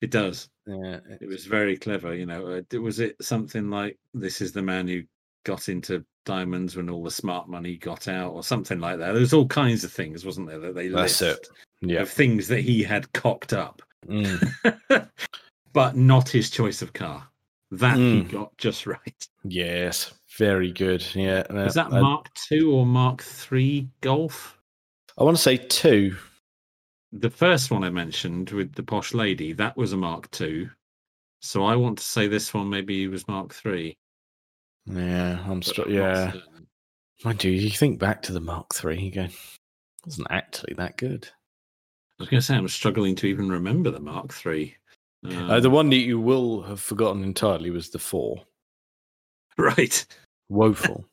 It 0.00 0.10
does. 0.10 0.48
yeah. 0.66 1.00
It 1.20 1.26
was 1.28 1.46
very 1.46 1.76
clever. 1.76 2.14
You 2.14 2.26
know, 2.26 2.46
uh, 2.72 2.78
was 2.80 2.98
it 3.00 3.16
something 3.22 3.70
like 3.70 3.98
this 4.14 4.40
is 4.40 4.52
the 4.52 4.62
man 4.62 4.86
who 4.88 5.02
got 5.44 5.68
into 5.68 6.04
diamonds 6.24 6.76
when 6.76 6.88
all 6.90 7.02
the 7.02 7.10
smart 7.10 7.48
money 7.48 7.76
got 7.76 8.06
out, 8.08 8.32
or 8.32 8.42
something 8.44 8.78
like 8.80 8.98
that? 8.98 9.12
There 9.12 9.20
was 9.20 9.32
all 9.32 9.46
kinds 9.48 9.82
of 9.84 9.92
things, 9.92 10.24
wasn't 10.24 10.48
there, 10.48 10.58
that 10.60 10.74
they 10.74 10.88
That's 10.88 11.20
it. 11.22 11.48
Yeah. 11.80 12.02
of 12.02 12.10
things 12.10 12.46
that 12.48 12.60
he 12.60 12.82
had 12.82 13.12
cocked 13.12 13.52
up, 13.52 13.82
Mm. 14.08 14.38
but 15.72 15.96
not 15.96 16.28
his 16.28 16.50
choice 16.50 16.82
of 16.82 16.92
car. 16.92 17.26
That 17.70 17.96
he 17.96 18.22
Mm. 18.22 18.30
got 18.30 18.56
just 18.58 18.86
right. 18.86 19.28
Yes, 19.44 20.12
very 20.38 20.70
good. 20.72 21.04
Yeah, 21.14 21.40
is 21.64 21.74
that 21.74 21.92
I, 21.92 22.00
Mark 22.00 22.28
two 22.34 22.72
or 22.72 22.84
Mark 22.86 23.22
three 23.22 23.88
Golf? 24.00 24.58
I 25.18 25.24
want 25.24 25.36
to 25.36 25.42
say 25.42 25.56
two. 25.56 26.16
The 27.12 27.30
first 27.30 27.70
one 27.70 27.84
I 27.84 27.90
mentioned 27.90 28.50
with 28.50 28.72
the 28.74 28.82
posh 28.82 29.12
lady, 29.12 29.52
that 29.54 29.76
was 29.76 29.92
a 29.92 29.96
Mark 29.96 30.30
two. 30.30 30.70
So 31.40 31.64
I 31.64 31.76
want 31.76 31.98
to 31.98 32.04
say 32.04 32.26
this 32.28 32.54
one 32.54 32.70
maybe 32.70 33.06
was 33.08 33.28
Mark 33.28 33.52
three. 33.52 33.96
Yeah, 34.86 35.38
I'm 35.46 35.62
str- 35.62 35.88
yeah. 35.88 36.32
Mind 37.24 37.44
you, 37.44 37.52
you 37.52 37.70
think 37.70 37.98
back 38.00 38.22
to 38.22 38.32
the 38.32 38.40
Mark 38.40 38.74
Three, 38.74 39.00
you 39.00 39.10
go, 39.12 39.28
wasn't 40.04 40.26
actually 40.30 40.74
that 40.74 40.96
good. 40.96 41.28
I 42.18 42.22
was 42.24 42.28
going 42.28 42.40
to 42.40 42.44
say 42.44 42.56
I'm 42.56 42.66
struggling 42.66 43.14
to 43.16 43.26
even 43.28 43.48
remember 43.48 43.90
the 43.92 44.00
Mark 44.00 44.32
Three. 44.32 44.76
uh, 45.24 45.60
the 45.60 45.68
Um, 45.68 45.72
one 45.72 45.90
that 45.90 45.96
you 45.98 46.18
will 46.18 46.62
have 46.62 46.80
forgotten 46.80 47.22
entirely 47.22 47.70
was 47.70 47.90
the 47.90 48.00
four. 48.00 48.44
right, 49.58 50.04
Woeful. 50.48 51.04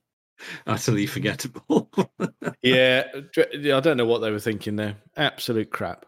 Utterly 0.67 1.05
forgettable. 1.05 1.89
yeah, 2.61 3.03
I 3.37 3.79
don't 3.79 3.97
know 3.97 4.05
what 4.05 4.19
they 4.19 4.31
were 4.31 4.39
thinking 4.39 4.75
there. 4.75 4.97
Absolute 5.17 5.71
crap. 5.71 6.05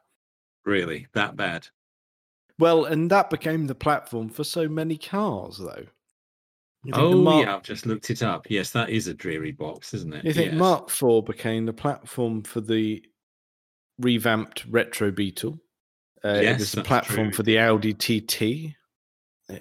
really, 0.65 1.07
that 1.13 1.35
bad? 1.35 1.67
Well, 2.59 2.85
and 2.85 3.09
that 3.09 3.29
became 3.29 3.65
the 3.67 3.75
platform 3.75 4.29
for 4.29 4.43
so 4.43 4.67
many 4.69 4.97
cars, 4.97 5.57
though. 5.57 5.85
You 6.83 6.93
think 6.93 7.11
the 7.11 7.15
Oh 7.17 7.21
Mark, 7.23 7.45
yeah, 7.45 7.55
I've 7.55 7.63
just 7.63 7.85
looked 7.85 8.09
it 8.09 8.23
up. 8.23 8.47
Yes, 8.49 8.71
that 8.71 8.89
is 8.89 9.07
a 9.07 9.13
dreary 9.13 9.51
box, 9.51 9.93
isn't 9.93 10.13
it? 10.13 10.25
You 10.25 10.33
think 10.33 10.51
Yes. 10.51 10.59
Mark 10.59 10.89
IV 10.91 11.25
became 11.25 11.65
the 11.65 11.73
platform 11.73 12.41
for 12.43 12.59
the 12.61 13.03
revamped 13.99 14.65
Retro 14.65 15.11
Beetle? 15.11 15.59
Uh, 16.23 16.29
it 16.29 16.43
Yes, 16.43 16.59
was 16.59 16.71
the 16.71 16.83
platform 16.83 17.27
true. 17.29 17.33
for 17.37 17.43
the 17.43 17.57
Audi 17.59 17.93
TT. 17.93 18.75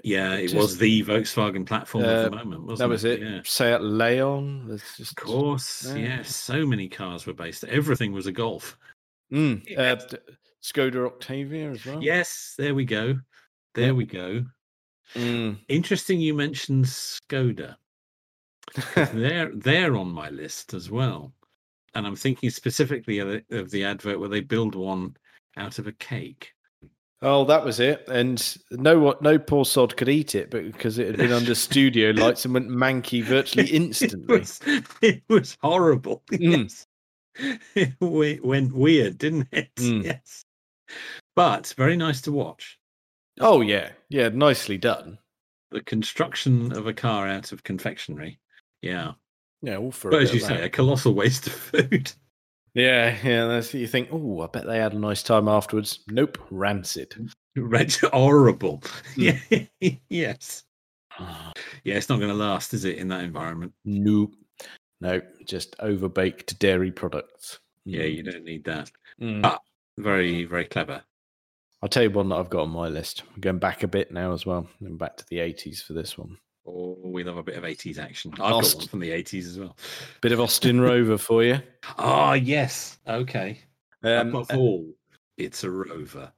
Yeah, 0.05 0.35
it 0.35 0.43
just- 0.49 0.55
was 0.57 0.79
the 0.79 1.03
Volkswagen 1.05 1.67
platform 1.67 2.05
at 2.05 2.31
the 2.31 2.37
Uh, 2.39 2.45
moment, 2.45 2.63
wasn't 2.63 2.79
That 2.79 2.89
was 2.89 3.05
it. 3.05 3.21
Yeah. 3.21 3.41
Seat 3.45 3.79
Leon. 3.81 4.69
That's 4.69 4.97
just 4.97 5.13
Of 5.13 5.17
course, 5.25 5.87
Yeah. 5.89 5.97
yes. 5.97 6.35
So 6.37 6.67
many 6.67 6.89
cars 6.89 7.27
were 7.27 7.33
based. 7.35 7.65
Everything 7.65 8.13
was 8.13 8.27
a 8.27 8.33
Golf. 8.33 8.77
Mm, 9.33 9.63
uh, 9.79 9.97
Skoda 10.63 11.07
Octavia 11.07 11.71
as 11.71 11.85
well. 11.87 12.03
Yes, 12.03 12.55
there 12.59 12.75
we 12.75 12.85
go. 12.85 13.19
There 13.75 13.87
Yeah. 13.87 13.93
we 13.93 14.05
go. 14.05 14.45
Mm. 15.15 15.59
Interesting, 15.69 16.21
you 16.21 16.35
mentioned 16.35 16.85
Skoda. 16.85 17.77
they're 19.15 19.51
they're 19.55 19.97
on 19.97 20.09
my 20.11 20.31
list 20.31 20.75
as 20.75 20.91
well, 20.91 21.33
and 21.95 22.07
I'm 22.07 22.15
thinking 22.15 22.51
specifically 22.51 23.19
of 23.19 23.29
the, 23.29 23.59
of 23.59 23.71
the 23.71 23.85
advert 23.85 24.21
where 24.21 24.29
they 24.29 24.41
build 24.43 24.75
one 24.77 25.17
out 25.57 25.79
of 25.81 25.87
a 25.89 25.93
cake. 25.93 26.53
Oh, 27.23 27.45
that 27.45 27.65
was 27.65 27.81
it. 27.81 28.09
And 28.09 28.57
no 28.71 28.99
what 28.99 29.21
no 29.21 29.39
poor 29.39 29.65
sod 29.65 29.97
could 29.97 30.09
eat 30.09 30.35
it, 30.35 30.51
but 30.51 30.65
because 30.65 30.99
it 30.99 31.07
had 31.07 31.17
been 31.19 31.33
under 31.33 31.55
studio 31.55 32.11
lights 32.13 32.45
and 32.45 32.55
went 32.55 32.69
manky 32.69 33.23
virtually 33.23 33.65
it, 33.71 33.75
instantly. 33.75 34.39
was, 34.39 34.61
it 35.03 35.23
was 35.29 35.57
horrible. 35.61 36.23
Mm. 36.33 36.69
Yes. 36.69 36.87
It 37.75 37.95
went 38.43 38.73
weird, 38.73 39.19
didn't 39.19 39.49
it? 39.53 39.75
Mm. 39.77 40.05
Yes. 40.05 40.45
But 41.37 41.73
very 41.77 41.97
nice 41.97 42.21
to 42.23 42.33
watch. 42.33 42.79
Oh 43.39 43.61
yeah, 43.61 43.91
yeah, 44.09 44.29
nicely 44.29 44.79
done. 44.79 45.19
The 45.71 45.83
construction 45.83 46.77
of 46.77 46.87
a 46.87 46.93
car 46.93 47.29
out 47.29 47.53
of 47.53 47.63
confectionery. 47.63 48.41
Yeah. 48.83 49.13
Yeah, 49.63 49.77
all 49.77 49.93
for. 49.93 50.11
But 50.11 50.23
as 50.23 50.35
you 50.35 50.41
say, 50.41 50.63
a 50.63 50.69
colossal 50.69 51.15
waste 51.15 51.47
of 51.47 51.53
food. 51.53 52.13
Yeah, 52.75 53.17
yeah. 53.23 53.47
That's 53.47 53.75
you 53.75 53.87
think. 53.87 54.09
Oh, 54.13 54.41
I 54.41 54.47
bet 54.47 54.67
they 54.67 54.79
had 54.79 54.93
a 54.93 54.99
nice 54.99 55.23
time 55.23 55.49
afterwards. 55.49 56.01
Nope, 56.09 56.39
rancid. 56.51 57.15
Red 57.57 57.93
horrible. 58.13 58.83
Mm. 59.17 59.69
Yeah. 59.81 59.91
yes. 60.09 60.65
Yeah, 61.85 61.97
it's 61.97 62.09
not 62.09 62.19
going 62.19 62.31
to 62.31 62.37
last, 62.37 62.73
is 62.73 62.85
it, 62.85 62.97
in 62.97 63.09
that 63.09 63.25
environment? 63.25 63.75
Nope. 63.85 64.35
No, 65.03 65.21
just 65.45 65.77
overbaked 65.79 66.59
dairy 66.59 66.91
products. 66.91 67.59
Yeah, 67.85 68.05
you 68.05 68.23
don't 68.23 68.45
need 68.45 68.65
that. 68.65 68.91
Mm. 69.21 69.41
Ah. 69.45 69.59
Very, 69.99 70.45
very 70.45 70.65
clever. 70.65 71.03
I'll 71.83 71.89
tell 71.89 72.03
you 72.03 72.11
one 72.11 72.29
that 72.31 72.37
I've 72.37 72.51
got 72.51 72.63
on 72.63 72.71
my 72.71 72.89
list. 72.89 73.23
I'm 73.35 73.41
going 73.41 73.59
back 73.59 73.83
a 73.83 73.89
bit 73.89 74.13
now 74.13 74.33
as 74.33 74.47
well. 74.47 74.67
I'm 74.85 74.97
back 74.97 75.17
to 75.19 75.25
the 75.29 75.39
80s 75.39 75.83
for 75.83 75.93
this 75.93 76.17
one. 76.17 76.39
Oh, 76.73 76.99
we 77.03 77.25
love 77.25 77.37
a 77.37 77.43
bit 77.43 77.57
of 77.57 77.65
80s 77.65 77.99
action. 77.99 78.31
I've 78.35 78.39
got 78.39 78.75
one 78.75 78.87
from 78.87 79.01
the 79.01 79.11
80s 79.11 79.47
as 79.47 79.59
well. 79.59 79.77
Bit 80.21 80.33
of 80.33 80.41
Austin 80.41 80.81
Rover 80.81 81.19
for 81.19 81.43
you. 81.43 81.61
Ah, 81.99 82.35
yes. 82.35 82.99
Okay. 83.09 83.59
Um, 84.05 84.29
Above 84.29 84.51
all, 84.55 84.87
it's 85.37 85.65
a 85.65 85.71
Rover. 85.71 86.33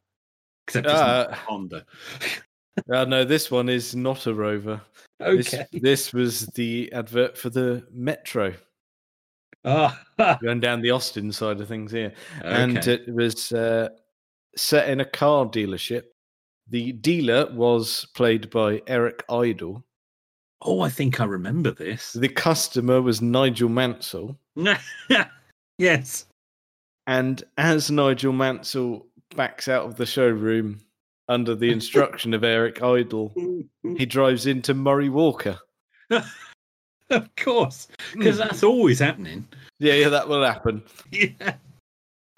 Except 0.66 0.86
it's 0.86 0.94
Uh, 0.94 1.04
not 1.06 1.30
a 1.30 1.34
Honda. 1.34 1.86
uh, 2.92 3.04
no, 3.04 3.24
this 3.24 3.50
one 3.50 3.68
is 3.68 3.94
not 3.94 4.26
a 4.26 4.34
Rover. 4.34 4.80
This, 5.20 5.54
okay. 5.54 5.66
this 5.72 6.12
was 6.12 6.46
the 6.46 6.90
advert 6.92 7.36
for 7.36 7.50
the 7.50 7.86
Metro, 7.92 8.54
Ah, 9.64 10.02
going 10.42 10.60
down 10.60 10.80
the 10.80 10.90
Austin 10.90 11.30
side 11.30 11.60
of 11.60 11.68
things 11.68 11.92
here. 11.92 12.12
And 12.42 12.78
it 12.86 13.12
was 13.12 13.52
uh, 13.52 13.90
set 14.56 14.88
in 14.88 15.00
a 15.00 15.04
car 15.04 15.46
dealership. 15.46 16.04
The 16.68 16.92
dealer 16.92 17.48
was 17.52 18.06
played 18.14 18.50
by 18.50 18.82
Eric 18.86 19.22
Idle. 19.28 19.84
Oh, 20.64 20.80
I 20.80 20.88
think 20.88 21.20
I 21.20 21.24
remember 21.24 21.70
this. 21.70 22.12
The 22.14 22.28
customer 22.28 23.00
was 23.02 23.20
Nigel 23.22 23.68
Mansell. 23.68 24.36
yes. 25.78 26.26
And 27.06 27.42
as 27.58 27.90
Nigel 27.90 28.32
Mansell 28.32 29.06
backs 29.36 29.68
out 29.68 29.86
of 29.86 29.96
the 29.96 30.06
showroom 30.06 30.80
under 31.28 31.54
the 31.54 31.70
instruction 31.72 32.34
of 32.34 32.44
Eric 32.44 32.82
Idle, 32.82 33.32
he 33.96 34.06
drives 34.06 34.46
into 34.46 34.74
Murray 34.74 35.08
Walker. 35.08 35.58
of 36.10 37.28
course, 37.36 37.88
because 38.12 38.36
Hmm. 38.36 38.42
that's 38.42 38.62
always 38.62 38.98
happening. 38.98 39.46
Yeah, 39.78 39.94
yeah, 39.94 40.08
that 40.10 40.28
will 40.28 40.44
happen. 40.44 40.82
Yeah. 41.10 41.54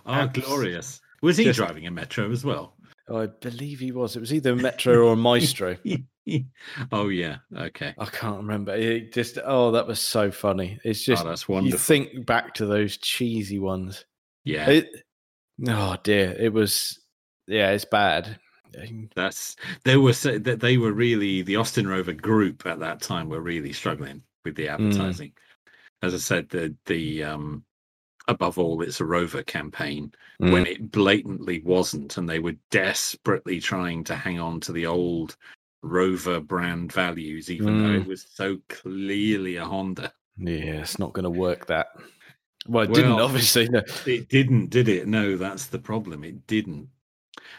Oh, 0.07 0.13
Abs- 0.13 0.39
glorious. 0.41 1.01
Was 1.23 1.37
he 1.37 1.45
Just- 1.45 1.57
driving 1.59 1.87
a 1.87 1.91
Metro 1.91 2.31
as 2.31 2.45
well? 2.45 2.74
Oh, 3.09 3.21
I 3.21 3.27
believe 3.27 3.81
he 3.81 3.93
was. 3.93 4.17
It 4.17 4.21
was 4.21 4.33
either 4.33 4.57
Metro 4.57 5.07
or 5.09 5.17
Maestro. 5.17 5.77
oh, 6.93 7.09
yeah. 7.09 7.37
Okay. 7.55 7.95
I 7.99 8.07
can't 8.07 8.39
remember. 8.39 8.75
It 8.75 9.13
just 9.13 9.39
oh, 9.45 9.73
that 9.73 9.87
was 9.87 10.01
so 10.01 10.31
funny. 10.31 10.79
It's 10.85 11.03
just 11.03 11.25
oh, 11.25 11.29
that's 11.29 11.49
you 11.49 11.77
think 11.77 12.25
back 12.25 12.55
to 12.55 12.67
those 12.67 12.97
cheesy 12.97 13.59
ones. 13.59 14.05
yeah. 14.45 14.69
It, 14.71 15.05
oh 15.69 15.97
dear, 16.03 16.35
it 16.39 16.53
was. 16.53 16.99
Yeah, 17.47 17.71
it's 17.71 17.85
bad. 17.85 18.39
That's 19.15 19.57
they 19.85 19.97
were 19.97 20.13
that 20.13 20.61
they 20.61 20.79
were 20.79 20.93
really 20.93 21.43
the 21.43 21.57
Austin 21.57 21.87
Rover 21.87 22.13
group 22.13 22.67
at 22.67 22.81
that 22.81 23.03
time 23.03 23.29
were 23.29 23.41
really 23.41 23.73
struggling 23.73 24.23
with 24.45 24.57
the 24.57 24.69
advertising. 24.69 25.33
As 26.03 26.15
I 26.15 26.19
said, 26.19 26.49
the 26.49 26.75
the 26.87 27.25
um 27.25 27.65
above 28.29 28.59
all 28.59 28.83
it's 28.83 29.01
a 29.01 29.05
Rover 29.05 29.43
campaign 29.43 30.13
Mm. 30.41 30.53
when 30.53 30.67
it 30.67 30.91
blatantly 30.91 31.61
wasn't, 31.61 32.17
and 32.17 32.29
they 32.29 32.41
were 32.41 32.57
desperately 32.71 33.61
trying 33.61 34.03
to 34.05 34.17
hang 34.17 34.41
on 34.41 34.59
to 34.61 34.73
the 34.73 34.87
old 34.87 35.37
Rover 35.83 36.41
brand 36.41 36.93
values, 36.93 37.51
even 37.51 37.83
though 37.83 38.01
it 38.01 38.07
was 38.07 38.27
so 38.33 38.59
clearly 38.69 39.57
a 39.57 39.65
Honda. 39.65 40.13
Yeah, 40.37 40.81
it's 40.81 40.99
not 40.99 41.13
going 41.13 41.25
to 41.25 41.31
work. 41.31 41.67
That. 41.67 41.89
Well, 42.67 42.85
it 42.85 42.95
didn't 42.95 43.21
obviously. 43.21 43.69
No. 43.69 43.83
It 44.07 44.29
didn't, 44.29 44.71
did 44.71 44.89
it? 44.89 45.07
No, 45.07 45.37
that's 45.37 45.67
the 45.67 45.79
problem. 45.79 46.25
It 46.25 46.47
didn't. 46.47 46.89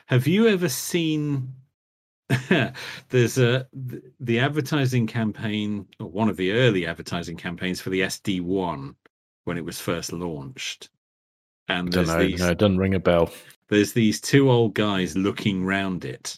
Have 0.07 0.27
you 0.27 0.47
ever 0.47 0.67
seen? 0.67 1.53
there's 3.09 3.37
a 3.37 3.67
the 4.19 4.39
advertising 4.39 5.05
campaign, 5.05 5.87
or 5.99 6.07
one 6.07 6.27
of 6.27 6.37
the 6.37 6.51
early 6.51 6.87
advertising 6.87 7.37
campaigns 7.37 7.79
for 7.79 7.91
the 7.91 8.01
SD1 8.01 8.95
when 9.45 9.57
it 9.57 9.65
was 9.65 9.79
first 9.79 10.11
launched, 10.11 10.89
and 11.69 11.89
Don't 11.91 12.05
there's 12.05 12.17
know. 12.17 12.23
these 12.27 12.39
No, 12.41 12.49
it 12.49 12.57
doesn't 12.57 12.77
ring 12.77 12.93
a 12.95 12.99
bell. 12.99 13.31
there's 13.69 13.93
these 13.93 14.19
two 14.21 14.51
old 14.51 14.73
guys 14.75 15.15
looking 15.17 15.63
round 15.65 16.05
it. 16.05 16.37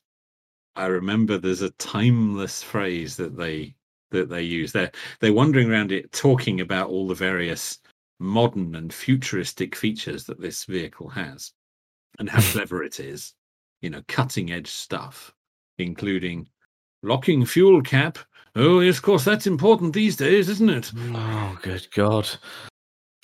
I 0.76 0.86
remember 0.86 1.38
there's 1.38 1.64
a 1.64 1.72
timeless 1.72 2.62
phrase 2.64 3.18
that 3.18 3.36
they 3.36 3.76
that 4.12 4.30
they 4.30 4.44
use. 4.44 4.72
They're 4.72 4.92
they're 5.20 5.34
wandering 5.34 5.70
around 5.72 5.92
it 5.92 6.12
talking 6.12 6.62
about 6.62 6.90
all 6.90 7.08
the 7.08 7.16
various 7.16 7.80
modern 8.20 8.76
and 8.76 8.94
futuristic 8.94 9.76
features 9.76 10.24
that 10.26 10.40
this 10.40 10.66
vehicle 10.66 11.10
has 11.10 11.52
and 12.20 12.30
how 12.30 12.42
clever 12.52 12.84
it 12.84 13.00
is. 13.00 13.34
You 13.82 13.90
know, 13.92 14.02
cutting 14.08 14.52
edge 14.52 14.70
stuff, 14.70 15.34
including 15.78 16.48
locking 17.04 17.46
fuel 17.46 17.82
cap. 17.82 18.18
Oh, 18.56 18.80
yes, 18.80 18.98
of 18.98 19.04
course, 19.04 19.24
that's 19.24 19.46
important 19.46 19.94
these 19.94 20.16
days, 20.16 20.50
isn't 20.50 20.70
it? 20.70 20.92
Oh, 21.14 21.58
good 21.62 21.88
God. 21.94 22.28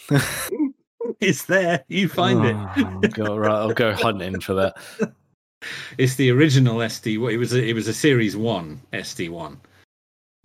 It's 1.19 1.45
there. 1.45 1.83
You 1.87 2.09
find 2.09 2.45
it. 2.45 2.55
Oh, 2.55 2.99
God, 3.01 3.39
right, 3.39 3.51
I'll 3.51 3.73
go 3.73 3.93
hunting 3.93 4.39
for 4.39 4.53
that. 4.55 4.77
It's 5.97 6.15
the 6.15 6.29
original 6.29 6.79
SD. 6.79 7.31
It 7.31 7.37
was 7.37 7.53
a, 7.53 7.63
it 7.63 7.71
was 7.71 7.87
a 7.87 7.93
Series 7.93 8.35
One 8.35 8.81
SD 8.91 9.29
one. 9.29 9.61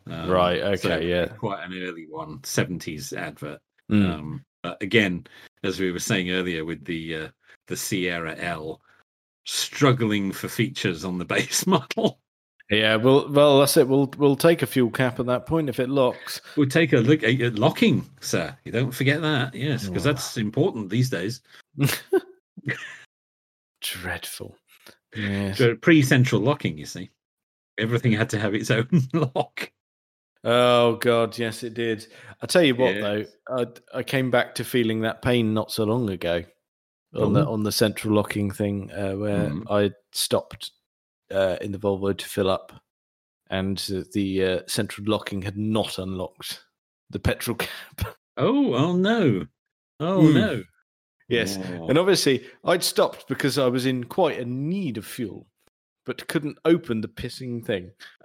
Um, 0.06 0.30
Right, 0.30 0.60
so 0.78 0.92
okay, 0.92 1.08
yeah. 1.08 1.26
quite 1.26 1.64
an 1.64 1.72
early 1.82 2.06
one, 2.08 2.38
seventies 2.44 3.12
advert. 3.12 3.60
Mm. 3.90 4.10
Um, 4.10 4.44
but 4.62 4.80
again, 4.80 5.26
as 5.64 5.80
we 5.80 5.90
were 5.90 5.98
saying 5.98 6.30
earlier, 6.30 6.64
with 6.64 6.84
the 6.84 7.16
uh, 7.16 7.28
the 7.66 7.76
Sierra 7.76 8.36
L 8.38 8.80
struggling 9.44 10.30
for 10.30 10.46
features 10.46 11.04
on 11.04 11.18
the 11.18 11.24
base 11.34 11.66
model, 11.66 12.20
Yeah, 12.70 12.96
well, 12.96 13.26
well, 13.30 13.60
that's 13.60 13.76
it. 13.78 13.88
We'll 13.88 14.10
we'll 14.18 14.36
take 14.36 14.60
a 14.62 14.66
fuel 14.66 14.90
cap 14.90 15.18
at 15.20 15.26
that 15.26 15.46
point 15.46 15.68
if 15.70 15.80
it 15.80 15.88
locks. 15.88 16.40
we'll 16.56 16.68
take 16.68 16.92
a 16.92 16.98
look 16.98 17.22
at 17.22 17.54
locking, 17.54 18.04
sir. 18.20 18.54
You 18.64 18.72
don't 18.72 18.92
forget 18.92 19.22
that, 19.22 19.54
yes, 19.54 19.86
because 19.88 20.06
Oh. 20.06 20.12
that's 20.12 20.36
important 20.36 20.90
these 20.90 21.08
days. 21.08 21.40
Dreadful. 23.80 24.56
Yes. 25.16 25.58
So 25.58 25.74
pre-central 25.76 26.40
locking, 26.42 26.76
you 26.76 26.84
see, 26.84 27.10
everything 27.78 28.12
had 28.12 28.28
to 28.30 28.38
have 28.38 28.54
its 28.54 28.70
own 28.70 28.88
lock. 29.14 29.70
Oh 30.44 30.96
God, 30.96 31.38
yes, 31.38 31.62
it 31.62 31.74
did. 31.74 32.06
I 32.42 32.46
tell 32.46 32.62
you 32.62 32.74
what, 32.74 32.94
Yes. 32.94 33.02
though, 33.48 33.64
I 33.94 33.98
I 33.98 34.02
came 34.02 34.30
back 34.30 34.54
to 34.56 34.64
feeling 34.64 35.00
that 35.00 35.22
pain 35.22 35.54
not 35.54 35.72
so 35.72 35.84
long 35.84 36.10
ago 36.10 36.44
on 37.14 37.32
the 37.32 37.46
Oh. 37.46 37.52
on 37.52 37.62
the 37.62 37.72
central 37.72 38.14
locking 38.14 38.50
thing, 38.50 38.90
uh, 38.92 39.12
where 39.14 39.48
Mm. 39.50 39.64
I 39.70 39.92
stopped 40.12 40.72
uh, 41.30 41.56
in 41.60 41.72
the 41.72 41.78
Volvo 41.78 42.16
to 42.16 42.26
fill 42.26 42.50
up, 42.50 42.72
and 43.50 43.78
the 44.12 44.44
uh, 44.44 44.60
central 44.66 45.06
locking 45.06 45.42
had 45.42 45.56
not 45.56 45.98
unlocked 45.98 46.64
the 47.10 47.18
petrol 47.18 47.56
cap. 47.58 48.16
Oh, 48.36 48.74
oh 48.74 48.96
no, 48.96 49.46
oh 50.00 50.20
Mm. 50.22 50.34
no. 50.34 50.62
yes, 51.28 51.58
Oh. 51.58 51.88
and 51.88 51.98
obviously 51.98 52.46
I'd 52.64 52.84
stopped 52.84 53.26
because 53.28 53.58
I 53.58 53.66
was 53.66 53.86
in 53.86 54.04
quite 54.04 54.38
a 54.38 54.44
need 54.44 54.96
of 54.98 55.06
fuel, 55.06 55.46
but 56.06 56.26
couldn't 56.28 56.58
open 56.64 57.00
the 57.00 57.08
pissing 57.08 57.64
thing. 57.64 57.90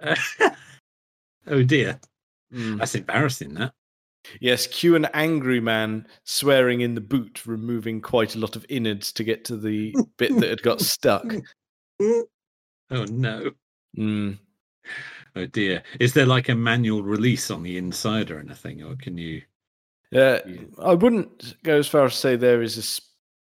oh 1.46 1.62
dear, 1.62 2.00
Mm. 2.52 2.78
that's 2.78 2.94
embarrassing. 2.94 3.54
That. 3.54 3.72
Yes, 4.40 4.66
cue 4.66 4.94
an 4.94 5.06
angry 5.12 5.60
man 5.60 6.06
swearing 6.24 6.80
in 6.82 6.94
the 6.94 7.00
boot, 7.00 7.44
removing 7.46 8.00
quite 8.00 8.34
a 8.34 8.38
lot 8.38 8.56
of 8.56 8.64
innards 8.68 9.12
to 9.14 9.24
get 9.24 9.44
to 9.46 9.56
the 9.56 9.94
bit 10.16 10.34
that 10.38 10.48
had 10.48 10.62
got 10.62 10.80
stuck. 10.80 11.24
Oh 12.94 13.04
no. 13.04 13.50
Mm. 13.96 14.38
Oh 15.36 15.46
dear. 15.46 15.82
Is 16.00 16.12
there 16.12 16.26
like 16.26 16.48
a 16.48 16.54
manual 16.54 17.02
release 17.02 17.50
on 17.50 17.62
the 17.62 17.76
inside 17.78 18.30
or 18.30 18.38
anything, 18.38 18.82
or 18.82 18.94
can 18.96 19.18
you? 19.18 19.42
Uh. 20.14 20.38
I 20.80 20.94
wouldn't 20.94 21.56
go 21.64 21.76
as 21.78 21.88
far 21.88 22.04
as 22.04 22.14
say 22.14 22.36
there 22.36 22.62
is 22.62 23.00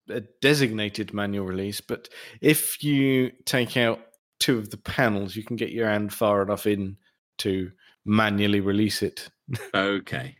a 0.08 0.20
designated 0.40 1.12
manual 1.12 1.44
release, 1.46 1.80
but 1.80 2.08
if 2.40 2.82
you 2.82 3.30
take 3.44 3.76
out 3.76 4.00
two 4.38 4.56
of 4.58 4.70
the 4.70 4.76
panels, 4.78 5.34
you 5.36 5.42
can 5.42 5.56
get 5.56 5.72
your 5.72 5.88
hand 5.88 6.12
far 6.12 6.42
enough 6.42 6.66
in 6.66 6.96
to 7.38 7.70
manually 8.04 8.60
release 8.60 9.02
it. 9.02 9.28
Okay. 9.74 10.36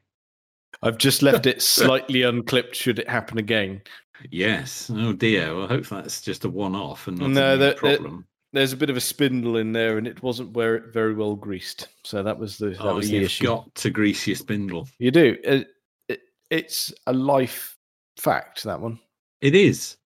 I've 0.83 0.99
just 0.99 1.23
left 1.23 1.47
it 1.47 1.63
slightly 1.77 2.23
unclipped 2.23 2.75
should 2.77 2.99
it 2.99 3.09
happen 3.09 3.39
again. 3.39 3.83
Yes. 4.31 4.91
Oh 4.95 5.13
dear. 5.13 5.55
Well, 5.55 5.65
I 5.65 5.69
hope 5.69 5.87
that's 5.87 6.21
just 6.21 6.45
a 6.45 6.49
one-off 6.51 7.07
and 7.09 7.19
not 7.19 7.31
No, 7.31 7.53
a 7.53 7.57
new 7.57 7.59
that- 7.61 7.81
that- 7.83 7.99
problem. 8.01 8.27
There's 8.57 8.73
a 8.73 8.77
bit 8.77 8.91
of 8.91 8.97
a 8.97 9.01
spindle 9.01 9.57
in 9.57 9.73
there, 9.73 9.99
and 9.99 10.07
it 10.07 10.23
wasn't 10.23 10.53
very 10.55 10.81
very 10.93 11.15
well 11.15 11.35
greased. 11.37 11.89
So 12.05 12.23
that 12.23 12.39
was 12.39 12.59
the 12.59 12.71
that 12.71 12.81
oh, 12.81 12.95
was 12.97 13.09
the 13.09 13.17
you've 13.17 13.25
issue. 13.25 13.45
got 13.45 13.75
to 13.77 13.91
grease 13.91 14.27
your 14.27 14.37
spindle. 14.37 14.89
You 14.99 15.11
do. 15.11 15.37
It, 15.45 15.69
it, 16.09 16.21
it's 16.51 16.93
a 17.07 17.13
life 17.13 17.77
fact 18.17 18.65
that 18.65 18.81
one. 18.81 18.99
It 19.41 19.55
is 19.55 19.97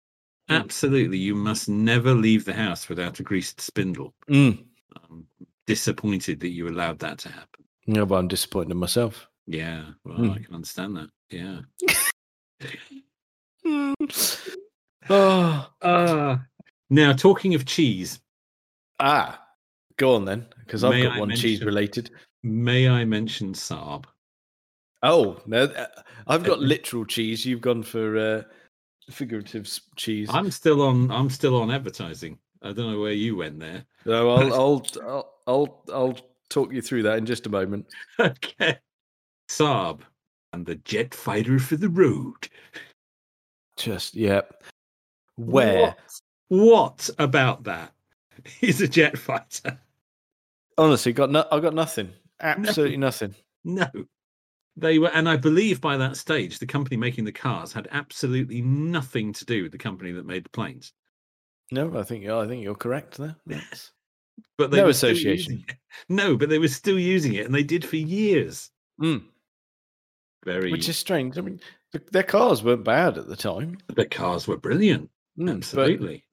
Mm. 0.49 0.59
absolutely. 0.59 1.17
You 1.19 1.35
must 1.35 1.69
never 1.69 2.13
leave 2.13 2.43
the 2.45 2.53
house 2.53 2.89
without 2.89 3.19
a 3.19 3.23
greased 3.23 3.61
spindle. 3.61 4.13
Mm. 4.29 4.65
I'm 5.09 5.25
disappointed 5.67 6.39
that 6.41 6.49
you 6.49 6.67
allowed 6.67 6.99
that 6.99 7.19
to 7.19 7.29
happen. 7.29 7.63
Yeah, 7.85 8.03
but 8.05 8.15
I'm 8.15 8.27
disappointed 8.27 8.71
in 8.71 8.77
myself. 8.77 9.27
Yeah, 9.47 9.85
well, 10.03 10.17
Mm. 10.17 10.35
I 10.35 10.39
can 10.43 10.55
understand 10.55 10.97
that. 10.97 11.09
Yeah. 11.29 11.61
oh. 15.09 15.67
Uh, 15.81 16.37
now, 16.89 17.13
talking 17.13 17.55
of 17.55 17.65
cheese, 17.65 18.19
Ah, 19.01 19.43
go 19.97 20.15
on 20.15 20.25
then, 20.25 20.45
because 20.65 20.83
I've 20.83 21.01
got 21.01 21.13
I 21.13 21.19
one 21.19 21.35
cheese 21.35 21.63
related. 21.63 22.11
may 22.43 22.87
I 22.87 23.03
mention 23.03 23.53
Saab? 23.53 24.05
Oh, 25.01 25.41
no, 25.47 25.63
uh, 25.63 25.87
I've 26.27 26.43
got 26.43 26.59
literal 26.59 27.05
cheese. 27.05 27.43
You've 27.43 27.61
gone 27.61 27.81
for 27.81 28.17
uh, 28.17 28.43
figurative 29.09 29.67
cheese. 29.95 30.29
I'm 30.31 30.51
still 30.51 30.83
on. 30.83 31.09
I'm 31.09 31.31
still 31.31 31.59
on 31.59 31.71
advertising. 31.71 32.37
I 32.61 32.73
don't 32.73 32.91
know 32.91 32.99
where 32.99 33.11
you 33.11 33.35
went 33.35 33.59
there. 33.59 33.83
No, 34.05 34.29
I'll, 34.29 34.53
I'll, 34.53 34.85
I'll, 35.01 35.33
I'll, 35.47 35.83
I'll 35.91 36.17
talk 36.49 36.71
you 36.71 36.81
through 36.81 37.03
that 37.03 37.17
in 37.17 37.25
just 37.25 37.47
a 37.47 37.49
moment. 37.49 37.87
okay. 38.19 38.77
Saab 39.49 40.01
and 40.53 40.65
the 40.65 40.75
jet 40.75 41.15
fighter 41.15 41.57
for 41.57 41.77
the 41.77 41.89
road. 41.89 42.47
Just 43.77 44.15
yeah. 44.15 44.41
Where? 45.37 45.95
What, 46.49 47.07
what 47.07 47.09
about 47.17 47.63
that? 47.63 47.93
He's 48.59 48.81
a 48.81 48.87
jet 48.87 49.17
fighter. 49.17 49.79
Honestly, 50.77 51.13
got 51.13 51.29
no, 51.31 51.45
I 51.51 51.59
got 51.59 51.73
nothing. 51.73 52.11
Absolutely 52.39 52.97
nothing. 52.97 53.35
No. 53.63 53.87
They 54.77 54.99
were, 54.99 55.09
and 55.09 55.27
I 55.27 55.35
believe 55.35 55.81
by 55.81 55.97
that 55.97 56.15
stage, 56.15 56.57
the 56.59 56.65
company 56.65 56.95
making 56.97 57.25
the 57.25 57.31
cars 57.31 57.73
had 57.73 57.87
absolutely 57.91 58.61
nothing 58.61 59.33
to 59.33 59.45
do 59.45 59.63
with 59.63 59.71
the 59.73 59.77
company 59.77 60.11
that 60.13 60.25
made 60.25 60.45
the 60.45 60.49
planes. 60.49 60.93
No, 61.71 61.97
I 61.97 62.03
think 62.03 62.23
you're, 62.23 62.41
I 62.43 62.47
think 62.47 62.63
you're 62.63 62.75
correct 62.75 63.17
there. 63.17 63.35
Yes. 63.47 63.91
But 64.57 64.71
they 64.71 64.77
No 64.77 64.87
association. 64.87 65.63
No, 66.09 66.37
but 66.37 66.49
they 66.49 66.57
were 66.57 66.67
still 66.69 66.97
using 66.97 67.33
it, 67.33 67.45
and 67.45 67.53
they 67.53 67.63
did 67.63 67.85
for 67.85 67.97
years. 67.97 68.71
Mm, 68.99 69.23
Very. 70.45 70.71
which 70.71 70.87
is 70.87 70.97
strange. 70.97 71.37
I 71.37 71.41
mean, 71.41 71.59
the, 71.91 72.01
their 72.11 72.23
cars 72.23 72.63
weren't 72.63 72.85
bad 72.85 73.17
at 73.17 73.27
the 73.27 73.35
time. 73.35 73.77
the 73.89 74.05
cars 74.05 74.47
were 74.47 74.57
brilliant. 74.57 75.09
Mm, 75.37 75.57
Absolutely. 75.57 76.25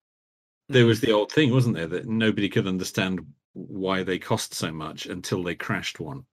There 0.68 0.84
Mm. 0.84 0.88
was 0.88 1.00
the 1.00 1.12
old 1.12 1.32
thing, 1.32 1.50
wasn't 1.50 1.76
there, 1.76 1.86
that 1.88 2.06
nobody 2.06 2.48
could 2.48 2.66
understand 2.66 3.20
why 3.54 4.02
they 4.02 4.18
cost 4.18 4.54
so 4.54 4.70
much 4.72 5.06
until 5.06 5.42
they 5.42 5.54
crashed 5.54 6.00
one. 6.00 6.24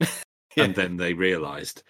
Yeah. 0.56 0.64
And 0.66 0.74
then 0.76 0.96
they 0.96 1.14
realized 1.14 1.82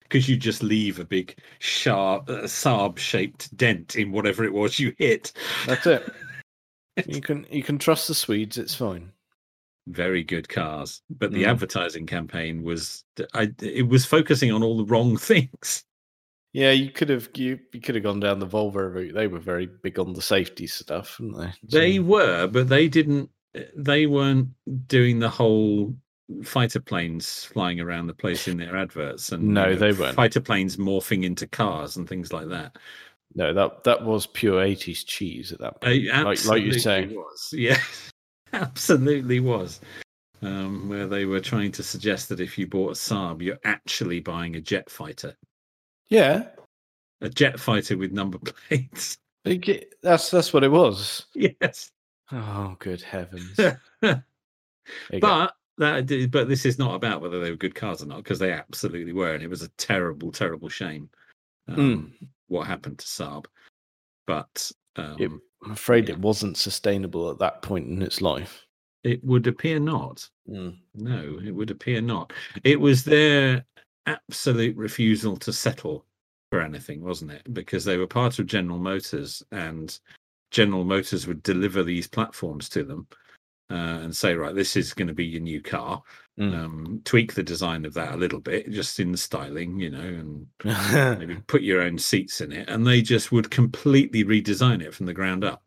because 0.00 0.26
you 0.26 0.38
just 0.38 0.62
leave 0.62 0.98
a 0.98 1.04
big 1.04 1.36
sharp 1.58 2.30
uh, 2.30 2.44
Saab 2.44 2.96
shaped 2.96 3.54
dent 3.58 3.96
in 3.96 4.10
whatever 4.10 4.42
it 4.44 4.54
was 4.54 4.78
you 4.78 4.94
hit. 4.96 5.32
That's 5.66 5.86
it. 5.86 6.02
You 7.06 7.20
can 7.20 7.46
you 7.50 7.62
can 7.62 7.76
trust 7.78 8.08
the 8.08 8.14
Swedes. 8.14 8.56
It's 8.56 8.74
fine. 8.74 9.12
Very 9.86 10.24
good 10.24 10.48
cars, 10.48 11.02
but 11.10 11.30
the 11.30 11.42
Mm. 11.42 11.48
advertising 11.48 12.06
campaign 12.06 12.62
was 12.62 13.04
I, 13.34 13.52
it 13.60 13.86
was 13.86 14.06
focusing 14.06 14.50
on 14.50 14.62
all 14.62 14.78
the 14.78 14.86
wrong 14.86 15.16
things. 15.30 15.84
Yeah, 16.56 16.70
you 16.70 16.90
could 16.90 17.10
have 17.10 17.28
you, 17.34 17.58
you 17.74 17.82
could 17.82 17.96
have 17.96 18.04
gone 18.04 18.18
down 18.18 18.38
the 18.38 18.46
Volvo 18.46 18.90
route. 18.94 19.12
They 19.12 19.26
were 19.26 19.38
very 19.38 19.66
big 19.66 19.98
on 19.98 20.14
the 20.14 20.22
safety 20.22 20.66
stuff, 20.66 21.20
weren't 21.20 21.36
they? 21.36 21.52
They 21.78 21.98
were, 21.98 22.46
but 22.46 22.70
they 22.70 22.88
didn't. 22.88 23.28
They 23.76 24.06
weren't 24.06 24.48
doing 24.88 25.18
the 25.18 25.28
whole 25.28 25.94
fighter 26.42 26.80
planes 26.80 27.44
flying 27.44 27.78
around 27.78 28.06
the 28.06 28.14
place 28.14 28.48
in 28.48 28.56
their 28.56 28.74
adverts, 28.74 29.32
and 29.32 29.42
you 29.42 29.50
No, 29.50 29.74
they 29.76 29.92
weren't. 29.92 30.14
Fighter 30.14 30.40
planes 30.40 30.78
morphing 30.78 31.24
into 31.24 31.46
cars 31.46 31.98
and 31.98 32.08
things 32.08 32.32
like 32.32 32.48
that. 32.48 32.78
no 33.34 33.52
that 33.52 33.84
that 33.84 34.02
was 34.02 34.26
pure 34.26 34.62
eighties 34.62 35.04
cheese 35.04 35.52
at 35.52 35.58
that 35.58 35.74
Uh, 35.82 35.88
point. 35.88 36.06
like, 36.06 36.24
like 36.24 36.28
absolutely 36.28 36.74
you 36.74 36.80
say, 36.80 37.06
was. 37.08 37.48
Yeah, 37.52 37.82
absolutely 38.54 39.40
was. 39.40 39.80
Um, 40.40 40.88
where 40.88 41.06
they 41.06 41.26
were 41.26 41.40
trying 41.40 41.72
to 41.72 41.82
suggest 41.82 42.30
that 42.30 42.40
if 42.40 42.56
you 42.56 42.66
bought 42.66 42.92
a 42.92 42.94
Saab, 42.94 43.42
you're 43.42 43.58
actually 43.64 44.20
buying 44.20 44.56
a 44.56 44.60
jet 44.62 44.88
fighter, 44.88 45.36
yeah, 46.08 46.48
a 47.20 47.28
jet 47.28 47.58
fighter 47.60 47.96
with 47.96 48.12
number 48.12 48.38
plates. 48.38 49.18
that's 50.02 50.30
that's 50.30 50.52
what 50.52 50.64
it 50.64 50.70
was. 50.70 51.26
yes. 51.34 51.90
Oh, 52.32 52.76
good 52.78 53.02
heavens! 53.02 53.58
You 55.12 55.20
go. 55.20 55.20
but 55.20 55.54
that 55.78 56.28
but 56.30 56.48
this 56.48 56.64
is 56.64 56.78
not 56.78 56.94
about 56.94 57.20
whether 57.20 57.40
they 57.40 57.50
were 57.50 57.56
good 57.56 57.74
cars 57.74 58.02
or 58.02 58.06
not 58.06 58.18
because 58.18 58.38
they 58.38 58.52
absolutely 58.52 59.12
were 59.12 59.34
and 59.34 59.42
it 59.42 59.50
was 59.50 59.62
a 59.62 59.68
terrible 59.78 60.30
terrible 60.30 60.68
shame 60.68 61.10
um, 61.68 62.14
what 62.46 62.68
happened 62.68 62.98
to 63.00 63.06
Saab 63.06 63.46
but 64.28 64.70
um, 64.94 65.16
It- 65.18 65.30
I'm 65.64 65.72
afraid 65.72 66.08
yeah. 66.08 66.14
it 66.14 66.20
wasn't 66.20 66.56
sustainable 66.56 67.30
at 67.32 67.38
that 67.40 67.62
point 67.62 67.88
in 67.88 68.00
its 68.00 68.20
life. 68.22 68.64
it 69.02 69.22
would 69.24 69.46
appear 69.48 69.80
not 69.80 70.28
Mm. 70.48 70.76
no 70.94 71.40
it 71.44 71.50
would 71.50 71.72
appear 71.72 72.00
not 72.00 72.32
it 72.62 72.80
was 72.80 73.02
their 73.02 73.64
absolute 74.06 74.76
refusal 74.76 75.36
to 75.36 75.52
settle 75.52 76.04
for 76.50 76.60
anything 76.60 77.02
wasn't 77.02 77.30
it 77.30 77.42
because 77.52 77.84
they 77.84 77.96
were 77.96 78.06
part 78.06 78.38
of 78.38 78.46
General 78.46 78.78
Motors 78.78 79.42
and 79.52 79.98
General 80.50 80.84
Motors 80.84 81.26
would 81.26 81.42
deliver 81.42 81.82
these 81.82 82.06
platforms 82.06 82.68
to 82.70 82.84
them 82.84 83.06
uh, 83.70 83.74
and 84.02 84.16
say 84.16 84.34
right 84.34 84.54
this 84.54 84.76
is 84.76 84.94
going 84.94 85.08
to 85.08 85.14
be 85.14 85.24
your 85.26 85.42
new 85.42 85.60
car 85.60 86.02
Mm. 86.38 86.54
um, 86.54 87.00
tweak 87.04 87.32
the 87.32 87.42
design 87.42 87.86
of 87.86 87.94
that 87.94 88.12
a 88.12 88.16
little 88.18 88.40
bit, 88.40 88.70
just 88.70 89.00
in 89.00 89.10
the 89.10 89.16
styling, 89.16 89.80
you 89.80 89.88
know, 89.88 89.98
and 90.00 90.46
maybe 91.18 91.36
put 91.46 91.62
your 91.62 91.80
own 91.80 91.96
seats 91.96 92.42
in 92.42 92.52
it. 92.52 92.68
And 92.68 92.86
they 92.86 93.00
just 93.00 93.32
would 93.32 93.50
completely 93.50 94.22
redesign 94.22 94.82
it 94.82 94.92
from 94.92 95.06
the 95.06 95.14
ground 95.14 95.44
up 95.44 95.62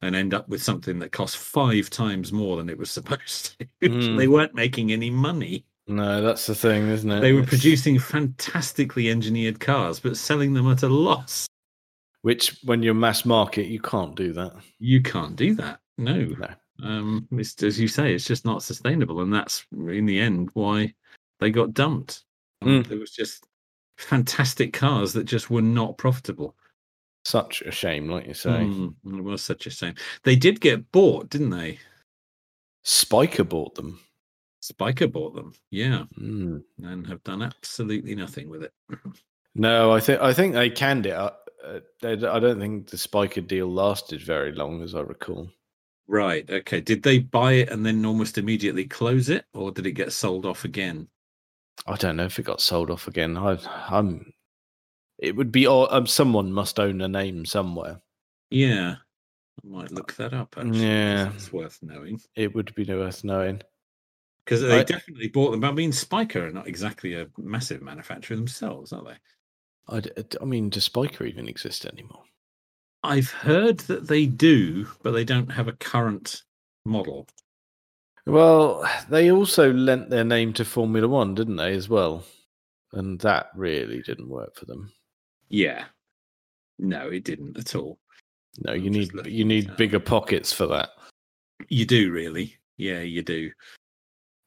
and 0.00 0.16
end 0.16 0.32
up 0.32 0.48
with 0.48 0.62
something 0.62 0.98
that 1.00 1.12
cost 1.12 1.36
five 1.36 1.90
times 1.90 2.32
more 2.32 2.56
than 2.56 2.70
it 2.70 2.78
was 2.78 2.90
supposed 2.98 3.58
to. 3.58 3.66
Mm. 3.82 4.16
they 4.16 4.28
weren't 4.28 4.54
making 4.54 4.92
any 4.92 5.10
money. 5.10 5.66
No, 5.88 6.20
that's 6.20 6.46
the 6.46 6.54
thing, 6.54 6.88
isn't 6.88 7.10
it? 7.10 7.20
They 7.20 7.32
were 7.32 7.40
It's- 7.40 7.48
producing 7.50 7.98
fantastically 7.98 9.08
engineered 9.08 9.58
cars, 9.60 9.98
but 10.00 10.16
selling 10.16 10.52
them 10.54 10.68
at 10.70 10.82
a 10.82 10.88
loss. 10.88 11.46
which, 12.22 12.58
when 12.64 12.82
you're 12.82 12.94
mass 12.94 13.24
market, 13.24 13.66
you 13.68 13.80
can't 13.80 14.14
do 14.16 14.32
that. 14.34 14.52
You 14.80 15.00
can't 15.00 15.34
do 15.36 15.54
that. 15.54 15.80
No. 15.98 16.24
No. 16.26 16.54
Um, 16.82 17.26
it's, 17.32 17.62
as 17.62 17.78
you 17.80 17.86
say, 17.88 18.12
it's 18.14 18.24
just 18.26 18.44
not 18.44 18.62
sustainable. 18.62 19.20
And 19.22 19.32
that's 19.32 19.64
in 19.72 20.04
the 20.04 20.20
end 20.20 20.50
why 20.54 20.92
they 21.40 21.50
got 21.50 21.72
dumped. 21.74 22.24
Um, 22.62 22.82
Mm. 22.82 22.86
There 22.88 22.98
was 22.98 23.12
just 23.12 23.46
fantastic 23.98 24.72
cars 24.72 25.12
that 25.14 25.24
just 25.24 25.48
were 25.48 25.62
not 25.62 25.96
profitable. 25.96 26.56
Such 27.24 27.62
a 27.62 27.70
shame, 27.70 28.08
like 28.10 28.26
you 28.26 28.34
say. 28.34 28.50
Mm, 28.50 28.94
it 29.06 29.22
was 29.22 29.42
such 29.42 29.66
a 29.66 29.70
shame. 29.70 29.94
They 30.24 30.34
did 30.36 30.60
get 30.60 30.90
bought, 30.92 31.30
didn't 31.30 31.50
they? 31.50 31.78
Spyker 32.84 33.48
bought 33.48 33.74
them. 33.76 34.00
Spyker 34.72 35.10
bought 35.10 35.34
them, 35.34 35.52
yeah, 35.70 36.04
Mm. 36.20 36.62
and 36.82 37.06
have 37.06 37.22
done 37.24 37.42
absolutely 37.42 38.14
nothing 38.14 38.48
with 38.48 38.62
it. 38.64 38.72
No, 39.54 39.90
I 39.90 39.98
think 39.98 40.20
I 40.20 40.32
think 40.32 40.54
they 40.54 40.70
canned 40.70 41.06
it. 41.06 41.14
Uh, 41.14 41.30
uh, 41.64 41.80
I 42.04 42.14
don't 42.14 42.60
think 42.60 42.90
the 42.90 42.96
Spyker 42.96 43.44
deal 43.44 43.66
lasted 43.72 44.22
very 44.22 44.52
long, 44.52 44.82
as 44.82 44.94
I 44.94 45.00
recall. 45.00 45.50
Right. 46.06 46.48
Okay. 46.48 46.80
Did 46.80 47.02
they 47.02 47.18
buy 47.18 47.54
it 47.54 47.70
and 47.70 47.84
then 47.84 48.04
almost 48.06 48.38
immediately 48.38 48.84
close 48.84 49.28
it, 49.30 49.46
or 49.54 49.72
did 49.72 49.86
it 49.86 49.92
get 49.92 50.12
sold 50.12 50.46
off 50.46 50.64
again? 50.64 51.08
I 51.86 51.96
don't 51.96 52.16
know 52.16 52.26
if 52.26 52.38
it 52.38 52.44
got 52.44 52.60
sold 52.60 52.88
off 52.90 53.08
again. 53.08 53.36
I, 53.36 53.58
I'm. 53.88 54.32
It 55.18 55.34
would 55.34 55.50
be. 55.50 55.66
Um, 55.66 56.06
someone 56.06 56.52
must 56.52 56.78
own 56.78 57.00
a 57.00 57.08
name 57.08 57.44
somewhere. 57.44 58.00
Yeah, 58.50 58.96
I 59.64 59.66
might 59.66 59.90
look 59.90 60.14
that 60.16 60.34
up. 60.34 60.54
Actually, 60.56 60.82
Yeah. 60.86 61.32
it's 61.34 61.52
worth 61.52 61.78
knowing 61.82 62.20
It 62.36 62.54
would 62.54 62.72
be 62.76 62.84
worth 62.84 63.24
knowing. 63.24 63.60
Because 64.48 64.62
they 64.62 64.80
I- 64.80 64.82
definitely 64.82 65.28
bought 65.28 65.50
them. 65.50 65.60
But 65.60 65.68
I 65.68 65.72
mean, 65.72 65.92
Spyker 65.92 66.48
are 66.48 66.50
not 66.50 66.66
exactly 66.66 67.12
a 67.12 67.26
massive 67.36 67.82
manufacturer 67.82 68.34
themselves, 68.34 68.94
are 68.94 69.04
they? 69.04 69.16
Uh, 69.88 70.00
I 70.40 70.44
mean, 70.46 70.70
does 70.70 70.88
Spyker 70.88 71.28
even 71.28 71.46
exist 71.46 71.84
anymore? 71.84 72.22
I've 73.02 73.30
heard 73.30 73.80
that 73.80 74.08
they 74.08 74.24
do, 74.24 74.88
but 75.02 75.10
they 75.10 75.24
don't 75.24 75.52
have 75.52 75.68
a 75.68 75.74
current 75.74 76.44
model. 76.86 77.28
Well, 78.24 78.88
they 79.10 79.30
also 79.30 79.70
lent 79.70 80.08
their 80.08 80.24
name 80.24 80.54
to 80.54 80.64
Formula 80.64 81.06
One, 81.06 81.34
didn't 81.34 81.56
they, 81.56 81.74
as 81.74 81.90
well? 81.90 82.24
And 82.92 83.20
that 83.20 83.50
really 83.54 84.00
didn't 84.00 84.30
work 84.30 84.56
for 84.56 84.64
them. 84.64 84.90
Yeah. 85.50 85.84
No, 86.78 87.08
it 87.08 87.24
didn't 87.24 87.58
at 87.58 87.74
all. 87.74 87.98
No, 88.64 88.72
I'm 88.72 88.82
you 88.82 88.88
need 88.88 89.10
you 89.26 89.44
need 89.44 89.76
bigger 89.76 90.00
pockets 90.00 90.54
for 90.54 90.66
that. 90.68 90.88
You 91.68 91.84
do 91.84 92.10
really. 92.10 92.56
Yeah, 92.78 93.00
you 93.00 93.20
do. 93.22 93.50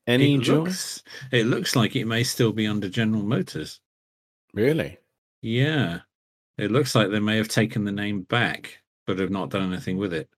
Any 0.08 0.36
it 0.36 0.42
joy? 0.42 0.56
looks, 0.60 1.04
it 1.32 1.46
looks 1.46 1.76
like 1.76 1.96
it 1.96 2.06
may 2.06 2.24
still 2.24 2.52
be 2.52 2.68
under 2.68 2.90
General 2.90 3.24
Motors. 3.24 3.80
Really? 4.54 4.98
Yeah. 5.42 6.00
It 6.58 6.72
looks 6.72 6.96
like 6.96 7.10
they 7.10 7.20
may 7.20 7.38
have 7.38 7.48
taken 7.48 7.84
the 7.86 7.92
name 7.92 8.22
back, 8.24 8.80
but 9.08 9.20
have 9.20 9.30
not 9.32 9.50
done 9.50 9.72
anything 9.72 9.98
with 9.98 10.14
it. 10.14 10.30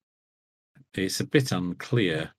it's 0.93 1.20
a 1.20 1.26
bit 1.26 1.51
unclear. 1.51 2.32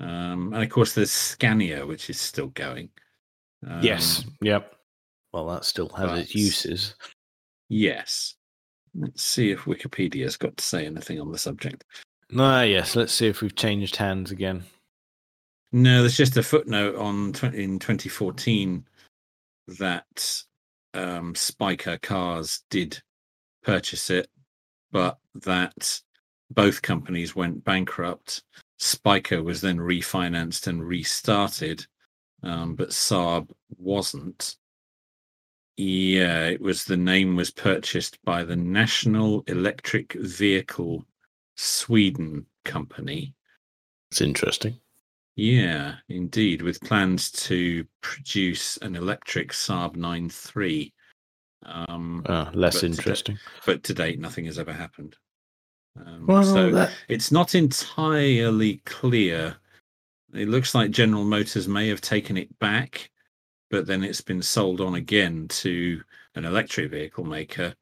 Um, 0.00 0.52
and 0.54 0.62
of 0.62 0.70
course, 0.70 0.94
there's 0.94 1.10
Scania, 1.10 1.86
which 1.86 2.08
is 2.10 2.20
still 2.20 2.48
going. 2.48 2.90
yes. 3.80 4.24
Um, 4.24 4.36
Yep. 4.42 4.74
Well, 5.32 5.46
that 5.48 5.64
still 5.64 5.90
has 5.90 6.20
its 6.20 6.34
uses. 6.34 6.94
Yes. 7.68 8.34
Let's 8.94 9.22
see 9.22 9.50
if 9.50 9.60
Wikipedia's 9.60 10.36
got 10.38 10.56
to 10.56 10.64
say 10.64 10.86
anything 10.86 11.20
on 11.20 11.30
the 11.30 11.38
subject. 11.38 11.84
Ah, 12.36 12.62
yes. 12.62 12.96
Let's 12.96 13.12
see 13.12 13.26
if 13.26 13.42
we've 13.42 13.54
changed 13.54 13.96
hands 13.96 14.30
again. 14.30 14.64
No, 15.72 16.00
there's 16.00 16.16
just 16.16 16.36
a 16.36 16.42
footnote 16.42 16.96
on 16.96 17.32
20, 17.32 17.62
in 17.62 17.78
2014 17.78 18.84
that 19.78 20.42
um, 20.94 21.34
Spyker 21.34 22.00
Cars 22.00 22.62
did 22.70 23.02
purchase 23.62 24.08
it, 24.08 24.28
but 24.90 25.18
that 25.34 26.00
both 26.50 26.80
companies 26.80 27.36
went 27.36 27.64
bankrupt. 27.64 28.42
Spyker 28.80 29.44
was 29.44 29.60
then 29.60 29.76
refinanced 29.76 30.66
and 30.68 30.82
restarted, 30.82 31.86
um, 32.42 32.74
but 32.74 32.90
Saab 32.90 33.50
wasn't. 33.76 34.56
Yeah, 35.76 36.46
it 36.46 36.60
was 36.60 36.84
the 36.84 36.96
name 36.96 37.36
was 37.36 37.50
purchased 37.50 38.18
by 38.24 38.42
the 38.42 38.56
National 38.56 39.42
Electric 39.46 40.14
Vehicle 40.14 41.04
Sweden 41.56 42.46
company. 42.64 43.34
It's 44.10 44.22
interesting. 44.22 44.80
Yeah, 45.38 45.94
indeed, 46.08 46.62
with 46.62 46.80
plans 46.80 47.30
to 47.46 47.86
produce 48.00 48.76
an 48.78 48.96
electric 48.96 49.52
Saab 49.52 49.94
9.3. 49.94 50.92
Um, 51.64 52.24
Ah, 52.28 52.50
less 52.54 52.74
But 52.74 52.80
to- 52.80 52.86
interesting. 52.86 53.38
but 53.64 53.84
to 53.84 53.94
date, 53.94 54.18
nothing 54.18 54.46
has 54.46 54.58
ever 54.58 54.72
happened. 54.72 55.16
Um, 56.04 56.26
Well, 56.26 56.42
so 56.42 56.72
that, 56.72 56.92
it's 57.06 57.30
not 57.30 57.54
entirely 57.54 58.78
clear. 58.78 59.56
It 60.34 60.48
looks 60.48 60.74
like 60.74 60.90
General 60.90 61.22
Motors 61.24 61.68
may 61.68 61.86
have 61.86 62.00
taken 62.00 62.36
it 62.36 62.58
back, 62.58 63.08
but 63.70 63.86
then 63.86 64.02
it's 64.02 64.20
been 64.20 64.42
sold 64.42 64.80
on 64.80 64.96
again 64.96 65.46
to 65.62 66.02
an 66.34 66.46
electric 66.46 66.90
vehicle 66.90 67.24
maker, 67.24 67.76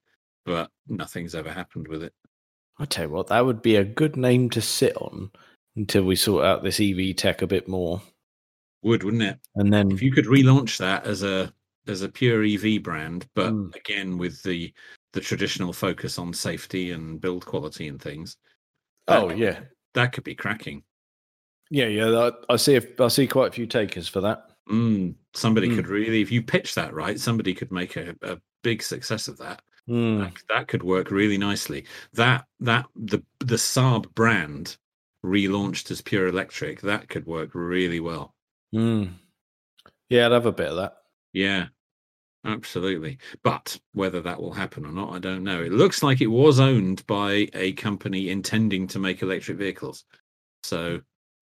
but 0.45 0.71
nothing's 0.89 1.35
ever 1.35 1.51
happened 1.51 1.89
with 1.89 2.03
it. 2.03 2.13
I 2.79 2.85
tell 2.85 3.07
you 3.07 3.11
what, 3.15 3.29
that 3.29 3.47
would 3.47 3.63
be 3.63 3.77
a 3.77 3.85
good 3.85 4.19
name 4.19 4.51
to 4.51 4.61
sit 4.61 4.95
on 4.99 5.31
until 5.77 6.05
we 6.05 6.17
sort 6.17 6.45
out 6.45 6.63
this 6.63 6.81
EV 6.81 7.15
tech 7.17 7.43
a 7.43 7.47
bit 7.47 7.69
more, 7.69 8.01
Would, 8.83 9.03
wouldn't 9.05 9.23
it? 9.23 9.39
and 9.57 9.73
then 9.73 9.91
if 9.93 10.03
you 10.03 10.13
could 10.13 10.27
relaunch 10.27 10.79
that 10.79 11.07
as 11.07 11.23
a 11.23 11.53
as 11.89 12.03
a 12.03 12.09
pure 12.09 12.43
EV 12.45 12.83
brand, 12.83 13.29
but 13.35 13.53
Mm. 13.53 13.75
again 13.77 14.19
with 14.19 14.43
the 14.43 14.73
the 15.13 15.21
traditional 15.21 15.73
focus 15.73 16.19
on 16.19 16.33
safety 16.35 16.91
and 16.91 17.21
build 17.21 17.47
quality 17.47 17.89
and 17.89 18.01
things. 18.03 18.37
oh 19.09 19.29
could- 19.29 19.39
yeah, 19.39 19.61
that 19.95 20.13
could 20.13 20.25
be 20.25 20.35
cracking. 20.35 20.83
yeah, 21.71 21.87
yeah. 21.87 22.31
I, 22.49 22.55
I 22.55 22.57
see. 22.57 22.75
If, 22.75 23.01
I 23.01 23.09
see 23.09 23.27
quite 23.27 23.49
a 23.49 23.53
few 23.53 23.67
takers 23.67 24.09
for 24.09 24.21
that. 24.23 24.51
Mm, 24.69 25.15
somebody 25.35 25.69
Mm. 25.69 25.77
could 25.77 25.87
really, 25.89 26.21
if 26.21 26.31
you 26.33 26.43
pitch 26.43 26.75
that 26.75 26.93
right, 26.93 27.19
somebody 27.21 27.55
could 27.55 27.71
make 27.73 27.97
a, 27.97 28.15
a 28.23 28.39
big 28.63 28.83
success 28.83 29.29
of 29.29 29.39
that. 29.39 29.63
Mm. 29.89 30.19
That, 30.25 30.33
that 30.49 30.69
could 30.69 30.83
work 30.83 31.11
really 31.13 31.39
nicely. 31.39 31.87
That 32.15 32.47
that 32.61 32.87
the 32.97 33.23
the 33.39 33.55
Saab 33.57 34.13
brand 34.15 34.77
relaunched 35.27 35.91
as 35.91 36.01
pure 36.01 36.29
electric, 36.29 36.81
that 36.83 37.09
could 37.09 37.27
work 37.27 37.51
really 37.55 38.01
well. 38.01 38.35
Mm. 38.75 39.15
Yeah, 40.09 40.27
I'd 40.27 40.33
have 40.33 40.47
a 40.47 40.53
bit 40.53 40.69
of 40.71 40.77
that. 40.77 40.95
Yeah, 41.33 41.67
absolutely. 42.45 43.19
But 43.43 43.79
whether 43.93 44.21
that 44.23 44.41
will 44.41 44.53
happen 44.53 44.87
or 44.87 44.93
not, 44.93 45.13
I 45.13 45.19
don't 45.19 45.45
know. 45.45 45.63
It 45.63 45.73
looks 45.73 46.03
like 46.03 46.21
it 46.21 46.29
was 46.29 46.61
owned 46.61 47.05
by 47.07 47.49
a 47.55 47.73
company 47.73 48.31
intending 48.31 48.87
to 48.89 48.99
make 48.99 49.23
electric 49.23 49.59
vehicles. 49.59 50.05
So 50.63 51.01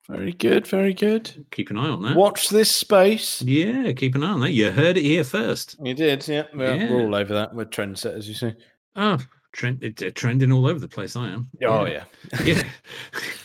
Very 0.08 0.32
good. 0.32 0.66
Very 0.66 0.94
good. 0.94 1.46
keep 1.50 1.70
an 1.70 1.76
eye 1.78 1.88
on 1.88 2.02
that. 2.02 2.16
Watch 2.16 2.48
this 2.48 2.74
space. 2.74 3.42
Yeah, 3.42 3.92
keep 3.92 4.14
an 4.14 4.24
eye 4.24 4.30
on 4.30 4.40
that. 4.40 4.52
You 4.52 4.70
heard 4.70 4.96
it 4.96 5.02
here 5.04 5.24
first. 5.24 5.76
You 5.82 5.94
did, 5.94 6.26
yeah. 6.26 6.44
We're, 6.54 6.74
Yeah. 6.74 6.90
we're 6.90 7.02
all 7.02 7.14
over 7.14 7.34
that. 7.34 7.54
We're 7.54 7.64
trendsetters, 7.66 8.26
you 8.26 8.34
see. 8.34 8.52
Oh, 8.96 9.18
trend, 9.52 9.82
it, 9.84 10.14
trending 10.14 10.52
all 10.52 10.66
over 10.66 10.78
the 10.78 10.88
place. 10.88 11.16
I 11.16 11.28
am. 11.28 11.48
Oh 11.64 11.84
yeah. 11.86 12.04
Yeah. 12.44 12.62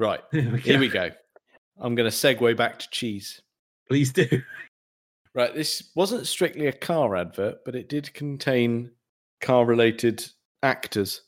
Right. 0.00 0.22
Here 0.32 0.80
we 0.80 0.88
go. 0.88 1.10
I'm 1.78 1.94
going 1.94 2.10
to 2.10 2.16
segue 2.16 2.56
back 2.56 2.78
to 2.78 2.88
cheese. 2.90 3.42
Please 3.86 4.12
do. 4.12 4.26
Right. 5.34 5.54
This 5.54 5.90
wasn't 5.94 6.26
strictly 6.26 6.66
a 6.68 6.72
car 6.72 7.14
advert, 7.16 7.58
but 7.66 7.74
it 7.74 7.90
did 7.90 8.12
contain 8.14 8.92
car-related 9.42 10.24
actors, 10.62 11.20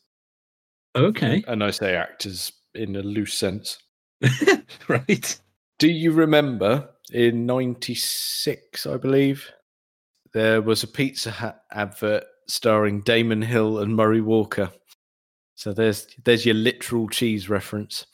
Okay. 0.95 1.43
and 1.47 1.63
I 1.63 1.69
say 1.69 1.95
actors 1.95 2.51
in 2.73 2.95
a 2.95 3.03
loose 3.03 3.35
sense. 3.35 3.77
right. 4.87 5.39
Do 5.77 5.87
you 5.87 6.11
remember 6.11 6.89
in 7.11 7.45
'96, 7.45 8.87
I 8.87 8.97
believe, 8.97 9.51
there 10.33 10.61
was 10.63 10.81
a 10.81 10.87
Pizza 10.87 11.29
Hut 11.29 11.61
advert 11.71 12.23
starring 12.47 13.01
Damon 13.01 13.43
Hill 13.43 13.77
and 13.79 13.95
Murray 13.95 14.21
Walker? 14.21 14.71
So 15.55 15.73
there's 15.73 16.07
there's 16.25 16.45
your 16.45 16.55
literal 16.55 17.07
cheese 17.07 17.49
reference. 17.49 18.07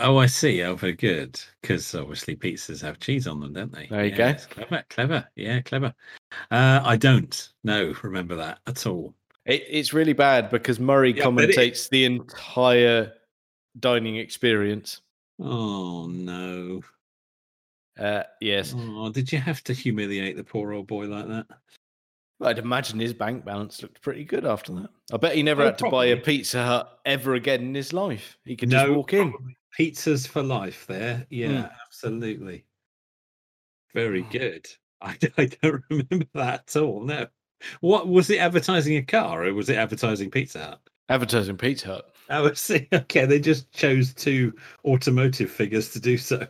Oh, 0.00 0.16
I 0.16 0.26
see. 0.26 0.62
Oh, 0.62 0.74
very 0.74 0.94
good. 0.94 1.38
Because 1.60 1.94
obviously 1.94 2.34
pizzas 2.36 2.80
have 2.82 2.98
cheese 2.98 3.26
on 3.26 3.40
them, 3.40 3.52
don't 3.52 3.72
they? 3.72 3.86
There 3.88 4.04
you 4.06 4.14
go. 4.14 4.34
Clever, 4.50 4.84
clever. 4.88 5.28
Yeah, 5.36 5.60
clever. 5.60 5.94
Uh, 6.50 6.80
I 6.84 6.96
don't. 6.96 7.50
No, 7.64 7.94
remember 8.02 8.34
that 8.36 8.60
at 8.66 8.86
all. 8.86 9.14
It, 9.46 9.64
it's 9.68 9.92
really 9.92 10.12
bad 10.12 10.50
because 10.50 10.80
Murray 10.80 11.12
Yeah, 11.12 11.28
but 11.30 11.44
it- 11.44 11.56
commentates 11.56 11.88
the 11.88 12.04
entire 12.06 13.12
dining 13.78 14.16
experience. 14.16 15.00
Oh 15.40 16.06
no. 16.08 16.82
Uh, 17.98 18.22
yes, 18.40 18.74
Oh, 18.76 19.10
did 19.10 19.30
you 19.32 19.38
have 19.38 19.62
to 19.64 19.72
humiliate 19.74 20.36
the 20.36 20.44
poor 20.44 20.72
old 20.72 20.86
boy 20.86 21.06
like 21.06 21.26
that? 21.28 21.46
I'd 22.42 22.58
imagine 22.58 22.98
his 22.98 23.12
bank 23.12 23.44
balance 23.44 23.82
looked 23.82 24.00
pretty 24.00 24.24
good 24.24 24.46
after 24.46 24.72
that. 24.74 24.88
I 25.12 25.18
bet 25.18 25.34
he 25.34 25.42
never 25.42 25.62
Oh, 25.62 25.66
had 25.66 25.78
to 25.78 25.90
buy 25.90 26.06
a. 26.06 26.16
Pizza 26.16 26.62
Hut 26.64 27.00
ever 27.04 27.34
again 27.34 27.60
in 27.60 27.74
his 27.74 27.92
life. 27.92 28.38
He 28.46 28.56
could 28.56 28.70
just 28.70 28.88
walk 28.90 29.12
in. 29.12 29.30
probably. 29.30 29.56
Pizzas 29.78 30.26
for 30.26 30.42
life 30.42 30.86
there. 30.86 31.26
Yeah, 31.30 31.62
Hmm. 31.62 31.68
absolutely. 31.86 32.64
Very 33.94 34.22
good. 34.22 34.68
I, 35.02 35.16
I 35.38 35.46
don't 35.46 35.82
remember 35.90 36.26
that 36.34 36.64
at 36.74 36.76
all. 36.82 37.00
No. 37.02 37.26
What 37.80 38.08
was 38.08 38.30
it 38.30 38.38
advertising 38.38 38.96
a 38.96 39.02
car 39.02 39.44
or 39.46 39.54
was 39.54 39.68
it 39.68 39.76
advertising 39.76 40.30
Pizza 40.30 40.58
Hut? 40.60 40.80
Advertising 41.08 41.56
Pizza 41.56 41.86
Hut. 41.86 42.14
I 42.30 42.40
was 42.40 42.60
see. 42.60 42.86
Okay, 42.92 43.26
they 43.26 43.40
just 43.40 43.70
chose 43.72 44.14
two 44.14 44.52
automotive 44.84 45.50
figures 45.50 45.90
to 45.92 46.00
do 46.00 46.16
so. 46.16 46.46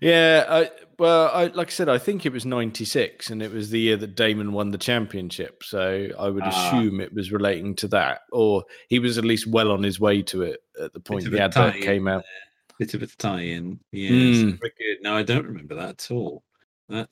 Yeah, 0.00 0.44
I, 0.48 0.70
well, 0.98 1.30
I, 1.32 1.46
like 1.46 1.68
I 1.68 1.70
said, 1.70 1.88
I 1.88 1.96
think 1.98 2.26
it 2.26 2.32
was 2.32 2.44
'96, 2.44 3.30
and 3.30 3.42
it 3.42 3.50
was 3.50 3.70
the 3.70 3.80
year 3.80 3.96
that 3.96 4.14
Damon 4.14 4.52
won 4.52 4.70
the 4.70 4.78
championship. 4.78 5.62
So 5.62 6.08
I 6.18 6.28
would 6.28 6.42
Ah. 6.44 6.48
assume 6.68 7.00
it 7.00 7.12
was 7.14 7.32
relating 7.32 7.74
to 7.76 7.88
that, 7.88 8.20
or 8.32 8.64
he 8.88 8.98
was 8.98 9.16
at 9.16 9.24
least 9.24 9.46
well 9.46 9.70
on 9.72 9.82
his 9.82 9.98
way 9.98 10.22
to 10.22 10.42
it 10.42 10.60
at 10.82 10.92
the 10.92 11.00
point 11.00 11.30
the 11.30 11.40
advert 11.40 11.76
came 11.76 12.08
out. 12.08 12.24
Bit 12.78 12.92
of 12.92 13.02
a 13.02 13.06
tie-in. 13.06 13.80
Yes, 13.92 14.12
Mm. 14.12 14.60
good. 14.60 14.98
No, 15.00 15.14
I 15.16 15.22
don't 15.22 15.46
remember 15.46 15.74
that 15.76 15.88
at 15.88 16.10
all. 16.10 16.42
That 16.90 17.08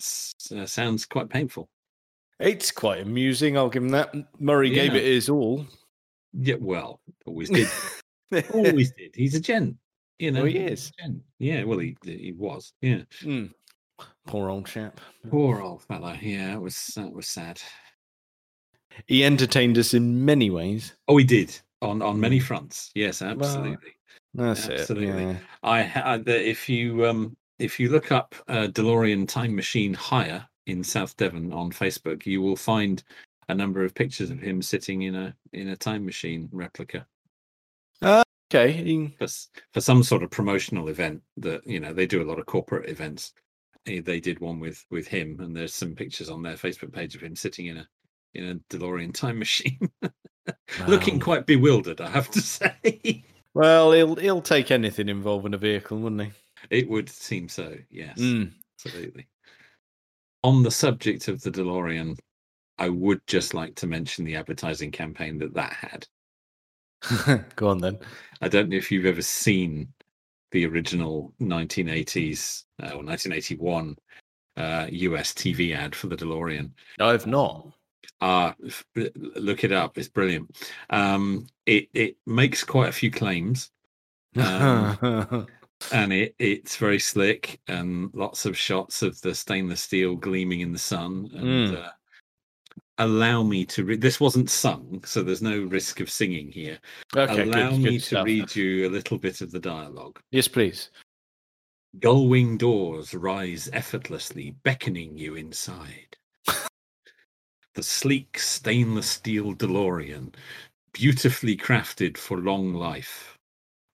uh, 0.54 0.66
sounds 0.66 1.06
quite 1.06 1.30
painful. 1.30 1.70
It's 2.38 2.70
quite 2.70 3.00
amusing. 3.00 3.56
I'll 3.56 3.70
give 3.70 3.82
him 3.82 3.88
that. 3.90 4.14
Murray 4.38 4.68
gave 4.68 4.94
it 4.94 5.04
his 5.04 5.30
all. 5.30 5.66
Yeah, 6.34 6.56
well, 6.60 7.00
always 7.24 7.48
did. 7.50 7.68
always 8.52 8.92
did. 8.92 9.14
He's 9.14 9.34
a 9.34 9.40
gent. 9.40 9.76
You 10.18 10.30
know, 10.32 10.42
Oh, 10.42 10.44
he 10.44 10.58
is. 10.58 10.92
Yeah, 11.38 11.64
well, 11.64 11.78
he 11.78 11.96
he 12.04 12.32
was. 12.32 12.72
Yeah, 12.80 13.02
Mm. 13.22 13.52
Poor 14.26 14.48
old 14.50 14.66
chap. 14.66 15.00
poor 15.30 15.60
old 15.60 15.82
fella. 15.82 16.18
Yeah, 16.20 16.52
that 16.52 16.60
was 16.60 16.76
that 16.96 17.12
was 17.12 17.28
sad. 17.28 17.60
He 19.06 19.24
entertained 19.24 19.76
us 19.78 19.94
in 19.94 20.24
many 20.24 20.50
ways. 20.50 20.94
Oh, 21.08 21.16
he 21.16 21.24
did 21.24 21.58
on 21.82 22.00
on 22.02 22.18
many 22.20 22.40
fronts. 22.40 22.90
Yes, 22.94 23.22
absolutely. 23.22 23.92
That's 24.34 24.68
Absolutely. 24.68 25.24
it. 25.24 25.32
Yeah. 25.32 25.36
I 25.62 25.80
had 25.82 26.24
the 26.24 26.48
if 26.48 26.68
you 26.68 27.06
um 27.06 27.36
if 27.58 27.78
you 27.78 27.88
look 27.88 28.10
up 28.10 28.34
uh, 28.48 28.66
DeLorean 28.68 29.28
time 29.28 29.54
machine 29.54 29.94
hire 29.94 30.44
in 30.66 30.82
South 30.82 31.16
Devon 31.16 31.52
on 31.52 31.70
Facebook, 31.70 32.26
you 32.26 32.42
will 32.42 32.56
find 32.56 33.02
a 33.48 33.54
number 33.54 33.84
of 33.84 33.94
pictures 33.94 34.30
of 34.30 34.40
him 34.40 34.60
sitting 34.60 35.02
in 35.02 35.14
a 35.14 35.36
in 35.52 35.68
a 35.68 35.76
time 35.76 36.04
machine 36.04 36.48
replica 36.52 37.06
Okay. 38.54 38.72
he- 38.72 39.16
for 39.18 39.26
for 39.72 39.80
some 39.80 40.02
sort 40.02 40.22
of 40.22 40.30
promotional 40.30 40.88
event 40.88 41.22
that 41.38 41.66
you 41.66 41.80
know 41.80 41.92
they 41.92 42.06
do 42.06 42.22
a 42.22 42.28
lot 42.28 42.38
of 42.38 42.46
corporate 42.46 42.88
events. 42.88 43.32
Eh, 43.86 44.00
They 44.00 44.20
did 44.20 44.40
one 44.40 44.60
with 44.60 44.84
with 44.90 45.06
him, 45.08 45.40
and 45.40 45.56
there's 45.56 45.74
some 45.74 45.94
pictures 45.94 46.30
on 46.30 46.42
their 46.42 46.54
Facebook 46.54 46.92
page 46.92 47.14
of 47.14 47.20
him 47.22 47.36
sitting 47.36 47.66
in 47.66 47.78
a 47.78 47.88
in 48.34 48.44
a 48.48 48.54
DeLorean 48.74 49.12
time 49.14 49.38
machine, 49.46 49.78
looking 50.86 51.20
quite 51.20 51.46
bewildered. 51.46 52.00
I 52.00 52.08
have 52.10 52.30
to 52.32 52.40
say, 52.56 53.24
Well, 53.54 53.92
he'll 53.92 54.16
he'll 54.16 54.42
take 54.42 54.70
anything 54.70 55.08
involving 55.08 55.54
a 55.54 55.58
vehicle, 55.58 55.98
wouldn't 55.98 56.22
he? 56.22 56.30
it 56.70 56.88
would 56.88 57.08
seem 57.10 57.48
so. 57.48 57.76
Yes. 57.90 58.18
Mm. 58.18 58.52
Absolutely. 58.78 59.26
On 60.42 60.62
the 60.62 60.70
subject 60.70 61.28
of 61.28 61.40
the 61.42 61.50
DeLorean, 61.50 62.18
I 62.78 62.88
would 62.88 63.20
just 63.26 63.52
like 63.54 63.74
to 63.76 63.86
mention 63.86 64.24
the 64.24 64.36
advertising 64.36 64.90
campaign 64.90 65.38
that 65.38 65.54
that 65.54 65.72
had. 65.74 66.06
Go 67.56 67.68
on 67.68 67.78
then. 67.78 67.98
I 68.40 68.48
don't 68.48 68.68
know 68.68 68.76
if 68.76 68.90
you've 68.90 69.06
ever 69.06 69.22
seen 69.22 69.88
the 70.50 70.66
original 70.66 71.32
1980s 71.40 72.64
uh, 72.82 72.90
or 72.94 73.02
1981 73.04 73.96
uh, 74.56 74.86
US 74.90 75.32
TV 75.32 75.74
ad 75.74 75.94
for 75.94 76.06
the 76.06 76.16
DeLorean. 76.16 76.70
No, 76.98 77.08
I've 77.08 77.26
not. 77.26 77.72
Uh, 78.20 78.52
f- 78.66 78.84
look 78.94 79.64
it 79.64 79.72
up. 79.72 79.98
It's 79.98 80.08
brilliant. 80.08 80.56
Um, 80.90 81.46
it 81.66 81.88
it 81.94 82.16
makes 82.26 82.62
quite 82.62 82.88
a 82.88 82.92
few 82.92 83.10
claims, 83.10 83.70
Um, 84.36 85.46
and 85.92 86.12
it 86.12 86.34
it's 86.38 86.76
very 86.76 86.98
slick 86.98 87.60
and 87.68 88.10
lots 88.14 88.46
of 88.46 88.56
shots 88.56 89.02
of 89.02 89.20
the 89.20 89.34
stainless 89.34 89.82
steel 89.82 90.14
gleaming 90.14 90.60
in 90.60 90.72
the 90.72 90.78
sun. 90.78 91.28
And 91.34 91.68
Mm. 91.68 91.84
uh, 91.84 91.90
allow 92.98 93.42
me 93.42 93.64
to 93.66 93.84
read. 93.84 94.00
This 94.00 94.20
wasn't 94.20 94.50
sung, 94.50 95.02
so 95.04 95.22
there's 95.22 95.42
no 95.42 95.62
risk 95.62 96.00
of 96.00 96.10
singing 96.10 96.50
here. 96.50 96.78
okay, 97.16 97.42
allow 97.42 97.70
good, 97.70 97.80
me 97.80 97.90
good 97.92 98.00
to 98.00 98.06
stuff. 98.06 98.24
read 98.24 98.54
you 98.56 98.88
a 98.88 98.90
little 98.90 99.18
bit 99.18 99.40
of 99.40 99.50
the 99.50 99.60
dialogue. 99.60 100.20
Yes, 100.30 100.48
please. 100.48 100.90
Gull-wing 102.00 102.56
doors 102.58 103.14
rise 103.14 103.68
effortlessly, 103.72 104.56
beckoning 104.62 105.16
you 105.16 105.36
inside. 105.36 106.16
the 107.74 107.82
sleek 107.82 108.38
stainless 108.38 109.08
steel 109.08 109.54
DeLorean, 109.54 110.34
beautifully 110.92 111.56
crafted 111.56 112.16
for 112.16 112.38
long 112.38 112.74
life. 112.74 113.38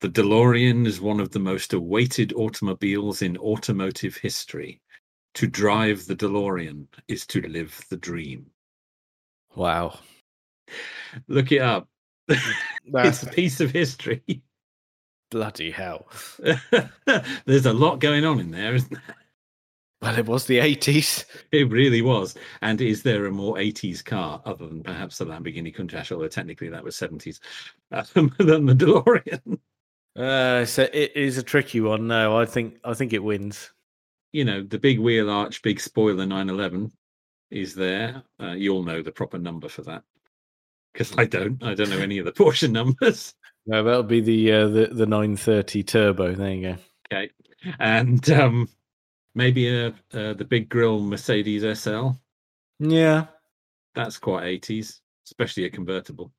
The 0.00 0.08
DeLorean 0.08 0.86
is 0.86 1.00
one 1.00 1.20
of 1.20 1.30
the 1.30 1.38
most 1.38 1.74
awaited 1.74 2.32
automobiles 2.32 3.20
in 3.20 3.36
automotive 3.36 4.16
history. 4.16 4.80
To 5.34 5.46
drive 5.46 6.06
the 6.06 6.16
DeLorean 6.16 6.86
is 7.06 7.26
to 7.26 7.42
live 7.42 7.78
the 7.90 7.98
dream. 7.98 8.46
Wow. 9.54 9.98
Look 11.28 11.52
it 11.52 11.60
up. 11.60 11.88
it's 12.28 12.42
That's 12.86 13.22
a 13.22 13.26
piece 13.26 13.60
of 13.60 13.70
history. 13.70 14.42
bloody 15.30 15.70
hell. 15.70 16.06
There's 17.44 17.66
a 17.66 17.72
lot 17.72 17.98
going 18.00 18.24
on 18.24 18.40
in 18.40 18.50
there, 18.50 18.74
isn't 18.74 18.92
there? 18.92 19.16
Well, 20.02 20.18
it 20.18 20.26
was 20.26 20.46
the 20.46 20.58
80s. 20.58 21.26
It 21.52 21.70
really 21.70 22.00
was. 22.00 22.34
And 22.62 22.80
is 22.80 23.02
there 23.02 23.26
a 23.26 23.30
more 23.30 23.56
80s 23.56 24.02
car 24.02 24.40
other 24.46 24.66
than 24.66 24.82
perhaps 24.82 25.18
the 25.18 25.26
Lamborghini 25.26 25.74
Countach, 25.76 26.10
although 26.10 26.28
technically 26.28 26.70
that 26.70 26.82
was 26.82 26.96
70s, 26.96 27.38
um, 27.92 28.32
than 28.38 28.64
the 28.64 28.74
DeLorean? 28.74 29.58
Uh, 30.16 30.64
so 30.64 30.88
it 30.92 31.14
is 31.14 31.36
a 31.38 31.42
tricky 31.42 31.80
one. 31.80 32.06
No, 32.06 32.38
I 32.38 32.46
think 32.46 32.78
I 32.84 32.94
think 32.94 33.12
it 33.12 33.22
wins. 33.22 33.72
You 34.32 34.44
know, 34.44 34.62
the 34.62 34.78
big 34.78 34.98
wheel 34.98 35.28
arch, 35.28 35.62
big 35.62 35.80
spoiler 35.80 36.24
911 36.26 36.92
is 37.50 37.74
there. 37.74 38.22
Uh, 38.42 38.52
you'll 38.52 38.82
know 38.82 39.02
the 39.02 39.12
proper 39.12 39.38
number 39.38 39.68
for 39.68 39.82
that. 39.82 40.02
Because 40.92 41.12
I 41.16 41.24
don't. 41.24 41.62
I 41.62 41.74
don't 41.74 41.90
know 41.90 41.98
any 41.98 42.18
of 42.18 42.24
the 42.24 42.32
Porsche 42.40 42.70
numbers. 42.70 43.34
No, 43.66 43.82
that'll 43.82 44.02
be 44.02 44.20
the 44.20 44.52
uh, 44.52 44.66
the 44.68 44.86
the 44.86 45.06
930 45.06 45.82
turbo. 45.84 46.34
There 46.34 46.50
you 46.52 46.62
go. 46.62 46.76
Okay. 47.12 47.30
And 47.78 48.28
um, 48.30 48.68
maybe 49.34 49.68
a, 49.68 49.88
uh, 50.12 50.32
the 50.34 50.46
big 50.48 50.68
grill 50.68 51.00
Mercedes 51.00 51.62
SL. 51.78 52.10
Yeah, 52.78 53.26
That's 53.94 54.18
quite 54.18 54.62
80s, 54.62 55.00
especially 55.26 55.64
a 55.66 55.70
convertible. 55.70 56.32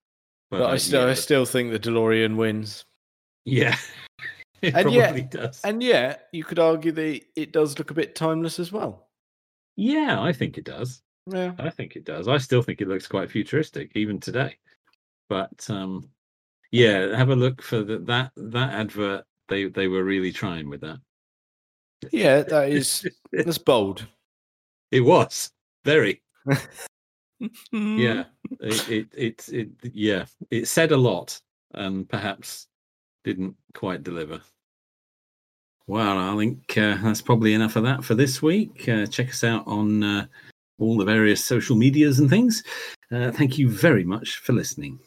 but 0.50 0.64
I 0.64 0.74
uh, 0.74 0.78
still 0.80 1.04
yeah, 1.06 1.12
I 1.12 1.14
still 1.14 1.46
think 1.46 1.72
the 1.72 1.80
DeLorean 1.80 2.36
wins. 2.36 2.86
Yeah. 3.46 3.76
it 4.64 4.74
And 4.74 4.84
probably 4.86 4.98
yet- 5.22 5.32
does. 5.32 5.62
And 5.64 5.84
yet, 5.84 6.28
you 6.32 6.44
could 6.44 6.58
argue 6.58 6.92
that 6.94 7.22
it 7.36 7.52
does 7.54 7.78
look 7.78 7.92
a 7.92 7.94
bit 7.94 8.16
timeless 8.16 8.58
as 8.60 8.72
well. 8.72 9.08
Yeah, 9.82 10.22
I 10.22 10.32
think 10.32 10.60
it 10.60 10.66
does. 10.66 11.02
Yeah. 11.26 11.54
I 11.58 11.72
think 11.72 11.96
it 11.96 12.06
does. 12.06 12.28
I 12.28 12.38
still 12.38 12.62
think 12.62 12.82
it 12.82 12.88
looks 12.88 13.08
quite 13.08 13.32
futuristic, 13.32 13.90
even 13.96 14.20
today. 14.20 14.56
But 15.28 15.68
um, 15.72 16.08
yeah, 16.72 17.18
have 17.18 17.30
a 17.30 17.36
look 17.36 17.64
for 17.64 17.82
the, 17.84 17.98
that 18.00 18.32
that 18.36 18.74
advert. 18.74 19.26
They 19.50 19.70
they 19.70 19.88
were 19.88 20.04
really 20.04 20.32
trying 20.32 20.70
with 20.70 20.82
that. 20.82 21.00
Yeah, 22.12 22.44
that 22.44 22.70
is 22.70 23.08
that's 23.32 23.58
bold. 23.58 24.06
It 24.92 25.02
was 25.02 25.50
very 25.84 26.22
yeah. 27.72 28.26
it, 28.60 28.90
it 28.90 29.08
it 29.18 29.50
it 29.52 29.70
yeah. 29.96 30.26
It 30.52 30.68
said 30.68 30.92
a 30.92 30.98
lot 30.98 31.42
and 31.74 32.08
perhaps 32.08 32.68
didn't 33.24 33.56
quite 33.74 34.04
deliver. 34.04 34.42
Well, 35.88 36.18
I 36.18 36.38
think 36.38 36.78
uh, 36.78 36.98
that's 37.02 37.22
probably 37.22 37.54
enough 37.54 37.76
of 37.76 37.84
that 37.84 38.04
for 38.04 38.16
this 38.16 38.42
week. 38.42 38.88
Uh, 38.88 39.06
check 39.06 39.30
us 39.30 39.44
out 39.44 39.66
on 39.68 40.04
uh, 40.04 40.26
all 40.80 40.98
the 40.98 41.06
various 41.06 41.44
social 41.44 41.76
medias 41.76 42.20
and 42.20 42.30
things. 42.30 42.64
Uh, 43.12 43.32
thank 43.32 43.58
you 43.58 43.70
very 43.70 44.04
much 44.04 44.38
for 44.38 44.54
listening. 44.54 45.00